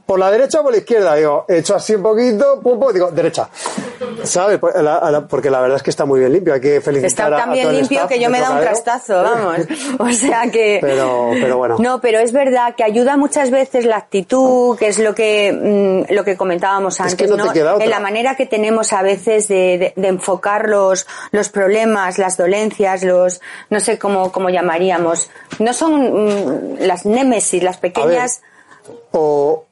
¿por 0.06 0.20
la 0.20 0.30
derecha 0.30 0.60
o 0.60 0.64
por 0.64 0.72
la 0.72 0.78
izquierda? 0.78 1.16
Digo, 1.16 1.46
he 1.48 1.58
hecho 1.58 1.76
así 1.76 1.96
un 1.96 2.04
poquito, 2.04 2.60
pum, 2.62 2.80
pum, 2.80 2.94
digo, 2.94 3.10
derecha. 3.12 3.50
¿Sabes? 4.24 4.60
La- 4.82 5.26
Porque 5.30 5.50
la 5.50 5.62
verdad 5.62 5.78
es 5.78 5.84
que 5.84 5.90
está 5.90 6.06
muy 6.06 6.20
bien 6.20 6.34
limpio. 6.34 6.54
Hay 6.54 6.62
que 6.62 6.82
felicitar 6.82 7.06
Está 7.08 7.28
a- 7.28 7.40
tan 7.46 7.52
bien 7.54 7.68
todo 7.68 7.78
limpio 7.80 8.08
que 8.08 8.20
yo 8.20 8.30
me 8.30 8.40
da 8.40 8.52
un 8.52 8.60
trastazo, 8.60 9.22
vamos. 9.24 9.58
O 10.00 10.12
sea 10.12 10.50
que. 10.52 10.80
Pero, 10.82 11.32
pero 11.34 11.58
bueno. 11.58 11.76
No, 11.80 12.02
pero 12.02 12.20
es 12.20 12.32
verdad 12.32 12.76
que 12.76 12.84
ayuda 12.84 13.18
muchas 13.18 13.52
veces 13.52 13.86
la 13.86 13.98
actitud, 13.98 14.78
que 14.78 14.88
es 14.88 15.00
lo 15.00 15.16
que 15.16 16.06
mm, 16.10 16.14
lo 16.14 16.24
que 16.24 16.36
comentábamos 16.38 17.00
antes, 17.00 17.16
que 17.16 17.28
no 17.28 17.38
te 17.48 17.54
queda 17.54 17.74
otra. 17.76 17.86
En 17.86 17.92
la 17.92 18.00
manera 18.00 18.36
que 18.36 18.46
tenemos 18.46 18.92
a 18.94 19.02
veces 19.02 19.48
de, 19.48 19.78
de- 19.78 19.94
de 19.96 20.08
enfocar 20.08 20.68
los, 20.70 21.08
los 21.32 21.50
problemas, 21.50 22.18
las 22.18 22.38
dolencias, 22.38 23.04
los 23.04 23.42
no 23.70 23.80
sé 23.80 23.98
cómo, 23.98 24.32
cómo 24.32 24.50
llamaríamos. 24.50 25.30
No 25.60 25.74
son 25.74 26.76
mm, 26.76 26.78
las 26.80 27.06
némesis, 27.06 27.64
las 27.64 27.78
pequeñas. 27.78 28.42
o 29.12 29.66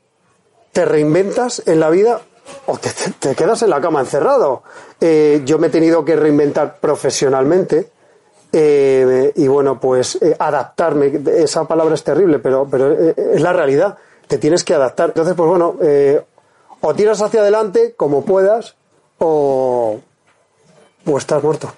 te 0.71 0.85
reinventas 0.85 1.61
en 1.67 1.79
la 1.79 1.89
vida 1.91 2.21
o 2.65 2.77
te, 2.77 2.89
te- 3.19 3.36
quedas 3.36 3.62
en 3.63 3.69
la 3.69 3.82
cama 3.82 3.99
encerrado. 4.01 4.63
Eh, 4.99 5.41
yo 5.45 5.58
me 5.60 5.67
he 5.67 5.69
tenido 5.69 6.03
que 6.06 6.15
reinventar 6.15 6.77
profesionalmente 6.79 7.89
eh, 8.51 9.32
y 9.36 9.47
bueno, 9.47 9.79
pues 9.79 10.17
eh, 10.21 10.36
adaptarme. 10.38 11.21
Esa 11.38 11.65
palabra 11.67 11.95
es 11.95 12.03
terrible, 12.03 12.39
pero, 12.39 12.67
pero 12.69 12.91
es 12.93 13.41
la 13.41 13.53
realidad. 13.53 13.97
Te 14.27 14.38
tienes 14.38 14.63
que 14.63 14.73
adaptar. 14.73 15.10
Entonces, 15.10 15.34
pues 15.36 15.49
bueno, 15.49 15.75
o 16.82 16.93
tiras 16.95 17.21
hacia 17.21 17.41
adelante 17.41 17.93
como 17.95 18.23
puedas 18.25 18.75
o, 19.19 19.99
o 21.06 21.17
estás 21.17 21.43
muerto. 21.43 21.71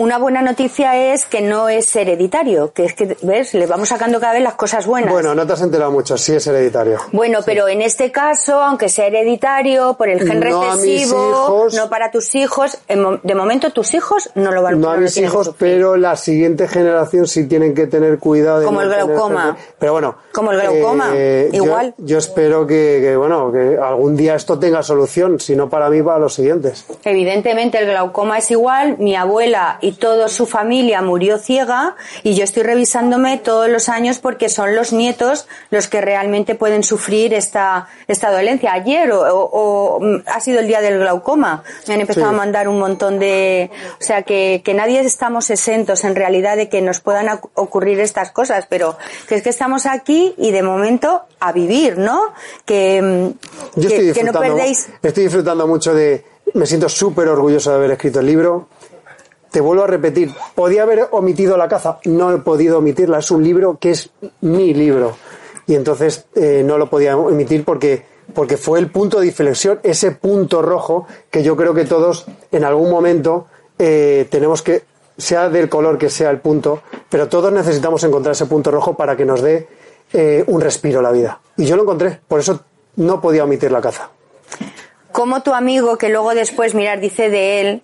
Una 0.00 0.16
buena 0.16 0.42
noticia 0.42 1.12
es 1.12 1.24
que 1.26 1.40
no 1.42 1.68
es 1.68 1.96
hereditario, 1.96 2.72
que 2.72 2.84
es 2.84 2.94
que, 2.94 3.16
¿ves? 3.22 3.52
Le 3.54 3.66
vamos 3.66 3.88
sacando 3.88 4.20
cada 4.20 4.34
vez 4.34 4.42
las 4.44 4.54
cosas 4.54 4.86
buenas. 4.86 5.10
Bueno, 5.12 5.34
no 5.34 5.44
te 5.44 5.54
has 5.54 5.60
enterado 5.60 5.90
mucho, 5.90 6.16
sí 6.16 6.34
es 6.36 6.46
hereditario. 6.46 6.98
Bueno, 7.10 7.40
pero 7.44 7.66
en 7.66 7.82
este 7.82 8.12
caso, 8.12 8.62
aunque 8.62 8.88
sea 8.88 9.06
hereditario, 9.08 9.94
por 9.94 10.08
el 10.08 10.20
gen 10.20 10.38
No 10.38 10.62
a 10.62 10.76
mis 10.76 10.82
recesivo, 10.84 11.30
hijos. 11.30 11.74
no 11.74 11.88
para 11.90 12.12
tus 12.12 12.32
hijos, 12.36 12.78
de 12.88 13.34
momento 13.34 13.70
tus 13.72 13.92
hijos 13.94 14.30
no 14.36 14.52
lo 14.52 14.62
van 14.62 14.80
No 14.80 14.90
a 14.90 14.94
lo 14.94 15.00
mis 15.00 15.14
tienen 15.14 15.32
que 15.32 15.34
hijos, 15.34 15.52
pero 15.58 15.96
la 15.96 16.14
siguiente 16.14 16.68
generación 16.68 17.26
sí 17.26 17.48
tienen 17.48 17.74
que 17.74 17.88
tener 17.88 18.20
cuidado 18.20 18.60
de 18.60 18.66
Como 18.66 18.80
no 18.80 18.86
el 18.92 18.94
glaucoma. 18.94 19.56
Pero 19.80 19.92
bueno. 19.94 20.14
Como 20.32 20.52
el 20.52 20.60
glaucoma, 20.60 21.08
yo- 21.12 21.48
igual. 21.56 21.94
Yo, 21.98 22.18
espero 22.18 22.68
que, 22.68 23.00
que, 23.02 23.16
bueno, 23.16 23.50
que 23.50 23.76
algún 23.82 24.16
día 24.16 24.36
esto 24.36 24.60
tenga 24.60 24.84
solución, 24.84 25.40
si 25.40 25.56
no 25.56 25.68
para 25.68 25.90
mí, 25.90 26.00
para 26.04 26.20
los 26.20 26.34
siguientes. 26.34 26.86
Evidentemente 27.02 27.78
el 27.78 27.86
glaucoma 27.86 28.38
es 28.38 28.48
igual, 28.52 28.96
mi 29.00 29.16
abuela 29.16 29.78
y 29.80 29.87
toda 29.92 30.28
su 30.28 30.46
familia 30.46 31.02
murió 31.02 31.38
ciega 31.38 31.96
y 32.22 32.34
yo 32.34 32.44
estoy 32.44 32.62
revisándome 32.62 33.38
todos 33.38 33.68
los 33.68 33.88
años 33.88 34.18
porque 34.18 34.48
son 34.48 34.74
los 34.74 34.92
nietos 34.92 35.46
los 35.70 35.88
que 35.88 36.00
realmente 36.00 36.54
pueden 36.54 36.82
sufrir 36.82 37.34
esta, 37.34 37.88
esta 38.06 38.30
dolencia. 38.30 38.72
Ayer 38.72 39.10
o, 39.12 39.20
o- 39.20 39.50
o, 39.96 40.00
mm, 40.00 40.22
ha 40.26 40.40
sido 40.40 40.60
el 40.60 40.66
día 40.66 40.80
del 40.80 40.98
glaucoma, 40.98 41.62
me 41.86 41.94
han 41.94 42.00
empezado 42.00 42.26
Sí. 42.28 42.34
a 42.34 42.36
mandar 42.36 42.68
un 42.68 42.78
montón 42.78 43.18
de... 43.18 43.70
O 44.00 44.04
sea 44.04 44.22
que, 44.22 44.62
que 44.64 44.74
nadie 44.74 45.00
estamos 45.00 45.50
exentos 45.50 46.04
en 46.04 46.14
realidad 46.16 46.56
de 46.56 46.68
que 46.68 46.82
nos 46.82 47.00
puedan 47.00 47.28
ocurrir 47.54 48.00
estas 48.00 48.30
cosas, 48.32 48.66
pero 48.68 48.96
que 49.28 49.34
es 49.36 49.42
que 49.42 49.50
estamos 49.50 49.86
aquí 49.86 50.34
y 50.38 50.50
de 50.50 50.62
momento 50.62 51.22
a 51.40 51.52
vivir, 51.52 51.98
¿no? 51.98 52.32
Que, 52.64 53.00
mm, 53.00 53.80
Yo 53.80 53.88
que, 53.88 53.96
estoy 53.96 54.12
que 54.12 54.22
no 54.24 54.32
disfrutando, 54.32 54.40
perdéis... 54.40 54.88
estoy 55.02 55.24
disfrutando 55.24 55.66
mucho 55.66 55.94
de, 55.94 56.24
me 56.54 56.66
siento 56.66 56.88
súper 56.88 57.28
orgulloso 57.28 57.70
de 57.70 57.76
haber 57.76 57.90
escrito 57.92 58.20
el 58.20 58.26
libro. 58.26 58.68
Te 59.50 59.60
vuelvo 59.60 59.84
a 59.84 59.86
repetir, 59.86 60.30
podía 60.54 60.82
haber 60.82 61.08
omitido 61.10 61.56
la 61.56 61.68
caza, 61.68 61.98
no 62.04 62.32
he 62.32 62.38
podido 62.38 62.78
omitirla, 62.78 63.18
es 63.18 63.30
un 63.30 63.42
libro 63.42 63.78
que 63.80 63.90
es 63.90 64.10
mi 64.40 64.74
libro. 64.74 65.16
Y 65.66 65.74
entonces 65.74 66.26
eh, 66.34 66.62
no 66.64 66.78
lo 66.78 66.88
podía 66.88 67.16
omitir 67.16 67.64
porque, 67.64 68.04
porque 68.34 68.56
fue 68.56 68.78
el 68.78 68.90
punto 68.90 69.20
de 69.20 69.26
inflexión, 69.26 69.80
ese 69.82 70.12
punto 70.12 70.62
rojo 70.62 71.06
que 71.30 71.42
yo 71.42 71.56
creo 71.56 71.74
que 71.74 71.84
todos 71.84 72.26
en 72.52 72.64
algún 72.64 72.90
momento 72.90 73.46
eh, 73.78 74.26
tenemos 74.30 74.62
que, 74.62 74.84
sea 75.18 75.48
del 75.48 75.68
color 75.68 75.98
que 75.98 76.08
sea 76.08 76.30
el 76.30 76.38
punto, 76.38 76.82
pero 77.08 77.28
todos 77.28 77.52
necesitamos 77.52 78.02
encontrar 78.04 78.32
ese 78.32 78.46
punto 78.46 78.70
rojo 78.70 78.96
para 78.96 79.16
que 79.16 79.24
nos 79.24 79.42
dé 79.42 79.68
eh, 80.12 80.44
un 80.46 80.60
respiro 80.60 81.00
a 81.00 81.02
la 81.02 81.10
vida. 81.10 81.40
Y 81.56 81.66
yo 81.66 81.76
lo 81.76 81.82
encontré, 81.82 82.20
por 82.26 82.40
eso 82.40 82.60
no 82.96 83.20
podía 83.20 83.44
omitir 83.44 83.70
la 83.70 83.80
caza. 83.80 84.10
como 85.12 85.42
tu 85.42 85.52
amigo, 85.52 85.98
que 85.98 86.08
luego 86.08 86.34
después, 86.34 86.74
mirar, 86.74 87.00
dice 87.00 87.28
de 87.28 87.60
él, 87.60 87.82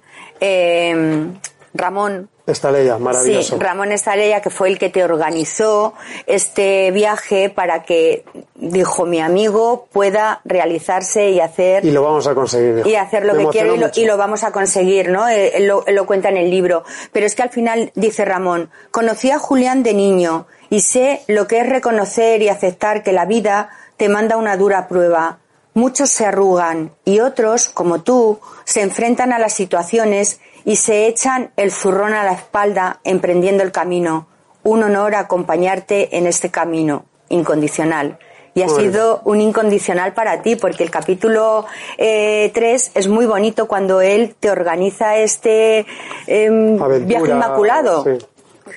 Ramón. 1.74 2.30
Esta 2.46 2.70
ley, 2.70 2.88
maravilloso. 3.00 3.56
Sí, 3.56 3.60
Ramón 3.60 3.90
Estalella, 3.90 4.40
que 4.42 4.50
fue 4.50 4.68
el 4.68 4.78
que 4.78 4.90
te 4.90 5.02
organizó 5.02 5.94
este 6.26 6.90
viaje 6.90 7.48
para 7.48 7.82
que, 7.84 8.24
dijo 8.54 9.06
mi 9.06 9.20
amigo, 9.20 9.88
pueda 9.90 10.40
realizarse 10.44 11.30
y 11.30 11.40
hacer 11.40 11.84
Y 11.84 11.90
lo 11.90 12.02
vamos 12.02 12.26
a 12.26 12.34
conseguir. 12.34 12.86
y 12.86 12.94
hacer 12.96 13.24
lo 13.24 13.34
Me 13.34 13.44
que 13.44 13.50
quiero 13.50 13.74
y 13.74 13.78
lo, 13.78 13.88
y 13.94 14.04
lo 14.04 14.16
vamos 14.16 14.44
a 14.44 14.52
conseguir, 14.52 15.08
¿no? 15.08 15.26
Eh, 15.28 15.54
lo, 15.60 15.84
él 15.86 15.94
lo 15.96 16.06
cuenta 16.06 16.28
en 16.28 16.36
el 16.36 16.50
libro. 16.50 16.84
Pero 17.12 17.26
es 17.26 17.34
que 17.34 17.42
al 17.42 17.50
final 17.50 17.90
dice 17.94 18.24
Ramón, 18.24 18.70
conocí 18.90 19.30
a 19.30 19.38
Julián 19.38 19.82
de 19.82 19.94
niño 19.94 20.46
y 20.68 20.80
sé 20.80 21.22
lo 21.28 21.46
que 21.46 21.60
es 21.60 21.68
reconocer 21.68 22.42
y 22.42 22.50
aceptar 22.50 23.02
que 23.02 23.12
la 23.12 23.24
vida 23.24 23.70
te 23.96 24.08
manda 24.08 24.36
una 24.36 24.56
dura 24.56 24.86
prueba. 24.86 25.38
Muchos 25.72 26.10
se 26.10 26.26
arrugan 26.26 26.92
y 27.04 27.20
otros, 27.20 27.68
como 27.70 28.02
tú, 28.02 28.38
se 28.64 28.82
enfrentan 28.82 29.32
a 29.32 29.38
las 29.38 29.54
situaciones 29.54 30.40
y 30.64 30.76
se 30.76 31.06
echan 31.06 31.50
el 31.56 31.70
zurrón 31.70 32.14
a 32.14 32.24
la 32.24 32.32
espalda 32.32 33.00
emprendiendo 33.04 33.62
el 33.62 33.72
camino. 33.72 34.28
Un 34.62 34.82
honor 34.82 35.14
acompañarte 35.14 36.16
en 36.16 36.26
este 36.26 36.50
camino 36.50 37.04
incondicional. 37.28 38.18
y 38.56 38.62
ha 38.62 38.68
sido 38.68 39.20
un 39.24 39.40
incondicional 39.40 40.14
para 40.14 40.40
ti, 40.40 40.54
porque 40.54 40.84
el 40.84 40.90
capítulo 40.90 41.66
3 41.96 41.98
eh, 41.98 42.90
es 42.94 43.08
muy 43.08 43.26
bonito 43.26 43.66
cuando 43.66 44.00
él 44.00 44.36
te 44.38 44.48
organiza 44.48 45.16
este 45.16 45.84
em, 46.28 46.78
viaje 47.04 47.32
inmaculado, 47.32 48.04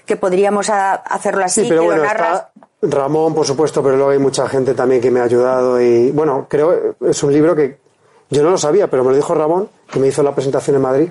que 0.04 0.15
podríamos 0.15 0.71
hacerlo 0.71 1.45
así, 1.45 1.62
sí, 1.62 1.70
pero 1.70 1.84
bueno, 1.84 2.03
Ramón, 2.82 3.34
por 3.34 3.45
supuesto, 3.45 3.84
pero 3.84 3.95
luego 3.95 4.11
hay 4.11 4.20
mucha 4.20 4.47
gente 4.47 4.74
también 4.74 4.99
que 4.99 5.11
me 5.11 5.20
ha 5.20 5.24
ayudado 5.24 5.82
y 5.82 6.11
bueno, 6.11 6.47
creo 6.49 6.95
es 7.01 7.24
un 7.24 7.34
libro 7.34 7.55
que 7.55 7.78
yo 8.30 8.43
no 8.43 8.51
lo 8.51 8.57
sabía, 8.57 8.89
pero 8.89 9.03
me 9.03 9.11
lo 9.11 9.16
dijo 9.16 9.34
Ramón, 9.34 9.70
que 9.91 9.99
me 9.99 10.07
hizo 10.07 10.22
la 10.22 10.36
presentación 10.36 10.76
en 10.76 10.82
Madrid, 10.82 11.09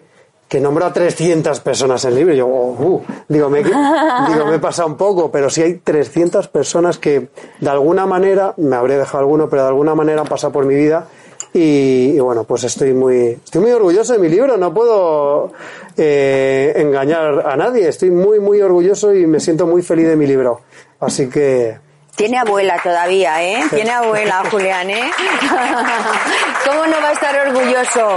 que 0.49 0.61
nombró 0.61 0.86
a 0.86 0.92
300 0.92 1.61
personas 1.61 2.05
en 2.05 2.11
el 2.11 2.16
libro. 2.16 2.34
Yo, 2.34 2.47
oh, 2.47 2.76
uh, 2.78 3.03
digo, 3.28 3.51
me, 3.51 3.59
digo, 3.64 4.47
me 4.47 4.57
he 4.57 4.59
pasado 4.59 4.88
un 4.88 4.97
poco, 4.97 5.30
pero 5.30 5.51
sí 5.51 5.62
hay 5.62 5.74
300 5.74 6.49
personas 6.49 6.99
que 6.99 7.28
de 7.61 7.70
alguna 7.70 8.07
manera, 8.07 8.55
me 8.57 8.76
habré 8.76 8.97
dejado 8.97 9.18
alguno, 9.20 9.49
pero 9.49 9.62
de 9.62 9.68
alguna 9.68 9.94
manera 9.94 10.20
han 10.20 10.28
pasado 10.28 10.53
por 10.53 10.64
mi 10.64 10.74
vida. 10.74 11.07
Y, 11.53 12.18
bueno, 12.20 12.44
pues 12.44 12.64
estoy 12.64 12.92
muy, 12.92 13.38
estoy 13.42 13.62
muy 13.62 13.70
orgulloso 13.70 14.12
de 14.12 14.18
mi 14.18 14.28
libro, 14.28 14.59
no 14.59 14.74
puedo 14.74 15.53
eh, 15.97 16.74
engañar 16.76 17.47
a 17.47 17.57
nadie, 17.57 17.88
estoy 17.88 18.11
muy, 18.11 18.40
muy 18.40 18.61
orgulloso 18.61 19.14
y 19.14 19.26
me 19.26 19.40
siento 19.40 19.66
muy 19.66 19.80
feliz 19.80 20.07
de 20.07 20.16
mi 20.16 20.26
libro. 20.26 20.61
Así 21.01 21.30
que 21.30 21.78
tiene 22.16 22.38
abuela 22.38 22.80
todavía, 22.82 23.42
¿eh? 23.42 23.62
Tiene 23.68 23.90
abuela, 23.90 24.42
Julián, 24.51 24.88
¿eh? 24.88 25.11
¿Cómo 26.66 26.86
no 26.86 26.97
va 27.03 27.11
a 27.11 27.12
estar 27.12 27.49
orgulloso? 27.49 28.16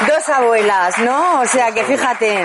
Dos 0.00 0.28
abuelas, 0.28 0.98
¿no? 0.98 1.40
O 1.40 1.46
sea 1.46 1.72
que 1.72 1.84
fíjate 1.84 2.44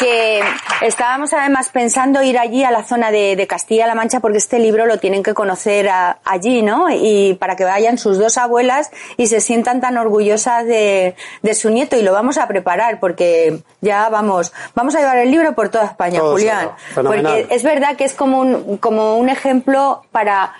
que 0.00 0.40
estábamos 0.80 1.34
además 1.34 1.68
pensando 1.68 2.22
ir 2.22 2.38
allí 2.38 2.64
a 2.64 2.70
la 2.70 2.84
zona 2.84 3.10
de, 3.10 3.46
Castilla-La 3.46 3.94
Mancha 3.94 4.20
porque 4.20 4.38
este 4.38 4.58
libro 4.58 4.86
lo 4.86 4.98
tienen 4.98 5.22
que 5.22 5.34
conocer 5.34 5.90
allí, 6.24 6.62
¿no? 6.62 6.86
Y 6.90 7.34
para 7.34 7.54
que 7.54 7.64
vayan 7.64 7.98
sus 7.98 8.18
dos 8.18 8.38
abuelas 8.38 8.90
y 9.18 9.26
se 9.26 9.40
sientan 9.40 9.82
tan 9.82 9.98
orgullosas 9.98 10.64
de, 10.64 11.14
su 11.52 11.68
nieto 11.68 11.96
y 11.96 12.02
lo 12.02 12.12
vamos 12.12 12.38
a 12.38 12.48
preparar 12.48 12.98
porque 12.98 13.58
ya 13.82 14.08
vamos, 14.08 14.52
vamos 14.74 14.94
a 14.94 15.00
llevar 15.00 15.18
el 15.18 15.30
libro 15.30 15.54
por 15.54 15.68
toda 15.68 15.84
España, 15.84 16.20
Julián. 16.20 16.70
Porque 16.94 17.46
es 17.50 17.62
verdad 17.62 17.96
que 17.96 18.04
es 18.04 18.14
como 18.14 18.40
un, 18.40 18.78
como 18.78 19.18
un 19.18 19.28
ejemplo 19.28 20.02
para 20.12 20.54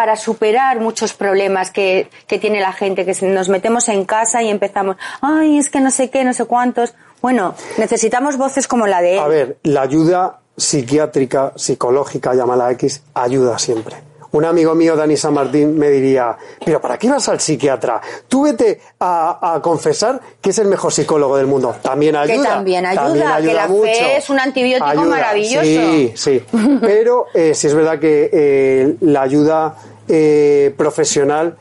para 0.00 0.16
superar 0.16 0.80
muchos 0.80 1.12
problemas 1.12 1.70
que, 1.70 2.08
que 2.26 2.38
tiene 2.38 2.58
la 2.58 2.72
gente, 2.72 3.04
que 3.04 3.14
nos 3.26 3.50
metemos 3.50 3.86
en 3.90 4.06
casa 4.06 4.42
y 4.42 4.48
empezamos, 4.48 4.96
ay, 5.20 5.58
es 5.58 5.68
que 5.68 5.78
no 5.78 5.90
sé 5.90 6.08
qué, 6.08 6.24
no 6.24 6.32
sé 6.32 6.46
cuántos. 6.46 6.94
Bueno, 7.20 7.54
necesitamos 7.76 8.38
voces 8.38 8.66
como 8.66 8.86
la 8.86 9.02
de 9.02 9.16
él. 9.16 9.18
A 9.18 9.28
ver, 9.28 9.58
la 9.62 9.82
ayuda 9.82 10.38
psiquiátrica, 10.56 11.52
psicológica, 11.54 12.32
llámala 12.32 12.70
X, 12.70 13.02
ayuda 13.12 13.58
siempre. 13.58 13.96
Un 14.32 14.44
amigo 14.44 14.74
mío, 14.74 14.96
Dani 14.96 15.16
San 15.16 15.34
Martín, 15.34 15.76
me 15.78 15.88
diría, 15.88 16.36
pero 16.64 16.80
¿para 16.80 16.96
qué 16.98 17.08
vas 17.08 17.28
al 17.28 17.40
psiquiatra? 17.40 18.00
Tú 18.28 18.42
vete 18.44 18.80
a, 19.00 19.58
confesar 19.62 20.20
que 20.40 20.50
es 20.50 20.58
el 20.58 20.68
mejor 20.68 20.92
psicólogo 20.92 21.36
del 21.36 21.46
mundo. 21.46 21.74
También 21.82 22.16
ayuda. 22.16 22.36
Que 22.36 22.42
también 22.42 22.86
ayuda, 22.86 23.40
que 23.40 23.54
la 23.54 23.68
fe 23.68 24.16
es 24.16 24.30
un 24.30 24.38
antibiótico 24.38 25.02
maravilloso. 25.04 25.64
Sí, 25.64 26.12
sí. 26.14 26.42
Pero 26.80 27.26
eh, 27.34 27.54
sí 27.54 27.66
es 27.66 27.74
verdad 27.74 27.98
que 27.98 28.30
eh, 28.32 28.96
la 29.00 29.22
ayuda 29.22 29.76
eh, 30.08 30.74
profesional 30.76 31.56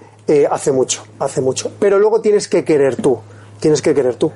hace 0.52 0.72
mucho, 0.72 1.04
hace 1.18 1.42
mucho. 1.42 1.72
Pero 1.80 1.98
luego 1.98 2.22
tienes 2.22 2.48
que 2.48 2.64
querer 2.64 2.96
tú, 2.98 3.20
tienes 3.60 3.82
que 3.82 3.96
querer 3.96 4.14
tú 4.14 4.32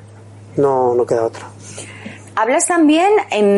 no, 0.57 0.93
no 0.95 1.05
queda 1.05 1.25
otra. 1.25 1.47
Hablas 2.35 2.65
también 2.65 3.11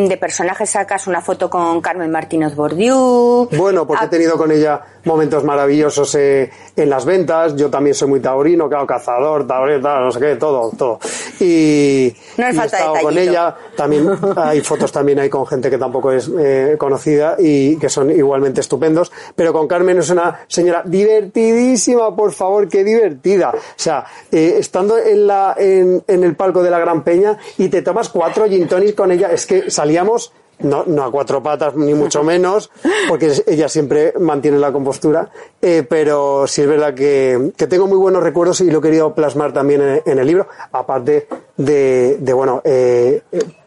de 0.10 0.18
personajes, 0.18 0.70
sacas 0.70 1.08
una 1.08 1.22
foto 1.22 1.50
con 1.50 1.80
Carmen 1.82 2.12
Martínez 2.12 2.56
Bordiú. 2.56 3.48
Bueno, 3.56 3.88
porque 3.88 4.06
he 4.06 4.08
tenido 4.10 4.38
con 4.38 4.52
ella 4.52 4.82
momentos 5.06 5.44
maravillosos 5.44 6.14
eh, 6.16 6.52
en 6.76 6.90
las 6.90 7.06
ventas. 7.06 7.56
Yo 7.56 7.70
también 7.70 7.94
soy 7.94 8.10
muy 8.10 8.20
taurino, 8.20 8.68
claro, 8.68 8.86
cazador, 8.86 9.48
taureta, 9.48 10.00
no 10.00 10.12
sé 10.12 10.20
qué, 10.20 10.36
todo, 10.36 10.72
todo. 10.78 11.00
Y, 11.40 12.14
no 12.38 12.48
he 12.48 12.50
estado 12.50 12.94
con 13.02 13.18
ella. 13.18 13.56
También 13.76 14.10
hay 14.36 14.62
fotos 14.62 14.92
también 14.92 15.20
hay 15.20 15.30
con 15.30 15.46
gente 15.48 15.70
que 15.70 15.78
tampoco 15.78 16.12
es 16.12 16.30
eh, 16.38 16.76
conocida 16.78 17.36
y 17.40 17.78
que 17.78 17.90
son 17.90 18.12
igualmente 18.12 18.62
estupendos. 18.62 19.12
Pero 19.36 19.54
con 19.54 19.68
Carmen 19.68 20.00
es 20.00 20.10
una 20.10 20.42
señora 20.48 20.84
divertidísima, 20.86 22.16
por 22.16 22.32
favor, 22.32 22.68
qué 22.68 22.84
divertida. 22.84 23.52
O 23.52 23.58
sea, 23.76 24.06
eh, 24.32 24.56
estando 24.60 24.98
en 24.98 25.28
la 25.28 25.56
en, 25.58 26.04
en, 26.08 26.24
el 26.24 26.36
palco 26.36 26.62
de 26.62 26.70
la 26.70 26.80
Gran 26.80 27.04
Peña 27.04 27.38
y 27.58 27.70
te 27.70 27.82
tomas 27.82 28.10
cuatro 28.10 28.46
gin 28.46 28.68
con 28.96 29.12
ella, 29.12 29.32
es 29.32 29.46
que 29.46 29.70
salíamos 29.70 30.34
no, 30.60 30.84
no 30.86 31.04
a 31.04 31.12
cuatro 31.12 31.42
patas, 31.42 31.76
ni 31.76 31.94
mucho 31.94 32.24
menos, 32.24 32.70
porque 33.08 33.32
ella 33.48 33.70
siempre 33.70 34.14
mantiene 34.20 34.58
la 34.58 34.72
compostura, 34.72 35.30
eh, 35.62 35.86
pero 35.88 36.48
sí 36.48 36.62
es 36.62 36.68
verdad 36.68 36.94
que, 36.94 37.52
que, 37.58 37.68
tengo 37.68 37.88
muy 37.88 37.98
buenos 37.98 38.24
recuerdos 38.24 38.62
y 38.62 38.72
lo 38.72 38.80
he 38.80 38.82
querido 38.82 39.14
plasmar 39.14 39.54
también 39.54 40.02
en, 40.06 40.20
el 40.20 40.28
libro, 40.28 40.48
aparte 40.72 41.28
de, 41.58 42.18
de 42.20 42.34
bueno, 42.34 42.62
eh, 42.64 43.22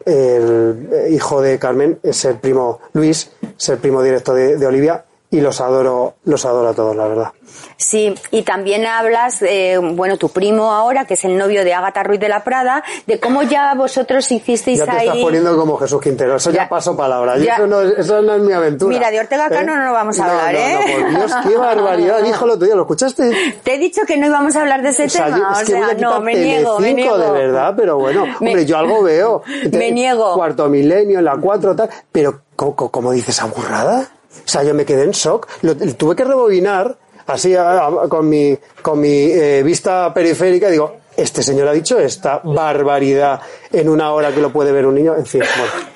el 0.05 1.07
hijo 1.11 1.41
de 1.41 1.59
Carmen 1.59 1.99
es 2.03 2.25
el 2.25 2.35
primo 2.35 2.79
Luis, 2.93 3.31
es 3.57 3.69
el 3.69 3.77
primo 3.77 4.01
directo 4.01 4.33
de, 4.33 4.57
de 4.57 4.67
Olivia, 4.67 5.05
y 5.31 5.41
los 5.41 5.61
adoro, 5.61 6.15
los 6.25 6.45
adoro 6.45 6.69
a 6.69 6.73
todos, 6.73 6.95
la 6.95 7.07
verdad. 7.07 7.31
Sí, 7.77 8.13
y 8.31 8.41
también 8.41 8.85
hablas, 8.85 9.41
eh, 9.41 9.79
bueno, 9.81 10.17
tu 10.17 10.29
primo 10.29 10.73
ahora, 10.73 11.05
que 11.05 11.13
es 11.13 11.23
el 11.23 11.37
novio 11.37 11.63
de 11.63 11.73
Ágata 11.73 12.03
Ruiz 12.03 12.19
de 12.19 12.27
la 12.27 12.43
Prada, 12.43 12.83
de 13.07 13.19
cómo 13.19 13.43
ya 13.43 13.73
vosotros 13.73 14.29
hicisteis 14.31 14.81
ahí... 14.81 14.85
Ya 14.85 14.93
te 14.93 15.05
estás 15.05 15.17
poniendo 15.17 15.57
como 15.57 15.77
Jesús 15.77 16.01
Quintero, 16.01 16.35
eso 16.35 16.51
ya, 16.51 16.67
paso 16.67 16.97
palabra, 16.97 17.37
eso, 17.37 17.67
no, 17.67 17.81
eso, 17.81 18.21
no, 18.21 18.35
es 18.35 18.41
mi 18.41 18.51
aventura. 18.51 18.97
Mira, 18.97 19.11
de 19.11 19.21
Ortega 19.21 19.49
Cano 19.49 19.73
¿Eh? 19.73 19.77
no, 19.77 19.85
lo 19.85 19.93
vamos 19.93 20.19
a 20.19 20.25
hablar, 20.25 20.55
¿eh? 20.55 20.77
No, 20.77 21.03
por 21.03 21.09
Dios, 21.09 21.31
qué 21.47 21.57
barbaridad, 21.57 22.21
dijo 22.21 22.45
otro 22.45 22.65
día, 22.65 22.75
¿lo 22.75 22.81
escuchaste? 22.81 23.31
Te 23.63 23.75
he 23.75 23.77
dicho 23.77 24.01
que 24.05 24.17
no 24.17 24.27
íbamos 24.27 24.55
a 24.55 24.61
hablar 24.61 24.81
de 24.81 24.89
ese 24.89 25.07
tema, 25.07 25.51
o 25.51 25.65
sea, 25.65 25.93
no, 25.93 26.19
me 26.19 26.35
niego, 26.35 26.79
me 26.79 26.93
niego. 26.93 27.17
de 27.17 27.31
verdad, 27.31 27.73
pero 27.77 27.97
bueno, 27.97 28.25
hombre, 28.41 28.65
yo 28.65 28.77
algo 28.77 29.03
veo. 29.03 29.43
me 29.71 29.91
niego. 29.91 30.33
Cuarto 30.33 30.67
milenio, 30.67 31.19
en 31.19 31.25
la 31.25 31.37
cuatro, 31.37 31.75
tal, 31.75 31.89
pero, 32.11 32.41
¿cómo, 32.55 32.75
cómo 32.75 33.11
dices, 33.11 33.41
aburrada? 33.41 34.09
O 34.45 34.47
sea, 34.51 34.63
yo 34.63 34.73
me 34.73 34.85
quedé 34.85 35.03
en 35.03 35.11
shock. 35.11 35.47
Lo, 35.61 35.75
tuve 35.75 36.15
que 36.15 36.23
rebobinar 36.23 36.97
así 37.29 37.55
con 38.09 38.27
mi, 38.27 38.57
con 38.81 38.99
mi 38.99 39.31
eh, 39.31 39.63
vista 39.63 40.13
periférica 40.13 40.69
digo, 40.69 40.97
este 41.15 41.43
señor 41.43 41.67
ha 41.67 41.73
dicho 41.73 41.99
esta 41.99 42.39
barbaridad 42.43 43.41
en 43.71 43.89
una 43.89 44.11
hora 44.13 44.31
que 44.33 44.41
lo 44.41 44.51
puede 44.51 44.71
ver 44.71 44.85
un 44.85 44.95
niño. 44.95 45.15
En 45.15 45.25
fin, 45.25 45.41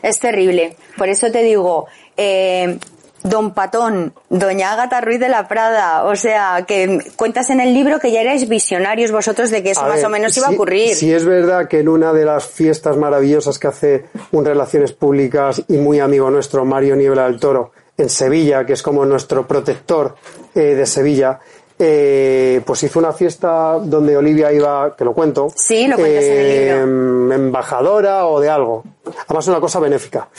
Es 0.02 0.20
terrible. 0.20 0.76
Por 0.98 1.10
eso 1.10 1.32
te 1.32 1.44
digo, 1.44 1.88
eh, 2.18 2.78
Don 3.24 3.54
Patón, 3.54 4.14
Doña 4.30 4.74
Ágata 4.74 5.00
Ruiz 5.00 5.20
de 5.20 5.30
la 5.30 5.48
Prada, 5.48 6.04
o 6.04 6.16
sea, 6.16 6.66
que 6.68 7.00
cuentas 7.16 7.50
en 7.50 7.62
el 7.62 7.74
libro 7.74 8.00
que 8.00 8.12
ya 8.12 8.22
erais 8.22 8.50
visionarios 8.50 9.12
vosotros 9.12 9.50
de 9.50 9.64
que 9.64 9.72
eso 9.72 9.84
más 9.84 10.04
o 10.04 10.10
menos 10.10 10.36
iba 10.36 10.48
a 10.48 10.52
ocurrir. 10.52 10.94
Si 10.94 11.14
es 11.14 11.24
verdad 11.24 11.70
que 11.70 11.80
en 11.80 11.88
una 11.88 12.12
de 12.12 12.26
las 12.26 12.46
fiestas 12.46 12.98
maravillosas 12.98 13.58
que 13.60 13.68
hace 13.68 14.06
un 14.34 14.44
Relaciones 14.44 14.92
Públicas 14.92 15.64
y 15.70 15.78
muy 15.78 16.02
amigo 16.02 16.30
nuestro, 16.30 16.66
Mario 16.66 16.98
Niebla 16.98 17.24
del 17.24 17.40
Toro, 17.40 17.72
en 17.98 18.10
Sevilla, 18.10 18.66
que 18.66 18.74
es 18.74 18.82
como 18.82 19.06
nuestro 19.06 19.48
protector 19.48 20.16
eh, 20.56 20.76
de 20.76 20.86
Sevilla, 20.86 21.40
eh, 21.78 22.62
pues 22.66 22.84
hizo 22.84 23.00
una 23.00 23.12
fiesta 23.14 23.80
donde 23.82 24.16
Olivia 24.16 24.52
iba, 24.54 24.96
que 24.96 25.04
lo 25.04 25.14
cuento, 25.14 25.52
sí, 25.56 25.88
lo 25.88 25.98
cuentas 25.98 26.24
en 26.24 26.38
el 26.38 26.50
libro. 26.50 26.84
Em, 26.84 27.32
embajadora 27.32 28.28
o 28.28 28.40
de 28.40 28.50
algo. 28.50 28.84
Además 29.28 29.48
una 29.48 29.60
cosa 29.60 29.80
benéfica. 29.80 30.30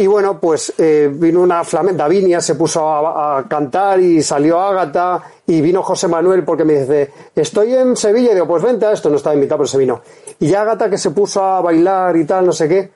Y 0.00 0.06
bueno, 0.06 0.40
pues 0.40 0.72
eh, 0.78 1.10
vino 1.12 1.42
una 1.42 1.62
flamenca, 1.62 2.04
Davinia 2.04 2.40
se 2.40 2.54
puso 2.54 2.88
a, 2.88 3.46
cantar 3.46 4.00
y 4.00 4.22
salió 4.22 4.58
Ágata 4.58 5.22
y 5.46 5.60
vino 5.60 5.82
José 5.82 6.08
Manuel 6.08 6.42
porque 6.42 6.64
me 6.64 6.80
dice, 6.80 7.12
estoy 7.36 7.74
en 7.74 7.94
Sevilla 7.96 8.30
y 8.30 8.34
digo, 8.34 8.48
pues 8.48 8.62
vente 8.62 8.86
a 8.86 8.92
esto, 8.92 9.10
no 9.10 9.16
estaba 9.16 9.34
invitado, 9.34 9.58
pero 9.58 9.68
se 9.68 9.76
vino. 9.76 10.00
Y 10.38 10.48
ya 10.48 10.62
Ágata 10.62 10.88
que 10.88 10.96
se 10.96 11.10
puso 11.10 11.44
a 11.44 11.60
bailar 11.60 12.16
y 12.16 12.24
tal, 12.24 12.46
no 12.46 12.52
sé 12.52 12.66
qué, 12.66 12.90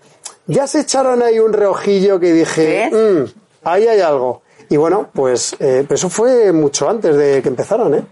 ya 0.46 0.66
se 0.66 0.80
echaron 0.80 1.22
ahí 1.22 1.38
un 1.38 1.52
reojillo 1.52 2.18
que 2.18 2.32
dije, 2.32 2.90
mm, 2.90 3.24
ahí 3.64 3.86
hay 3.86 4.00
algo. 4.00 4.40
Y 4.68 4.76
bueno, 4.76 5.08
pues 5.12 5.56
eh, 5.60 5.86
eso 5.88 6.08
fue 6.08 6.52
mucho 6.52 6.88
antes 6.88 7.16
de 7.16 7.42
que 7.42 7.48
empezaran, 7.48 7.94
¿eh? 7.94 8.04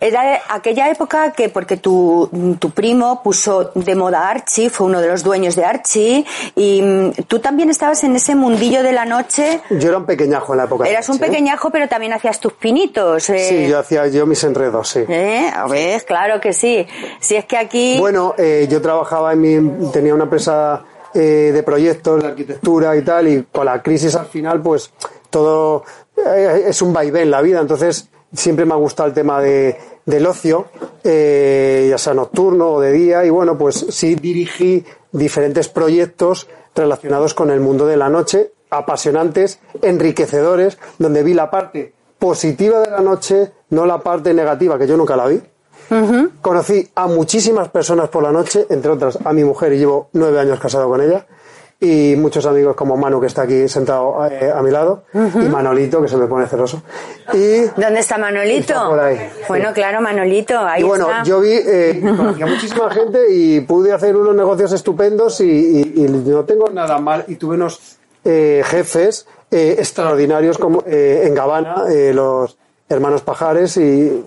Era 0.00 0.40
aquella 0.48 0.90
época 0.90 1.32
que, 1.32 1.50
porque 1.50 1.76
tu, 1.76 2.56
tu, 2.58 2.70
primo 2.70 3.22
puso 3.22 3.70
de 3.74 3.94
moda 3.94 4.30
Archie, 4.30 4.70
fue 4.70 4.86
uno 4.86 5.00
de 5.00 5.08
los 5.08 5.22
dueños 5.22 5.54
de 5.56 5.64
Archie, 5.64 6.24
y 6.56 6.80
mm, 6.80 7.10
tú 7.28 7.38
también 7.38 7.68
estabas 7.68 8.02
en 8.04 8.16
ese 8.16 8.34
mundillo 8.34 8.82
de 8.82 8.92
la 8.92 9.04
noche. 9.04 9.60
Yo 9.70 9.90
era 9.90 9.98
un 9.98 10.06
pequeñajo 10.06 10.54
en 10.54 10.58
la 10.58 10.64
época. 10.64 10.88
Eras 10.88 11.08
un 11.10 11.16
¿eh? 11.16 11.20
pequeñajo, 11.20 11.70
pero 11.70 11.86
también 11.88 12.14
hacías 12.14 12.40
tus 12.40 12.54
pinitos. 12.54 13.28
Eh. 13.28 13.38
Sí, 13.38 13.68
yo 13.68 13.78
hacía 13.78 14.06
yo 14.06 14.26
mis 14.26 14.42
enredos, 14.42 14.88
sí. 14.88 15.00
¿Eh? 15.06 15.50
A 15.54 15.66
ver, 15.66 16.02
claro 16.06 16.40
que 16.40 16.54
sí. 16.54 16.86
Si 17.20 17.36
es 17.36 17.44
que 17.44 17.58
aquí. 17.58 17.98
Bueno, 17.98 18.34
yo 18.38 18.80
trabajaba 18.80 19.34
en 19.34 19.40
mi, 19.40 19.90
tenía 19.90 20.14
una 20.14 20.24
empresa 20.24 20.82
eh, 21.14 21.50
de 21.52 21.62
proyectos, 21.62 22.22
de 22.22 22.28
arquitectura 22.28 22.96
y 22.96 23.02
tal, 23.02 23.28
y 23.28 23.42
con 23.44 23.66
la 23.66 23.82
crisis 23.82 24.14
al 24.14 24.26
final, 24.26 24.60
pues 24.62 24.92
todo 25.30 25.84
eh, 26.16 26.64
es 26.68 26.82
un 26.82 26.92
vaivén 26.92 27.30
la 27.30 27.42
vida, 27.42 27.60
entonces 27.60 28.08
siempre 28.32 28.64
me 28.64 28.72
ha 28.72 28.76
gustado 28.76 29.08
el 29.08 29.14
tema 29.14 29.40
de, 29.40 29.76
del 30.04 30.26
ocio, 30.26 30.66
eh, 31.04 31.86
ya 31.90 31.98
sea 31.98 32.14
nocturno 32.14 32.72
o 32.72 32.80
de 32.80 32.92
día, 32.92 33.24
y 33.24 33.30
bueno, 33.30 33.56
pues 33.56 33.86
sí 33.90 34.14
dirigí 34.14 34.84
diferentes 35.10 35.68
proyectos 35.68 36.48
relacionados 36.74 37.34
con 37.34 37.50
el 37.50 37.60
mundo 37.60 37.86
de 37.86 37.96
la 37.96 38.08
noche, 38.08 38.52
apasionantes, 38.70 39.60
enriquecedores, 39.82 40.78
donde 40.98 41.22
vi 41.22 41.34
la 41.34 41.50
parte 41.50 41.92
positiva 42.18 42.80
de 42.80 42.90
la 42.90 43.00
noche, 43.00 43.52
no 43.70 43.84
la 43.84 43.98
parte 43.98 44.32
negativa, 44.32 44.78
que 44.78 44.86
yo 44.86 44.96
nunca 44.96 45.16
la 45.16 45.26
vi. 45.26 45.40
Conocí 46.40 46.88
a 46.94 47.06
muchísimas 47.06 47.68
personas 47.68 48.08
por 48.08 48.22
la 48.22 48.32
noche, 48.32 48.66
entre 48.70 48.90
otras 48.90 49.18
a 49.24 49.32
mi 49.32 49.44
mujer, 49.44 49.72
y 49.72 49.78
llevo 49.78 50.08
nueve 50.12 50.38
años 50.40 50.58
casado 50.58 50.88
con 50.88 51.00
ella, 51.00 51.26
y 51.80 52.14
muchos 52.16 52.46
amigos 52.46 52.76
como 52.76 52.96
Manu, 52.96 53.20
que 53.20 53.26
está 53.26 53.42
aquí 53.42 53.68
sentado 53.68 54.24
eh, 54.30 54.52
a 54.54 54.62
mi 54.62 54.70
lado, 54.70 55.02
y 55.12 55.48
Manolito, 55.48 56.00
que 56.00 56.08
se 56.08 56.16
me 56.16 56.26
pone 56.26 56.46
celoso. 56.46 56.80
Y 57.34 57.62
¿Dónde 57.76 57.98
está 58.00 58.18
Manolito? 58.18 58.72
Está 58.72 58.88
por 58.88 59.00
ahí, 59.00 59.18
Bueno, 59.48 59.72
claro, 59.74 60.00
Manolito, 60.00 60.58
ahí 60.60 60.80
y 60.82 60.84
bueno, 60.84 61.10
está. 61.10 61.22
yo 61.24 61.40
vi, 61.40 61.50
eh, 61.52 62.00
conocí 62.16 62.42
a 62.42 62.46
muchísima 62.46 62.90
gente 62.90 63.18
y 63.30 63.60
pude 63.62 63.92
hacer 63.92 64.16
unos 64.16 64.34
negocios 64.34 64.72
estupendos 64.72 65.40
y, 65.40 65.44
y- 65.50 65.92
y 66.04 66.08
no 66.08 66.44
tengo 66.44 66.68
nada 66.70 66.98
mal. 66.98 67.24
Y 67.28 67.34
tuve 67.36 67.56
unos 67.56 67.96
eh, 68.24 68.62
jefes 68.64 69.26
eh, 69.50 69.74
extraordinarios 69.78 70.56
como 70.58 70.84
eh, 70.86 71.24
en 71.26 71.34
Gabana, 71.34 71.84
eh, 71.90 72.12
los 72.14 72.56
hermanos 72.88 73.22
Pajares, 73.22 73.76
y, 73.78 74.24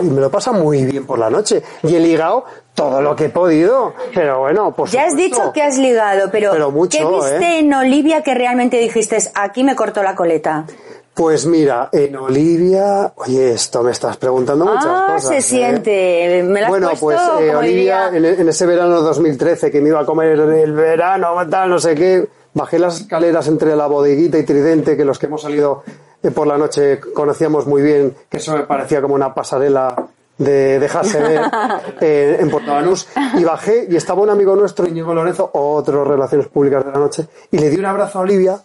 y 0.00 0.04
me 0.06 0.20
lo 0.20 0.30
pasa 0.30 0.52
muy 0.52 0.84
bien 0.84 1.06
por 1.06 1.18
la 1.18 1.30
noche. 1.30 1.62
Y 1.82 1.94
he 1.94 2.00
ligado 2.00 2.44
todo 2.74 3.00
lo 3.00 3.16
que 3.16 3.26
he 3.26 3.28
podido, 3.30 3.94
pero 4.14 4.40
bueno, 4.40 4.74
por 4.74 4.88
Ya 4.88 5.04
has 5.04 5.16
dicho 5.16 5.52
que 5.52 5.62
has 5.62 5.78
ligado, 5.78 6.30
pero, 6.30 6.52
Pero 6.52 6.70
mucho, 6.70 6.98
¿qué 6.98 7.04
viste 7.14 7.56
¿eh? 7.56 7.58
en 7.60 7.72
Olivia 7.72 8.22
que 8.22 8.34
realmente 8.34 8.78
dijiste, 8.78 9.16
aquí 9.34 9.64
me 9.64 9.74
cortó 9.74 10.02
la 10.02 10.14
coleta? 10.14 10.66
Pues 11.14 11.46
mira, 11.46 11.88
en 11.92 12.14
Olivia, 12.16 13.10
oye, 13.16 13.54
esto 13.54 13.82
me 13.82 13.92
estás 13.92 14.18
preguntando 14.18 14.66
muchas 14.66 14.84
ah, 14.86 15.06
cosas. 15.14 15.30
se 15.30 15.36
¿eh? 15.38 15.40
siente. 15.40 16.42
Me 16.44 16.60
la 16.60 16.66
has 16.66 16.70
Bueno, 16.70 16.90
pues 17.00 17.18
eh, 17.40 17.54
Olivia, 17.56 18.10
diría- 18.10 18.32
en, 18.34 18.40
en 18.40 18.48
ese 18.50 18.66
verano 18.66 19.00
2013 19.00 19.70
que 19.70 19.80
me 19.80 19.88
iba 19.88 20.00
a 20.00 20.04
comer 20.04 20.38
el 20.38 20.72
verano, 20.72 21.34
tal, 21.48 21.70
no 21.70 21.78
sé 21.78 21.94
qué, 21.94 22.28
bajé 22.52 22.78
las 22.78 23.00
escaleras 23.00 23.48
entre 23.48 23.74
la 23.74 23.86
bodeguita 23.86 24.36
y 24.36 24.42
Tridente, 24.44 24.94
que 24.94 25.06
los 25.06 25.18
que 25.18 25.24
hemos 25.24 25.40
salido 25.40 25.84
por 26.30 26.46
la 26.46 26.58
noche 26.58 27.00
conocíamos 27.00 27.66
muy 27.66 27.82
bien, 27.82 28.16
que 28.28 28.38
eso 28.38 28.56
me 28.56 28.64
parecía 28.64 29.02
como 29.02 29.14
una 29.14 29.34
pasarela 29.34 30.08
de 30.38 30.78
dejarse 30.78 31.20
ver 31.20 31.40
eh, 32.00 32.36
en 32.40 32.50
Puerto 32.50 32.72
Banús, 32.72 33.08
y 33.38 33.44
bajé 33.44 33.86
y 33.90 33.96
estaba 33.96 34.22
un 34.22 34.30
amigo 34.30 34.54
nuestro, 34.54 34.86
Íñigo 34.86 35.14
Lorenzo, 35.14 35.50
otro 35.52 36.04
Relaciones 36.04 36.48
Públicas 36.48 36.84
de 36.84 36.92
la 36.92 36.98
Noche, 36.98 37.26
y 37.50 37.58
le 37.58 37.70
di 37.70 37.78
un 37.78 37.86
abrazo 37.86 38.18
a 38.18 38.22
Olivia, 38.22 38.60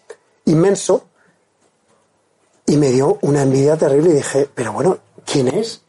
inmenso, 0.45 1.05
y 2.65 2.77
me 2.77 2.89
dio 2.89 3.17
una 3.21 3.41
envidia 3.41 3.77
terrible 3.77 4.11
y 4.11 4.13
dije, 4.13 4.49
pero 4.53 4.73
bueno, 4.73 4.97
¿quién 5.25 5.47
es? 5.47 5.81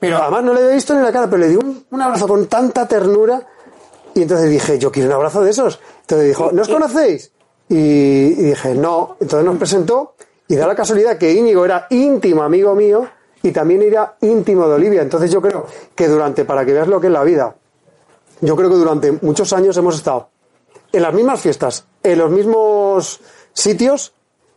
Pero 0.00 0.18
además 0.18 0.44
no 0.44 0.52
le 0.52 0.60
había 0.60 0.74
visto 0.74 0.94
ni 0.94 1.02
la 1.02 1.12
cara, 1.12 1.26
pero 1.26 1.38
le 1.38 1.48
di 1.48 1.56
un, 1.56 1.86
un 1.90 2.02
abrazo 2.02 2.26
con 2.26 2.46
tanta 2.46 2.86
ternura 2.86 3.46
y 4.14 4.22
entonces 4.22 4.50
dije, 4.50 4.78
yo 4.78 4.92
quiero 4.92 5.08
un 5.08 5.14
abrazo 5.16 5.42
de 5.42 5.50
esos. 5.50 5.80
Entonces 6.02 6.28
dijo, 6.28 6.50
¿no 6.52 6.62
os 6.62 6.68
conocéis? 6.68 7.32
Y, 7.68 7.76
y 7.76 8.42
dije, 8.42 8.74
no. 8.74 9.16
Entonces 9.20 9.44
nos 9.44 9.58
presentó 9.58 10.14
y 10.48 10.56
da 10.56 10.66
la 10.66 10.74
casualidad 10.74 11.16
que 11.18 11.32
Íñigo 11.32 11.64
era 11.64 11.86
íntimo 11.90 12.42
amigo 12.42 12.74
mío 12.74 13.08
y 13.42 13.52
también 13.52 13.82
era 13.82 14.16
íntimo 14.20 14.66
de 14.68 14.74
Olivia. 14.74 15.02
Entonces 15.02 15.30
yo 15.30 15.40
creo 15.40 15.66
que 15.94 16.08
durante, 16.08 16.44
para 16.44 16.64
que 16.64 16.72
veas 16.72 16.88
lo 16.88 17.00
que 17.00 17.08
es 17.08 17.12
la 17.12 17.22
vida, 17.22 17.54
yo 18.40 18.56
creo 18.56 18.70
que 18.70 18.76
durante 18.76 19.12
muchos 19.12 19.52
años 19.52 19.76
hemos 19.76 19.96
estado 19.96 20.28
en 20.92 21.02
las 21.02 21.12
mismas 21.12 21.40
fiestas, 21.40 21.86
en 22.02 22.18
los 22.18 22.30
mismos 22.30 23.20
sitios 23.52 24.14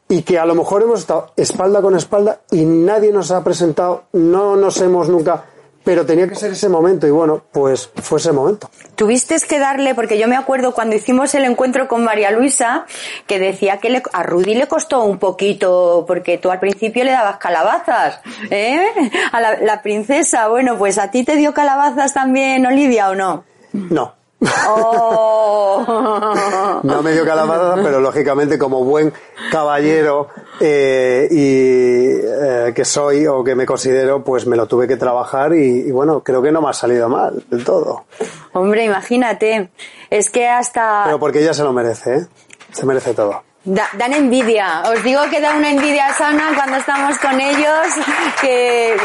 y 0.08 0.22
que 0.22 0.40
a 0.40 0.46
lo 0.46 0.56
mejor 0.56 0.84
hemos 0.84 1.02
estado 1.02 1.32
espalda 1.36 1.82
con 1.82 1.96
espalda 1.96 2.42
y 2.52 2.64
nadie 2.66 3.12
nos 3.12 3.32
ha 3.32 3.44
presentado, 3.44 4.04
no 4.14 4.56
nos 4.56 4.80
hemos 4.82 5.10
nunca, 5.10 5.46
pero 5.88 6.06
tenía 6.06 6.28
que 6.28 6.36
ser 6.36 6.52
ese 6.52 6.68
momento 6.68 7.08
y 7.08 7.12
bueno, 7.12 7.46
pues 7.54 7.90
fue 7.96 8.20
ese 8.20 8.34
momento. 8.34 8.70
Tuviste 8.96 9.38
que 9.48 9.58
darle, 9.58 9.96
porque 9.96 10.18
yo 10.18 10.28
me 10.28 10.36
acuerdo 10.36 10.74
cuando 10.74 10.98
hicimos 10.98 11.34
el 11.34 11.46
encuentro 11.46 11.88
con 11.88 12.04
María 12.04 12.30
Luisa, 12.32 12.86
que 13.26 13.40
decía 13.40 13.78
que 13.78 13.90
le- 13.90 14.04
a 14.12 14.22
Rudy 14.24 14.54
le 14.56 14.68
costó 14.68 15.06
un 15.06 15.18
poquito, 15.18 16.04
porque 16.06 16.38
tú 16.38 16.52
al 16.52 16.60
principio 16.60 17.06
le 17.06 17.12
dabas 17.12 17.38
calabazas, 17.38 18.20
¿eh? 18.50 18.86
A 19.32 19.40
la, 19.40 19.58
la 19.62 19.82
princesa, 19.82 20.50
bueno, 20.50 20.78
pues 20.78 20.98
a 20.98 21.10
ti 21.10 21.24
te 21.24 21.38
dio 21.38 21.54
calabazas 21.54 22.14
también, 22.14 22.66
Olivia, 22.66 23.10
¿o 23.10 23.16
no? 23.16 23.46
No. 23.72 24.17
Oh. 24.68 26.80
No 26.84 27.02
me 27.02 27.12
dio 27.12 27.26
calabaza, 27.26 27.76
pero 27.84 28.00
lógicamente 28.00 28.58
como 28.58 28.84
buen 28.84 29.14
caballero 29.52 30.30
eh, 30.60 31.28
y 31.32 32.20
eh, 32.24 32.74
que 32.76 32.86
soy 32.86 33.26
o 33.28 33.44
que 33.44 33.56
me 33.56 33.66
considero, 33.66 34.24
pues 34.24 34.46
me 34.46 34.56
lo 34.56 34.68
tuve 34.68 34.88
que 34.88 34.98
trabajar 34.98 35.54
y, 35.54 35.88
y 35.88 35.92
bueno, 35.92 36.22
creo 36.22 36.42
que 36.42 36.52
no 36.52 36.62
me 36.62 36.70
ha 36.70 36.74
salido 36.74 37.10
mal 37.10 37.44
del 37.50 37.64
todo. 37.64 38.06
Hombre, 38.54 38.86
imagínate, 38.86 39.70
es 40.10 40.30
que 40.30 40.48
hasta 40.48 41.04
Pero 41.06 41.20
porque 41.20 41.42
ella 41.42 41.54
se 41.54 41.64
lo 41.64 41.74
merece, 41.74 42.16
¿eh? 42.16 42.28
Se 42.72 42.86
merece 42.86 43.14
todo. 43.14 43.44
Da- 43.68 43.90
dan 43.98 44.14
envidia. 44.14 44.82
Os 44.88 45.04
digo 45.04 45.22
que 45.30 45.40
da 45.40 45.54
una 45.56 45.70
envidia 45.72 46.14
sana 46.14 46.52
cuando 46.56 46.78
estamos 46.78 47.18
con 47.20 47.40
ellos, 47.40 47.88
que, 48.42 48.96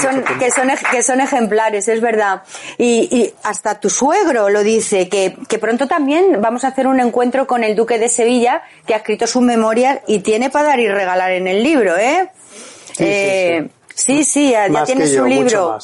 son, 0.00 0.22
que 0.38 0.50
son, 0.50 0.70
que 0.90 1.02
son 1.02 1.20
ejemplares, 1.20 1.88
es 1.88 2.00
verdad. 2.00 2.42
Y, 2.76 3.08
y 3.10 3.34
hasta 3.44 3.78
tu 3.80 3.88
suegro 3.88 4.48
lo 4.50 4.62
dice, 4.62 5.08
que, 5.08 5.36
que 5.48 5.58
pronto 5.58 5.86
también 5.86 6.40
vamos 6.40 6.64
a 6.64 6.68
hacer 6.68 6.86
un 6.86 7.00
encuentro 7.00 7.46
con 7.46 7.64
el 7.64 7.74
duque 7.76 7.98
de 7.98 8.08
Sevilla, 8.08 8.62
que 8.86 8.94
ha 8.94 8.98
escrito 8.98 9.26
sus 9.26 9.42
memorias 9.42 10.00
y 10.06 10.18
tiene 10.20 10.50
para 10.50 10.68
dar 10.68 10.80
y 10.80 10.88
regalar 10.88 11.30
en 11.32 11.46
el 11.48 11.62
libro, 11.62 11.96
¿eh? 11.96 12.30
Sí, 12.92 12.94
sí, 12.96 13.04
Eh, 13.06 13.68
sí, 13.94 14.24
sí, 14.24 14.50
ya, 14.50 14.84
tiene 14.84 15.06
su 15.06 15.24
libro. 15.24 15.78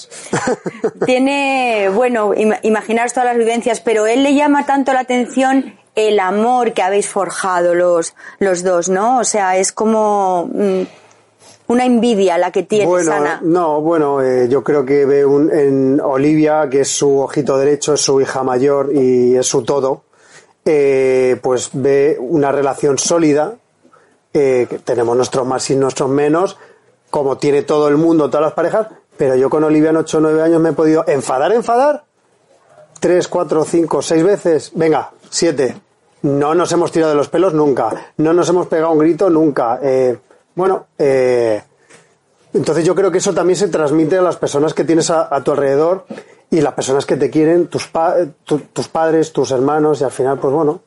tiene, 1.07 1.89
bueno, 1.93 2.33
imaginaros 2.63 3.13
todas 3.13 3.29
las 3.29 3.39
vivencias, 3.39 3.81
pero 3.81 4.07
él 4.07 4.23
le 4.23 4.35
llama 4.35 4.67
tanto 4.67 4.93
la 4.93 5.01
atención 5.01 5.79
el 5.97 6.21
amor 6.21 6.75
que 6.75 6.83
habéis 6.83 7.09
forjado 7.09 7.75
los, 7.75 8.15
los 8.39 8.63
dos, 8.63 8.89
¿no? 8.89 9.19
O 9.19 9.25
sea, 9.25 9.57
es 9.57 9.73
como 9.73 10.49
mm, 10.53 10.83
una 11.69 11.87
envidia 11.87 12.37
la 12.37 12.53
que 12.53 12.63
tiene 12.63 12.87
bueno, 12.87 13.11
Sana. 13.11 13.41
no, 13.43 13.81
bueno, 13.81 14.23
eh, 14.23 14.47
yo 14.49 14.63
creo 14.63 14.85
que 14.85 15.07
ve 15.07 15.25
un, 15.25 15.51
en 15.51 16.01
Olivia, 16.01 16.69
que 16.71 16.83
es 16.83 16.89
su 16.89 17.19
ojito 17.19 17.57
derecho, 17.57 17.95
es 17.95 18.03
su 18.03 18.21
hija 18.21 18.43
mayor 18.43 18.91
y 18.95 19.37
es 19.37 19.47
su 19.47 19.63
todo, 19.63 20.03
eh, 20.67 21.41
pues 21.43 21.71
ve 21.73 22.19
una 22.21 22.53
relación 22.53 22.99
sólida, 22.99 23.55
eh, 24.35 24.67
que 24.69 24.79
tenemos 24.81 25.17
nuestros 25.17 25.47
más 25.47 25.69
y 25.71 25.77
nuestros 25.77 26.11
menos, 26.11 26.59
como 27.09 27.39
tiene 27.39 27.63
todo 27.63 27.89
el 27.89 27.97
mundo, 27.97 28.29
todas 28.29 28.45
las 28.45 28.53
parejas, 28.53 28.89
pero 29.17 29.35
yo 29.35 29.49
con 29.49 29.65
Olivia 29.65 29.91
en 29.91 29.97
8 29.97 30.19
o 30.19 30.21
9 30.21 30.43
años 30.43 30.61
me 30.61 30.69
he 30.69 30.75
podido 30.75 31.05
enfadar, 31.09 31.53
enfadar, 31.53 32.05
tres, 33.01 33.29
cuatro, 33.29 33.65
cinco, 33.65 34.03
seis 34.03 34.23
veces, 34.23 34.73
venga, 34.75 35.13
siete. 35.31 35.86
No 36.27 36.55
nos 36.57 36.73
hemos 36.73 36.91
tirado 36.91 37.11
de 37.13 37.17
los 37.17 37.29
pelos 37.29 37.55
nunca, 37.55 38.13
no 38.17 38.33
nos 38.33 38.49
hemos 38.49 38.67
pegado 38.67 38.91
un 38.93 38.99
grito 38.99 39.31
nunca. 39.31 39.79
Eh, 39.81 40.19
bueno, 40.57 40.87
eh, 40.99 41.63
entonces 42.53 42.85
yo 42.85 42.95
creo 42.97 43.13
que 43.13 43.19
eso 43.19 43.33
también 43.33 43.57
se 43.57 43.69
transmite 43.69 44.19
a 44.19 44.23
las 44.23 44.37
personas 44.37 44.75
que 44.75 44.83
tienes 44.85 45.09
a, 45.11 45.29
tu 45.45 45.53
alrededor 45.53 46.05
y 46.51 46.61
las 46.61 46.73
personas 46.75 47.07
que 47.07 47.17
te 47.17 47.31
quieren, 47.31 47.69
tus, 47.69 47.87
pa- 47.87 48.17
tu- 48.45 48.59
tus 48.73 48.89
padres, 48.89 49.33
tus 49.33 49.53
hermanos 49.53 50.01
y 50.01 50.05
al 50.05 50.11
final, 50.11 50.39
pues 50.41 50.53
bueno, 50.53 50.81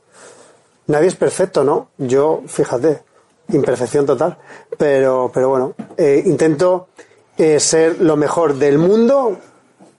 nadie 0.88 1.08
es 1.08 1.16
perfecto, 1.16 1.64
¿no? 1.64 1.90
Yo, 1.98 2.42
fíjate, 2.46 3.04
imperfección 3.54 4.06
total, 4.06 4.38
pero, 4.78 5.32
pero 5.34 5.48
bueno, 5.50 5.74
eh, 5.96 6.22
intento 6.26 6.90
eh, 7.38 7.60
ser 7.62 8.02
lo 8.02 8.18
mejor 8.18 8.56
del 8.56 8.78
mundo 8.78 9.38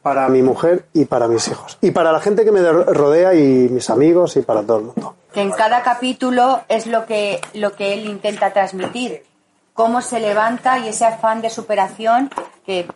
para 0.02 0.28
mi 0.28 0.42
mujer 0.42 0.86
y 0.92 1.04
para 1.04 1.28
mis 1.28 1.48
hijos 1.48 1.78
y 1.80 1.90
para 1.90 2.12
la 2.12 2.20
gente 2.20 2.44
que 2.44 2.52
me 2.52 2.62
rodea 2.62 3.34
y 3.34 3.68
mis 3.68 3.90
amigos 3.90 4.36
y 4.36 4.42
para 4.42 4.62
todo 4.62 4.78
el 4.78 4.84
mundo. 4.84 5.14
Que 5.32 5.42
en 5.42 5.50
cada 5.50 5.82
capítulo 5.82 6.62
es 6.68 6.86
lo 6.86 7.06
que, 7.06 7.40
lo 7.54 7.72
que 7.72 7.92
él 7.94 8.06
intenta 8.06 8.52
transmitir. 8.52 9.24
Cómo 9.74 10.02
se 10.02 10.20
levanta 10.20 10.78
y 10.78 10.88
ese 10.88 11.04
afán 11.04 11.42
de 11.42 11.50
superación 11.50 12.30
que 12.66 12.86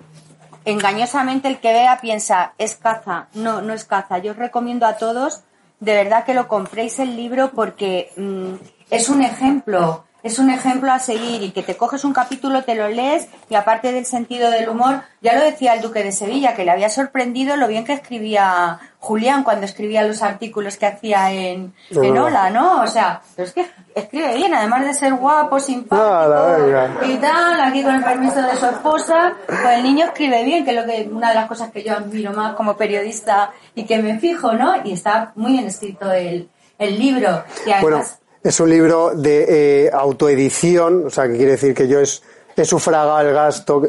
engañosamente 0.65 1.49
el 1.49 1.61
que 1.61 1.73
vea 1.73 2.01
piensa, 2.01 2.53
es 2.59 2.75
caza. 2.77 3.29
No, 3.35 3.63
no 3.63 3.73
es 3.73 3.85
caza. 3.85 4.19
Yo 4.19 4.33
os 4.33 4.39
recomiendo 4.39 4.87
a 4.87 4.97
todos 4.97 5.43
de 5.81 5.95
verdad 5.95 6.25
que 6.25 6.35
lo 6.35 6.49
compréis 6.49 6.99
el 6.99 7.17
libro 7.17 7.51
porque 7.55 8.11
mm, 8.17 8.55
es 8.91 9.09
un 9.09 9.23
ejemplo, 9.23 10.05
es 10.25 10.39
un 10.39 10.49
ejemplo 10.49 10.91
a 10.91 10.99
seguir 10.99 11.43
y 11.43 11.51
que 11.51 11.63
te 11.63 11.77
coges 11.77 12.03
un 12.03 12.15
capítulo, 12.15 12.65
te 12.65 12.75
lo 12.75 12.89
lees 12.89 13.29
y 13.51 13.57
aparte 13.57 13.93
del 13.93 14.07
sentido 14.07 14.51
del 14.51 14.71
humor, 14.71 15.03
ya 15.21 15.35
lo 15.35 15.45
decía 15.45 15.75
el 15.75 15.83
duque 15.83 16.03
de 16.03 16.13
Sevilla, 16.13 16.55
que 16.55 16.65
le 16.65 16.71
había 16.71 16.89
sorprendido 16.89 17.57
lo 17.57 17.69
bien 17.69 17.85
que 17.85 17.93
escribía 17.93 18.81
Julián 19.01 19.45
cuando 19.45 19.67
escribía 19.67 20.03
los 20.03 20.23
artículos 20.23 20.79
que 20.79 20.87
hacía 20.87 21.31
en, 21.31 21.75
en. 21.91 22.19
Hola, 22.19 22.49
¿no? 22.49 22.81
O 22.81 22.87
sea, 22.87 23.21
pero 23.37 23.47
es 23.49 23.53
que 23.53 23.67
escribe 23.95 24.35
bien, 24.35 24.55
además 24.55 24.87
de 24.87 24.95
ser 24.95 25.13
guapo, 25.13 25.61
simpático 25.61 27.05
y 27.05 27.17
tal, 27.17 27.61
aquí 27.61 27.83
con 27.83 27.95
el 27.95 28.03
permiso 28.03 28.41
de 28.41 28.57
su 28.57 28.65
esposa, 28.65 29.35
pues 29.47 29.77
el 29.77 29.83
niño 29.83 30.07
escribe 30.07 30.43
bien, 30.43 30.65
que 30.65 30.71
es 30.71 30.77
lo 30.77 30.87
que 30.87 31.07
una 31.13 31.29
de 31.29 31.35
las 31.35 31.47
cosas 31.47 31.71
que 31.71 31.83
yo 31.83 31.93
admiro 31.93 32.33
más 32.33 32.55
como 32.55 32.79
periodista 32.79 33.53
y 33.75 33.85
que 33.85 33.99
me 33.99 34.19
fijo, 34.19 34.55
¿no? 34.55 34.75
Y 34.85 34.95
está 34.95 35.33
muy 35.35 35.53
bien 35.53 35.67
escrito 35.67 36.11
el, 36.11 36.49
el 36.79 36.99
libro. 36.99 37.45
Y 37.67 37.71
Bueno, 37.83 37.97
además, 37.99 38.21
es 38.45 38.61
un 38.61 38.69
libro 38.69 39.13
de 39.15 39.87
eh, 39.87 39.91
autoedición, 39.91 41.07
o 41.07 41.11
sea, 41.11 41.27
que 41.27 41.37
quiere 41.37 41.53
decir 41.53 41.75
que 41.75 41.89
yo 41.89 41.99
es, 41.99 42.23
he 42.55 42.65
sufragado 42.65 43.19
el 43.21 43.33
gasto. 43.33 43.83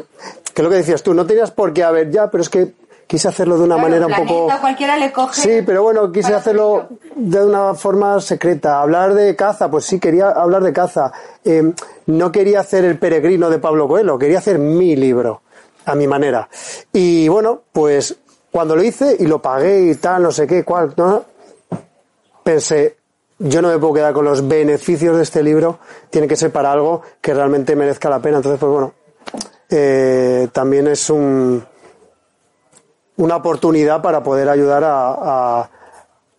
Que, 0.54 0.62
lo 0.62 0.70
que 0.70 0.76
decías 0.76 1.02
tú, 1.02 1.12
no 1.12 1.26
tenías 1.26 1.50
por 1.50 1.74
qué 1.74 1.84
haber 1.84 2.10
ya, 2.10 2.30
pero 2.30 2.42
es 2.42 2.48
que 2.48 2.72
quise 3.06 3.28
hacerlo 3.28 3.58
de 3.58 3.64
una 3.64 3.76
manera 3.76 4.06
un 4.06 4.14
poco... 4.14 4.48
cualquiera 4.58 4.96
le 4.96 5.12
coge. 5.12 5.40
Sí, 5.42 5.62
pero 5.64 5.82
bueno, 5.82 6.10
quise 6.10 6.34
hacerlo 6.34 6.88
de 7.14 7.44
una 7.44 7.74
forma 7.74 8.18
secreta. 8.20 8.80
Hablar 8.80 9.12
de 9.12 9.36
caza, 9.36 9.70
pues 9.70 9.84
sí, 9.84 10.00
quería 10.00 10.30
hablar 10.30 10.62
de 10.62 10.72
caza. 10.72 11.12
Eh, 11.44 11.72
no 12.06 12.32
quería 12.32 12.60
hacer 12.60 12.86
el 12.86 12.98
peregrino 12.98 13.50
de 13.50 13.58
Pablo 13.58 13.86
Coelho, 13.86 14.18
quería 14.18 14.38
hacer 14.38 14.58
mi 14.58 14.96
libro, 14.96 15.42
a 15.84 15.94
mi 15.94 16.06
manera. 16.06 16.48
Y 16.94 17.28
bueno, 17.28 17.60
pues 17.70 18.16
cuando 18.50 18.74
lo 18.74 18.82
hice 18.82 19.16
y 19.20 19.26
lo 19.26 19.42
pagué 19.42 19.82
y 19.82 19.94
tal, 19.96 20.22
no 20.22 20.32
sé 20.32 20.46
qué, 20.46 20.64
cuál, 20.64 20.94
¿no? 20.96 21.36
pensé, 22.46 22.96
yo 23.38 23.60
no 23.60 23.68
me 23.68 23.78
puedo 23.78 23.94
quedar 23.94 24.12
con 24.14 24.24
los 24.24 24.46
beneficios 24.46 25.16
de 25.16 25.22
este 25.22 25.42
libro, 25.42 25.78
tiene 26.10 26.26
que 26.26 26.36
ser 26.36 26.50
para 26.50 26.72
algo 26.72 27.02
que 27.20 27.34
realmente 27.34 27.76
merezca 27.76 28.08
la 28.08 28.20
pena. 28.20 28.38
Entonces, 28.38 28.58
pues 28.58 28.72
bueno, 28.72 28.94
eh, 29.68 30.48
también 30.52 30.86
es 30.86 31.10
un, 31.10 31.62
una 33.16 33.36
oportunidad 33.36 34.00
para 34.00 34.22
poder 34.22 34.48
ayudar 34.48 34.82
a, 34.86 35.70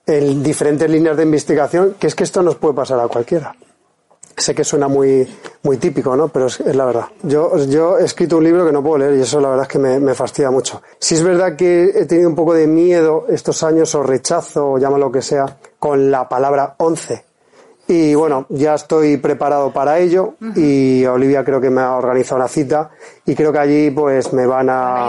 en 0.06 0.42
diferentes 0.42 0.90
líneas 0.90 1.18
de 1.18 1.24
investigación, 1.24 1.96
que 2.00 2.08
es 2.08 2.16
que 2.16 2.24
esto 2.24 2.42
nos 2.42 2.56
puede 2.56 2.74
pasar 2.74 3.00
a 3.00 3.08
cualquiera. 3.08 3.56
Sé 4.36 4.54
que 4.54 4.64
suena 4.64 4.88
muy, 4.88 5.28
muy 5.64 5.78
típico, 5.78 6.16
¿no? 6.16 6.28
Pero 6.28 6.46
es, 6.46 6.60
la 6.60 6.86
verdad. 6.86 7.06
Yo, 7.24 7.58
yo 7.66 7.98
he 7.98 8.06
escrito 8.06 8.38
un 8.38 8.44
libro 8.44 8.66
que 8.66 8.72
no 8.72 8.84
puedo 8.84 9.00
leer 9.00 9.16
y 9.16 9.22
eso 9.22 9.42
la 9.42 9.50
verdad 9.50 9.64
es 9.64 9.70
que 9.70 9.80
me, 9.80 10.00
me 10.00 10.14
fastidia 10.14 10.52
mucho. 10.52 10.82
Si 11.00 11.16
es 11.16 11.24
verdad 11.24 11.56
que 11.56 11.86
he 11.86 12.06
tenido 12.06 12.30
un 12.30 12.36
poco 12.36 12.54
de 12.54 12.68
miedo 12.68 13.26
estos 13.30 13.64
años 13.64 13.96
o 13.96 14.04
rechazo 14.04 14.74
o 14.74 14.78
llama 14.78 15.00
lo 15.00 15.12
que 15.12 15.24
sea 15.24 15.58
con 15.80 16.12
la 16.12 16.28
palabra 16.28 16.76
once. 16.78 17.26
Y 17.88 18.16
bueno, 18.16 18.46
ya 18.50 18.76
estoy 18.76 19.16
preparado 19.16 19.72
para 19.72 20.00
ello 20.00 20.36
y 20.56 21.06
Olivia 21.06 21.46
creo 21.46 21.62
que 21.62 21.70
me 21.70 21.80
ha 21.80 21.96
organizado 21.96 22.42
una 22.42 22.50
cita 22.50 22.90
y 23.26 23.34
creo 23.34 23.54
que 23.54 23.60
allí 23.60 23.92
pues 23.92 24.34
me 24.34 24.46
van 24.46 24.70
a, 24.70 25.08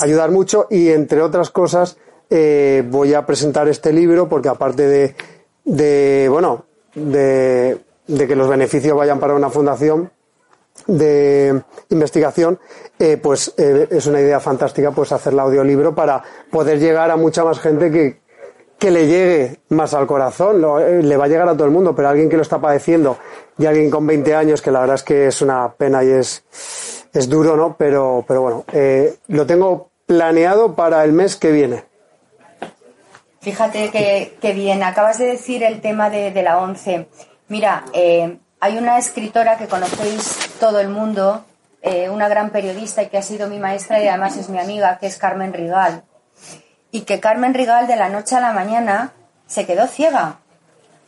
ayudar, 0.00 0.30
mucho 0.30 0.66
y 0.70 0.88
entre 0.88 1.20
otras 1.20 1.50
cosas 1.50 1.98
eh, 2.30 2.82
voy 2.88 3.12
a 3.12 3.26
presentar 3.26 3.68
este 3.68 3.92
libro 3.92 4.26
porque 4.26 4.48
aparte 4.48 4.86
de, 4.86 5.14
de 5.64 6.28
bueno, 6.30 6.64
de, 6.94 7.78
de 8.06 8.26
que 8.26 8.36
los 8.36 8.48
beneficios 8.48 8.96
vayan 8.96 9.20
para 9.20 9.34
una 9.34 9.50
fundación 9.50 10.10
de 10.86 11.62
investigación, 11.90 12.58
eh, 12.98 13.16
pues 13.16 13.54
eh, 13.56 13.88
es 13.90 14.06
una 14.06 14.20
idea 14.20 14.40
fantástica 14.40 14.90
pues 14.90 15.12
hacer 15.12 15.32
el 15.32 15.38
audiolibro 15.38 15.94
para 15.94 16.22
poder 16.50 16.78
llegar 16.78 17.10
a 17.10 17.16
mucha 17.16 17.44
más 17.44 17.60
gente 17.60 17.90
que, 17.90 18.20
que 18.84 18.90
le 18.90 19.06
llegue 19.06 19.60
más 19.70 19.94
al 19.94 20.06
corazón, 20.06 20.62
eh, 20.78 21.02
le 21.02 21.16
va 21.16 21.24
a 21.24 21.28
llegar 21.28 21.48
a 21.48 21.54
todo 21.54 21.64
el 21.64 21.70
mundo, 21.70 21.94
pero 21.94 22.10
alguien 22.10 22.28
que 22.28 22.36
lo 22.36 22.42
está 22.42 22.58
padeciendo 22.58 23.16
y 23.56 23.64
alguien 23.64 23.90
con 23.90 24.06
20 24.06 24.34
años, 24.34 24.60
que 24.60 24.70
la 24.70 24.80
verdad 24.80 24.96
es 24.96 25.02
que 25.02 25.26
es 25.26 25.40
una 25.40 25.72
pena 25.72 26.04
y 26.04 26.10
es, 26.10 26.44
es 27.14 27.26
duro, 27.26 27.56
¿no? 27.56 27.76
Pero, 27.78 28.26
pero 28.28 28.42
bueno, 28.42 28.64
lo 29.28 29.46
tengo 29.46 29.88
planeado 30.04 30.74
para 30.74 31.02
el 31.02 31.12
mes 31.12 31.34
que 31.36 31.50
viene. 31.50 31.84
Fíjate 33.40 33.88
que, 33.90 34.52
bien, 34.52 34.82
acabas 34.82 35.16
de 35.16 35.28
decir 35.28 35.62
el 35.62 35.80
tema 35.80 36.10
de, 36.10 36.30
de 36.30 36.42
la 36.42 36.58
ONCE. 36.58 37.08
Mira, 37.48 37.86
eh, 37.94 38.36
hay 38.60 38.76
una 38.76 38.98
escritora 38.98 39.56
que 39.56 39.66
conocéis 39.66 40.50
todo 40.60 40.78
el 40.78 40.90
mundo, 40.90 41.42
eh, 41.80 42.10
una 42.10 42.28
gran 42.28 42.50
periodista 42.50 43.02
y 43.02 43.08
que 43.08 43.16
ha 43.16 43.22
sido 43.22 43.48
mi 43.48 43.58
maestra 43.58 44.02
y 44.02 44.08
además 44.08 44.36
es 44.36 44.50
mi 44.50 44.58
amiga, 44.58 44.98
que 44.98 45.06
es 45.06 45.16
Carmen 45.16 45.54
Rigal. 45.54 46.04
Y 46.94 47.00
que 47.00 47.18
Carmen 47.18 47.54
Rigal 47.54 47.88
de 47.88 47.96
la 47.96 48.08
noche 48.08 48.36
a 48.36 48.40
la 48.40 48.52
mañana 48.52 49.14
se 49.48 49.66
quedó 49.66 49.88
ciega. 49.88 50.36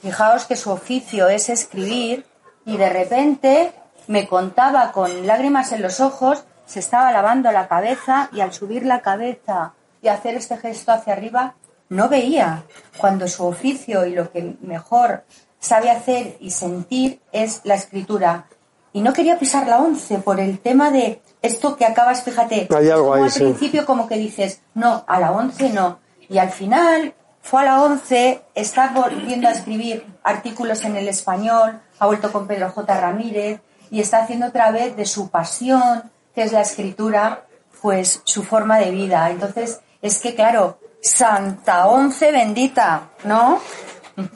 Fijaos 0.03 0.45
que 0.47 0.57
su 0.57 0.72
oficio 0.72 1.28
es 1.28 1.49
escribir 1.49 2.26
y 2.64 2.76
de 2.76 2.91
repente 2.91 3.72
me 4.09 4.26
contaba 4.26 4.91
con 4.91 5.28
lágrimas 5.28 5.70
en 5.70 5.82
los 5.82 6.01
ojos, 6.01 6.43
se 6.66 6.80
estaba 6.80 7.12
lavando 7.12 7.53
la 7.53 7.68
cabeza 7.68 8.28
y 8.32 8.41
al 8.41 8.53
subir 8.53 8.84
la 8.84 9.01
cabeza 9.01 9.74
y 10.03 10.09
hacer 10.09 10.34
este 10.34 10.57
gesto 10.57 10.91
hacia 10.91 11.12
arriba, 11.12 11.55
no 11.89 12.09
veía 12.09 12.64
cuando 12.99 13.28
su 13.28 13.47
oficio 13.47 14.05
y 14.07 14.12
lo 14.16 14.32
que 14.32 14.57
mejor 14.62 15.22
sabe 15.61 15.93
hacer 15.93 16.37
y 16.41 16.51
sentir 16.51 17.20
es 17.30 17.61
la 17.62 17.76
escritura. 17.76 18.47
Y 18.93 19.03
no 19.03 19.12
quería 19.12 19.39
pisar 19.39 19.68
la 19.68 19.78
once 19.78 20.18
por 20.18 20.41
el 20.41 20.59
tema 20.59 20.91
de 20.91 21.22
esto 21.47 21.76
que 21.76 21.84
acabas, 21.84 22.22
fíjate, 22.22 22.68
Hay 22.74 22.90
algo 22.90 23.14
al 23.14 23.30
principio 23.30 23.86
como 23.86 24.07
que 24.07 24.16
dices, 24.16 24.61
no, 24.74 25.05
a 25.07 25.20
la 25.20 25.32
once 25.32 25.70
no. 25.70 25.99
Y 26.28 26.38
al 26.38 26.51
final 26.51 27.14
fue 27.40 27.62
a 27.62 27.64
la 27.64 27.82
once, 27.82 28.42
está 28.55 28.92
volviendo 28.94 29.49
a 29.49 29.53
escribir 29.53 30.05
artículos 30.24 30.84
en 30.84 30.97
el 30.97 31.09
español, 31.09 31.80
ha 31.99 32.07
vuelto 32.07 32.32
con 32.32 32.47
Pedro 32.47 32.70
J. 32.70 33.01
Ramírez 33.01 33.61
y 33.90 34.01
está 34.01 34.18
haciendo 34.18 34.47
otra 34.47 34.72
vez 34.72 34.97
de 34.97 35.07
su 35.07 35.30
pasión, 35.30 36.03
que 36.34 36.42
es 36.42 36.53
la 36.53 36.62
escritura, 36.62 37.44
pues 37.80 38.20
su 38.24 38.42
forma 38.42 38.78
de 38.78 38.90
vida. 38.90 39.30
Entonces, 39.30 39.80
es 40.03 40.18
que 40.18 40.34
claro, 40.34 40.78
Santa 41.01 41.86
Once 41.86 42.32
bendita, 42.32 43.11
¿no? 43.24 43.61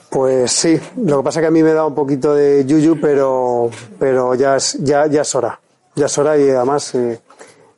Pues 0.09 0.51
sí, 0.51 0.79
lo 0.97 1.17
que 1.17 1.23
pasa 1.23 1.39
es 1.39 1.43
que 1.43 1.47
a 1.47 1.51
mí 1.51 1.63
me 1.63 1.73
da 1.73 1.85
un 1.85 1.95
poquito 1.95 2.35
de 2.35 2.65
yuyu, 2.65 2.99
pero, 3.01 3.69
pero 3.99 4.35
ya, 4.35 4.55
es, 4.55 4.77
ya, 4.79 5.07
ya 5.07 5.21
es 5.21 5.35
hora. 5.35 5.59
Ya 5.95 6.05
es 6.05 6.17
hora 6.17 6.37
y 6.37 6.49
además 6.49 6.93
eh, 6.95 7.19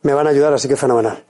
me 0.02 0.14
van 0.14 0.28
a 0.28 0.30
ayudar, 0.30 0.54
así 0.54 0.68
que 0.68 0.76
fenomenal. 0.76 1.24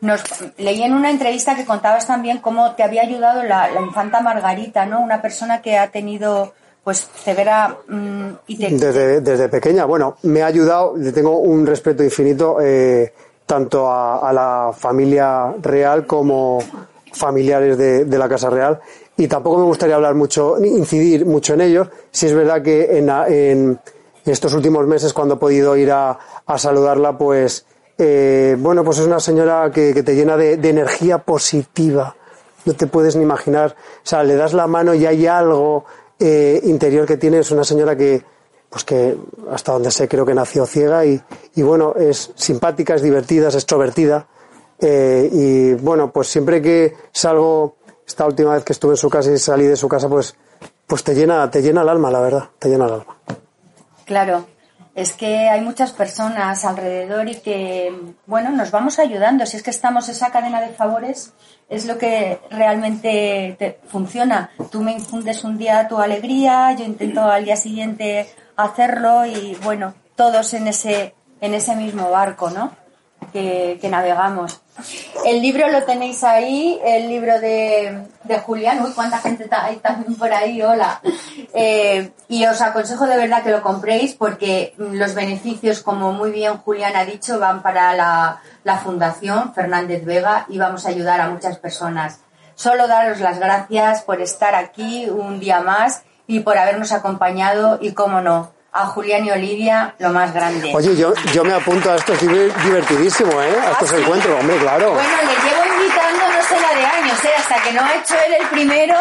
Nos, 0.00 0.22
leí 0.58 0.82
en 0.82 0.92
una 0.92 1.10
entrevista 1.10 1.56
que 1.56 1.64
contabas 1.64 2.06
también 2.06 2.38
cómo 2.38 2.72
te 2.74 2.82
había 2.82 3.02
ayudado 3.02 3.42
la, 3.42 3.70
infanta 3.80 4.20
Margarita, 4.20 4.84
¿no? 4.86 5.00
Una 5.00 5.22
persona 5.22 5.62
que 5.62 5.78
ha 5.78 5.90
tenido 5.90 6.52
pues 6.82 7.08
severa 7.24 7.78
mm, 7.88 8.28
y 8.46 8.56
desde, 8.76 9.22
desde 9.22 9.48
pequeña, 9.48 9.86
bueno, 9.86 10.18
me 10.24 10.42
ha 10.42 10.46
ayudado, 10.46 10.94
le 10.98 11.12
tengo 11.12 11.38
un 11.38 11.66
respeto 11.66 12.04
infinito 12.04 12.58
eh, 12.60 13.14
tanto 13.46 13.90
a, 13.90 14.28
a, 14.28 14.32
la 14.34 14.72
familia 14.76 15.54
real 15.62 16.06
como 16.06 16.58
familiares 17.14 17.78
de, 17.78 18.04
de 18.04 18.18
la 18.18 18.28
Casa 18.28 18.50
Real 18.50 18.80
y 19.16 19.28
tampoco 19.28 19.58
me 19.58 19.64
gustaría 19.64 19.94
hablar 19.94 20.14
mucho, 20.14 20.56
ni 20.58 20.68
incidir 20.68 21.24
mucho 21.24 21.54
en 21.54 21.60
ellos. 21.60 21.88
Si 22.10 22.26
es 22.26 22.34
verdad 22.34 22.62
que 22.62 22.98
en, 22.98 23.08
en 23.08 23.80
estos 24.32 24.54
últimos 24.54 24.86
meses, 24.86 25.12
cuando 25.12 25.34
he 25.34 25.38
podido 25.38 25.76
ir 25.76 25.90
a, 25.92 26.18
saludarla, 26.56 27.16
pues, 27.16 27.66
eh, 27.98 28.56
bueno, 28.58 28.84
pues 28.84 28.98
es 28.98 29.06
una 29.06 29.20
señora 29.20 29.70
que, 29.70 30.02
te 30.02 30.14
llena 30.14 30.36
de, 30.36 30.54
energía 30.54 31.18
positiva. 31.18 32.16
No 32.64 32.74
te 32.74 32.86
puedes 32.86 33.16
ni 33.16 33.22
imaginar. 33.22 33.76
O 33.98 34.06
sea, 34.06 34.22
le 34.22 34.36
das 34.36 34.54
la 34.54 34.66
mano 34.66 34.94
y 34.94 35.04
hay 35.04 35.26
algo 35.26 35.84
eh, 36.18 36.60
interior 36.64 37.06
que 37.06 37.18
tiene. 37.18 37.40
Es 37.40 37.50
una 37.50 37.64
señora 37.64 37.94
que, 37.96 38.22
pues 38.70 38.84
que 38.84 39.16
hasta 39.50 39.72
donde 39.72 39.90
sé, 39.90 40.08
creo 40.08 40.24
que 40.24 40.34
nació 40.34 40.64
ciega 40.64 41.04
y, 41.04 41.20
y 41.54 41.62
bueno, 41.62 41.94
es 41.94 42.32
simpática, 42.34 42.94
es 42.94 43.02
divertida, 43.02 43.48
es 43.48 43.54
extrovertida. 43.54 44.26
Eh, 44.80 45.28
y 45.32 45.74
bueno, 45.74 46.10
pues 46.10 46.28
siempre 46.28 46.60
que 46.60 46.96
salgo 47.12 47.76
esta 48.06 48.26
última 48.26 48.54
vez 48.54 48.64
que 48.64 48.72
estuve 48.72 48.92
en 48.92 48.96
su 48.96 49.08
casa 49.08 49.30
y 49.30 49.38
salí 49.38 49.66
de 49.66 49.76
su 49.76 49.88
casa, 49.88 50.08
pues, 50.08 50.34
pues 50.86 51.04
te 51.04 51.14
llena, 51.14 51.50
te 51.50 51.62
llena 51.62 51.82
el 51.82 51.88
alma, 51.88 52.10
la 52.10 52.20
verdad, 52.20 52.50
te 52.58 52.68
llena 52.68 52.86
el 52.86 52.92
alma. 52.92 53.16
Claro, 54.04 54.46
es 54.94 55.12
que 55.12 55.48
hay 55.48 55.60
muchas 55.60 55.92
personas 55.92 56.64
alrededor 56.64 57.28
y 57.28 57.36
que, 57.36 57.92
bueno, 58.26 58.50
nos 58.50 58.70
vamos 58.70 58.98
ayudando. 58.98 59.44
Si 59.44 59.56
es 59.56 59.62
que 59.62 59.70
estamos 59.70 60.08
esa 60.08 60.30
cadena 60.30 60.60
de 60.60 60.68
favores, 60.68 61.32
es 61.68 61.86
lo 61.86 61.98
que 61.98 62.38
realmente 62.50 63.56
te 63.58 63.80
funciona. 63.88 64.50
Tú 64.70 64.82
me 64.82 64.92
infundes 64.92 65.42
un 65.42 65.58
día 65.58 65.88
tu 65.88 65.98
alegría, 65.98 66.72
yo 66.72 66.84
intento 66.84 67.22
al 67.22 67.44
día 67.44 67.56
siguiente 67.56 68.28
hacerlo 68.56 69.26
y, 69.26 69.56
bueno, 69.64 69.94
todos 70.14 70.54
en 70.54 70.68
ese, 70.68 71.14
en 71.40 71.54
ese 71.54 71.74
mismo 71.74 72.10
barco, 72.10 72.50
¿no? 72.50 72.83
Que, 73.34 73.88
navegamos. 73.90 74.60
El 75.24 75.42
libro 75.42 75.68
lo 75.68 75.82
tenéis 75.82 76.22
ahí, 76.22 76.80
el 76.84 77.08
libro 77.08 77.40
de, 77.40 78.06
de 78.22 78.38
Julián. 78.38 78.80
Uy, 78.80 78.92
cuánta 78.94 79.18
gente 79.18 79.48
hay 79.50 79.76
también 79.78 80.14
por 80.14 80.32
ahí, 80.32 80.62
hola. 80.62 81.00
Eh, 81.52 82.12
y 82.28 82.46
os 82.46 82.60
aconsejo 82.60 83.06
de 83.06 83.16
verdad 83.16 83.42
que 83.42 83.50
lo 83.50 83.60
compréis 83.60 84.14
porque 84.14 84.74
los 84.78 85.16
beneficios, 85.16 85.82
como 85.82 86.12
muy 86.12 86.30
bien 86.30 86.58
Julián 86.58 86.94
ha 86.94 87.04
dicho, 87.04 87.40
van 87.40 87.60
para 87.60 87.94
la, 87.94 88.40
la 88.62 88.78
Fundación 88.78 89.52
Fernández 89.52 90.04
Vega 90.04 90.46
y 90.48 90.58
vamos 90.58 90.86
a 90.86 90.90
ayudar 90.90 91.20
a 91.20 91.28
muchas 91.28 91.58
personas. 91.58 92.20
Solo 92.54 92.86
daros 92.86 93.18
las 93.18 93.40
gracias 93.40 94.02
por 94.02 94.20
estar 94.20 94.54
aquí 94.54 95.08
un 95.10 95.40
día 95.40 95.60
más 95.60 96.04
y 96.28 96.40
por 96.40 96.56
habernos 96.56 96.92
acompañado 96.92 97.78
y, 97.80 97.94
cómo 97.94 98.20
no, 98.20 98.52
a 98.74 98.86
Julián 98.86 99.24
y 99.24 99.30
Olivia 99.30 99.94
lo 99.98 100.10
más 100.10 100.34
grande. 100.34 100.72
Oye, 100.74 100.96
yo, 100.96 101.14
yo 101.32 101.44
me 101.44 101.54
apunto 101.54 101.92
a 101.92 101.94
esto, 101.94 102.12
es 102.12 102.20
divertidísimo, 102.20 103.30
¿eh? 103.40 103.54
A 103.64 103.70
estos 103.70 103.92
¿Ah, 103.92 103.98
encuentros, 103.98 104.40
hombre, 104.40 104.56
claro. 104.56 104.94
Bueno, 104.94 105.16
le 105.22 105.48
llevo 105.48 105.80
invitando 105.80 106.24
no 106.26 106.42
sé 106.42 106.60
la 106.60 106.80
de 106.80 106.84
años, 106.84 107.24
¿eh? 107.24 107.28
Hasta 107.38 107.62
que 107.62 107.72
no 107.72 107.82
ha 107.82 107.94
hecho 107.94 108.14
él 108.26 108.34
el 108.40 108.48
primero, 108.48 108.96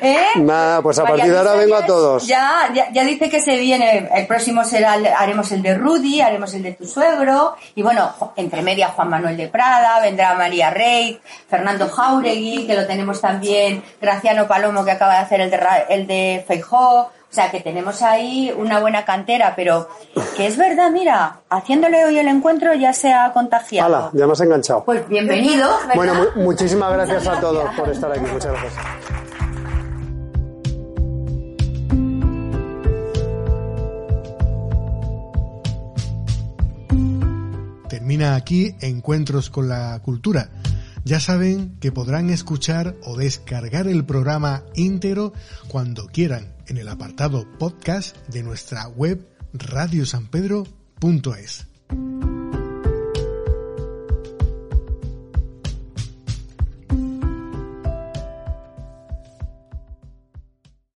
¿eh? 0.00 0.28
Nada, 0.36 0.80
pues 0.80 0.98
a 0.98 1.04
partir 1.04 1.30
de 1.30 1.36
ahora 1.36 1.52
vengo 1.52 1.76
a 1.76 1.84
todos. 1.84 2.26
Ya, 2.26 2.70
ya, 2.72 2.90
ya, 2.90 3.04
dice 3.04 3.28
que 3.28 3.42
se 3.42 3.58
viene, 3.58 4.08
el 4.14 4.26
próximo 4.26 4.64
será, 4.64 4.94
haremos 5.18 5.52
el 5.52 5.60
de 5.60 5.74
Rudy, 5.74 6.22
haremos 6.22 6.54
el 6.54 6.62
de 6.62 6.72
tu 6.72 6.86
suegro, 6.86 7.54
y 7.74 7.82
bueno, 7.82 8.10
entre 8.36 8.62
media 8.62 8.88
Juan 8.88 9.10
Manuel 9.10 9.36
de 9.36 9.48
Prada, 9.48 10.00
vendrá 10.00 10.36
María 10.36 10.70
Rey, 10.70 11.20
Fernando 11.50 11.86
Jauregui, 11.90 12.66
que 12.66 12.74
lo 12.74 12.86
tenemos 12.86 13.20
también, 13.20 13.84
Graciano 14.00 14.48
Palomo, 14.48 14.86
que 14.86 14.92
acaba 14.92 15.12
de 15.16 15.18
hacer 15.18 15.42
el 15.42 15.50
de, 15.50 15.58
el 15.90 16.06
de 16.06 16.44
Feijó, 16.48 17.10
O 17.30 17.34
sea, 17.34 17.50
que 17.50 17.60
tenemos 17.60 18.00
ahí 18.02 18.50
una 18.56 18.80
buena 18.80 19.04
cantera, 19.04 19.52
pero 19.54 19.86
que 20.36 20.46
es 20.46 20.56
verdad, 20.56 20.90
mira, 20.90 21.40
haciéndole 21.50 22.04
hoy 22.06 22.18
el 22.18 22.26
encuentro 22.26 22.72
ya 22.74 22.94
se 22.94 23.12
ha 23.12 23.32
contagiado. 23.34 23.94
Hala, 23.94 24.10
ya 24.14 24.26
me 24.26 24.32
has 24.32 24.40
enganchado. 24.40 24.82
Pues 24.84 25.06
bienvenido. 25.08 25.68
¿verdad? 25.80 25.94
Bueno, 25.94 26.14
mu- 26.14 26.42
muchísimas 26.44 26.90
gracias 26.92 27.26
a 27.26 27.38
todos 27.38 27.68
por 27.76 27.90
estar 27.90 28.10
aquí. 28.10 28.20
Muchas 28.32 28.52
gracias. 28.52 28.74
Termina 37.88 38.34
aquí 38.36 38.74
Encuentros 38.80 39.50
con 39.50 39.68
la 39.68 39.98
Cultura. 40.02 40.50
Ya 41.04 41.20
saben 41.20 41.76
que 41.80 41.90
podrán 41.92 42.30
escuchar 42.30 42.94
o 43.04 43.16
descargar 43.16 43.86
el 43.88 44.04
programa 44.04 44.62
íntegro 44.74 45.32
cuando 45.68 46.06
quieran 46.06 46.52
en 46.68 46.78
el 46.78 46.88
apartado 46.88 47.46
podcast 47.58 48.16
de 48.28 48.42
nuestra 48.42 48.88
web 48.88 49.28
radiosanpedro.es. 49.52 51.66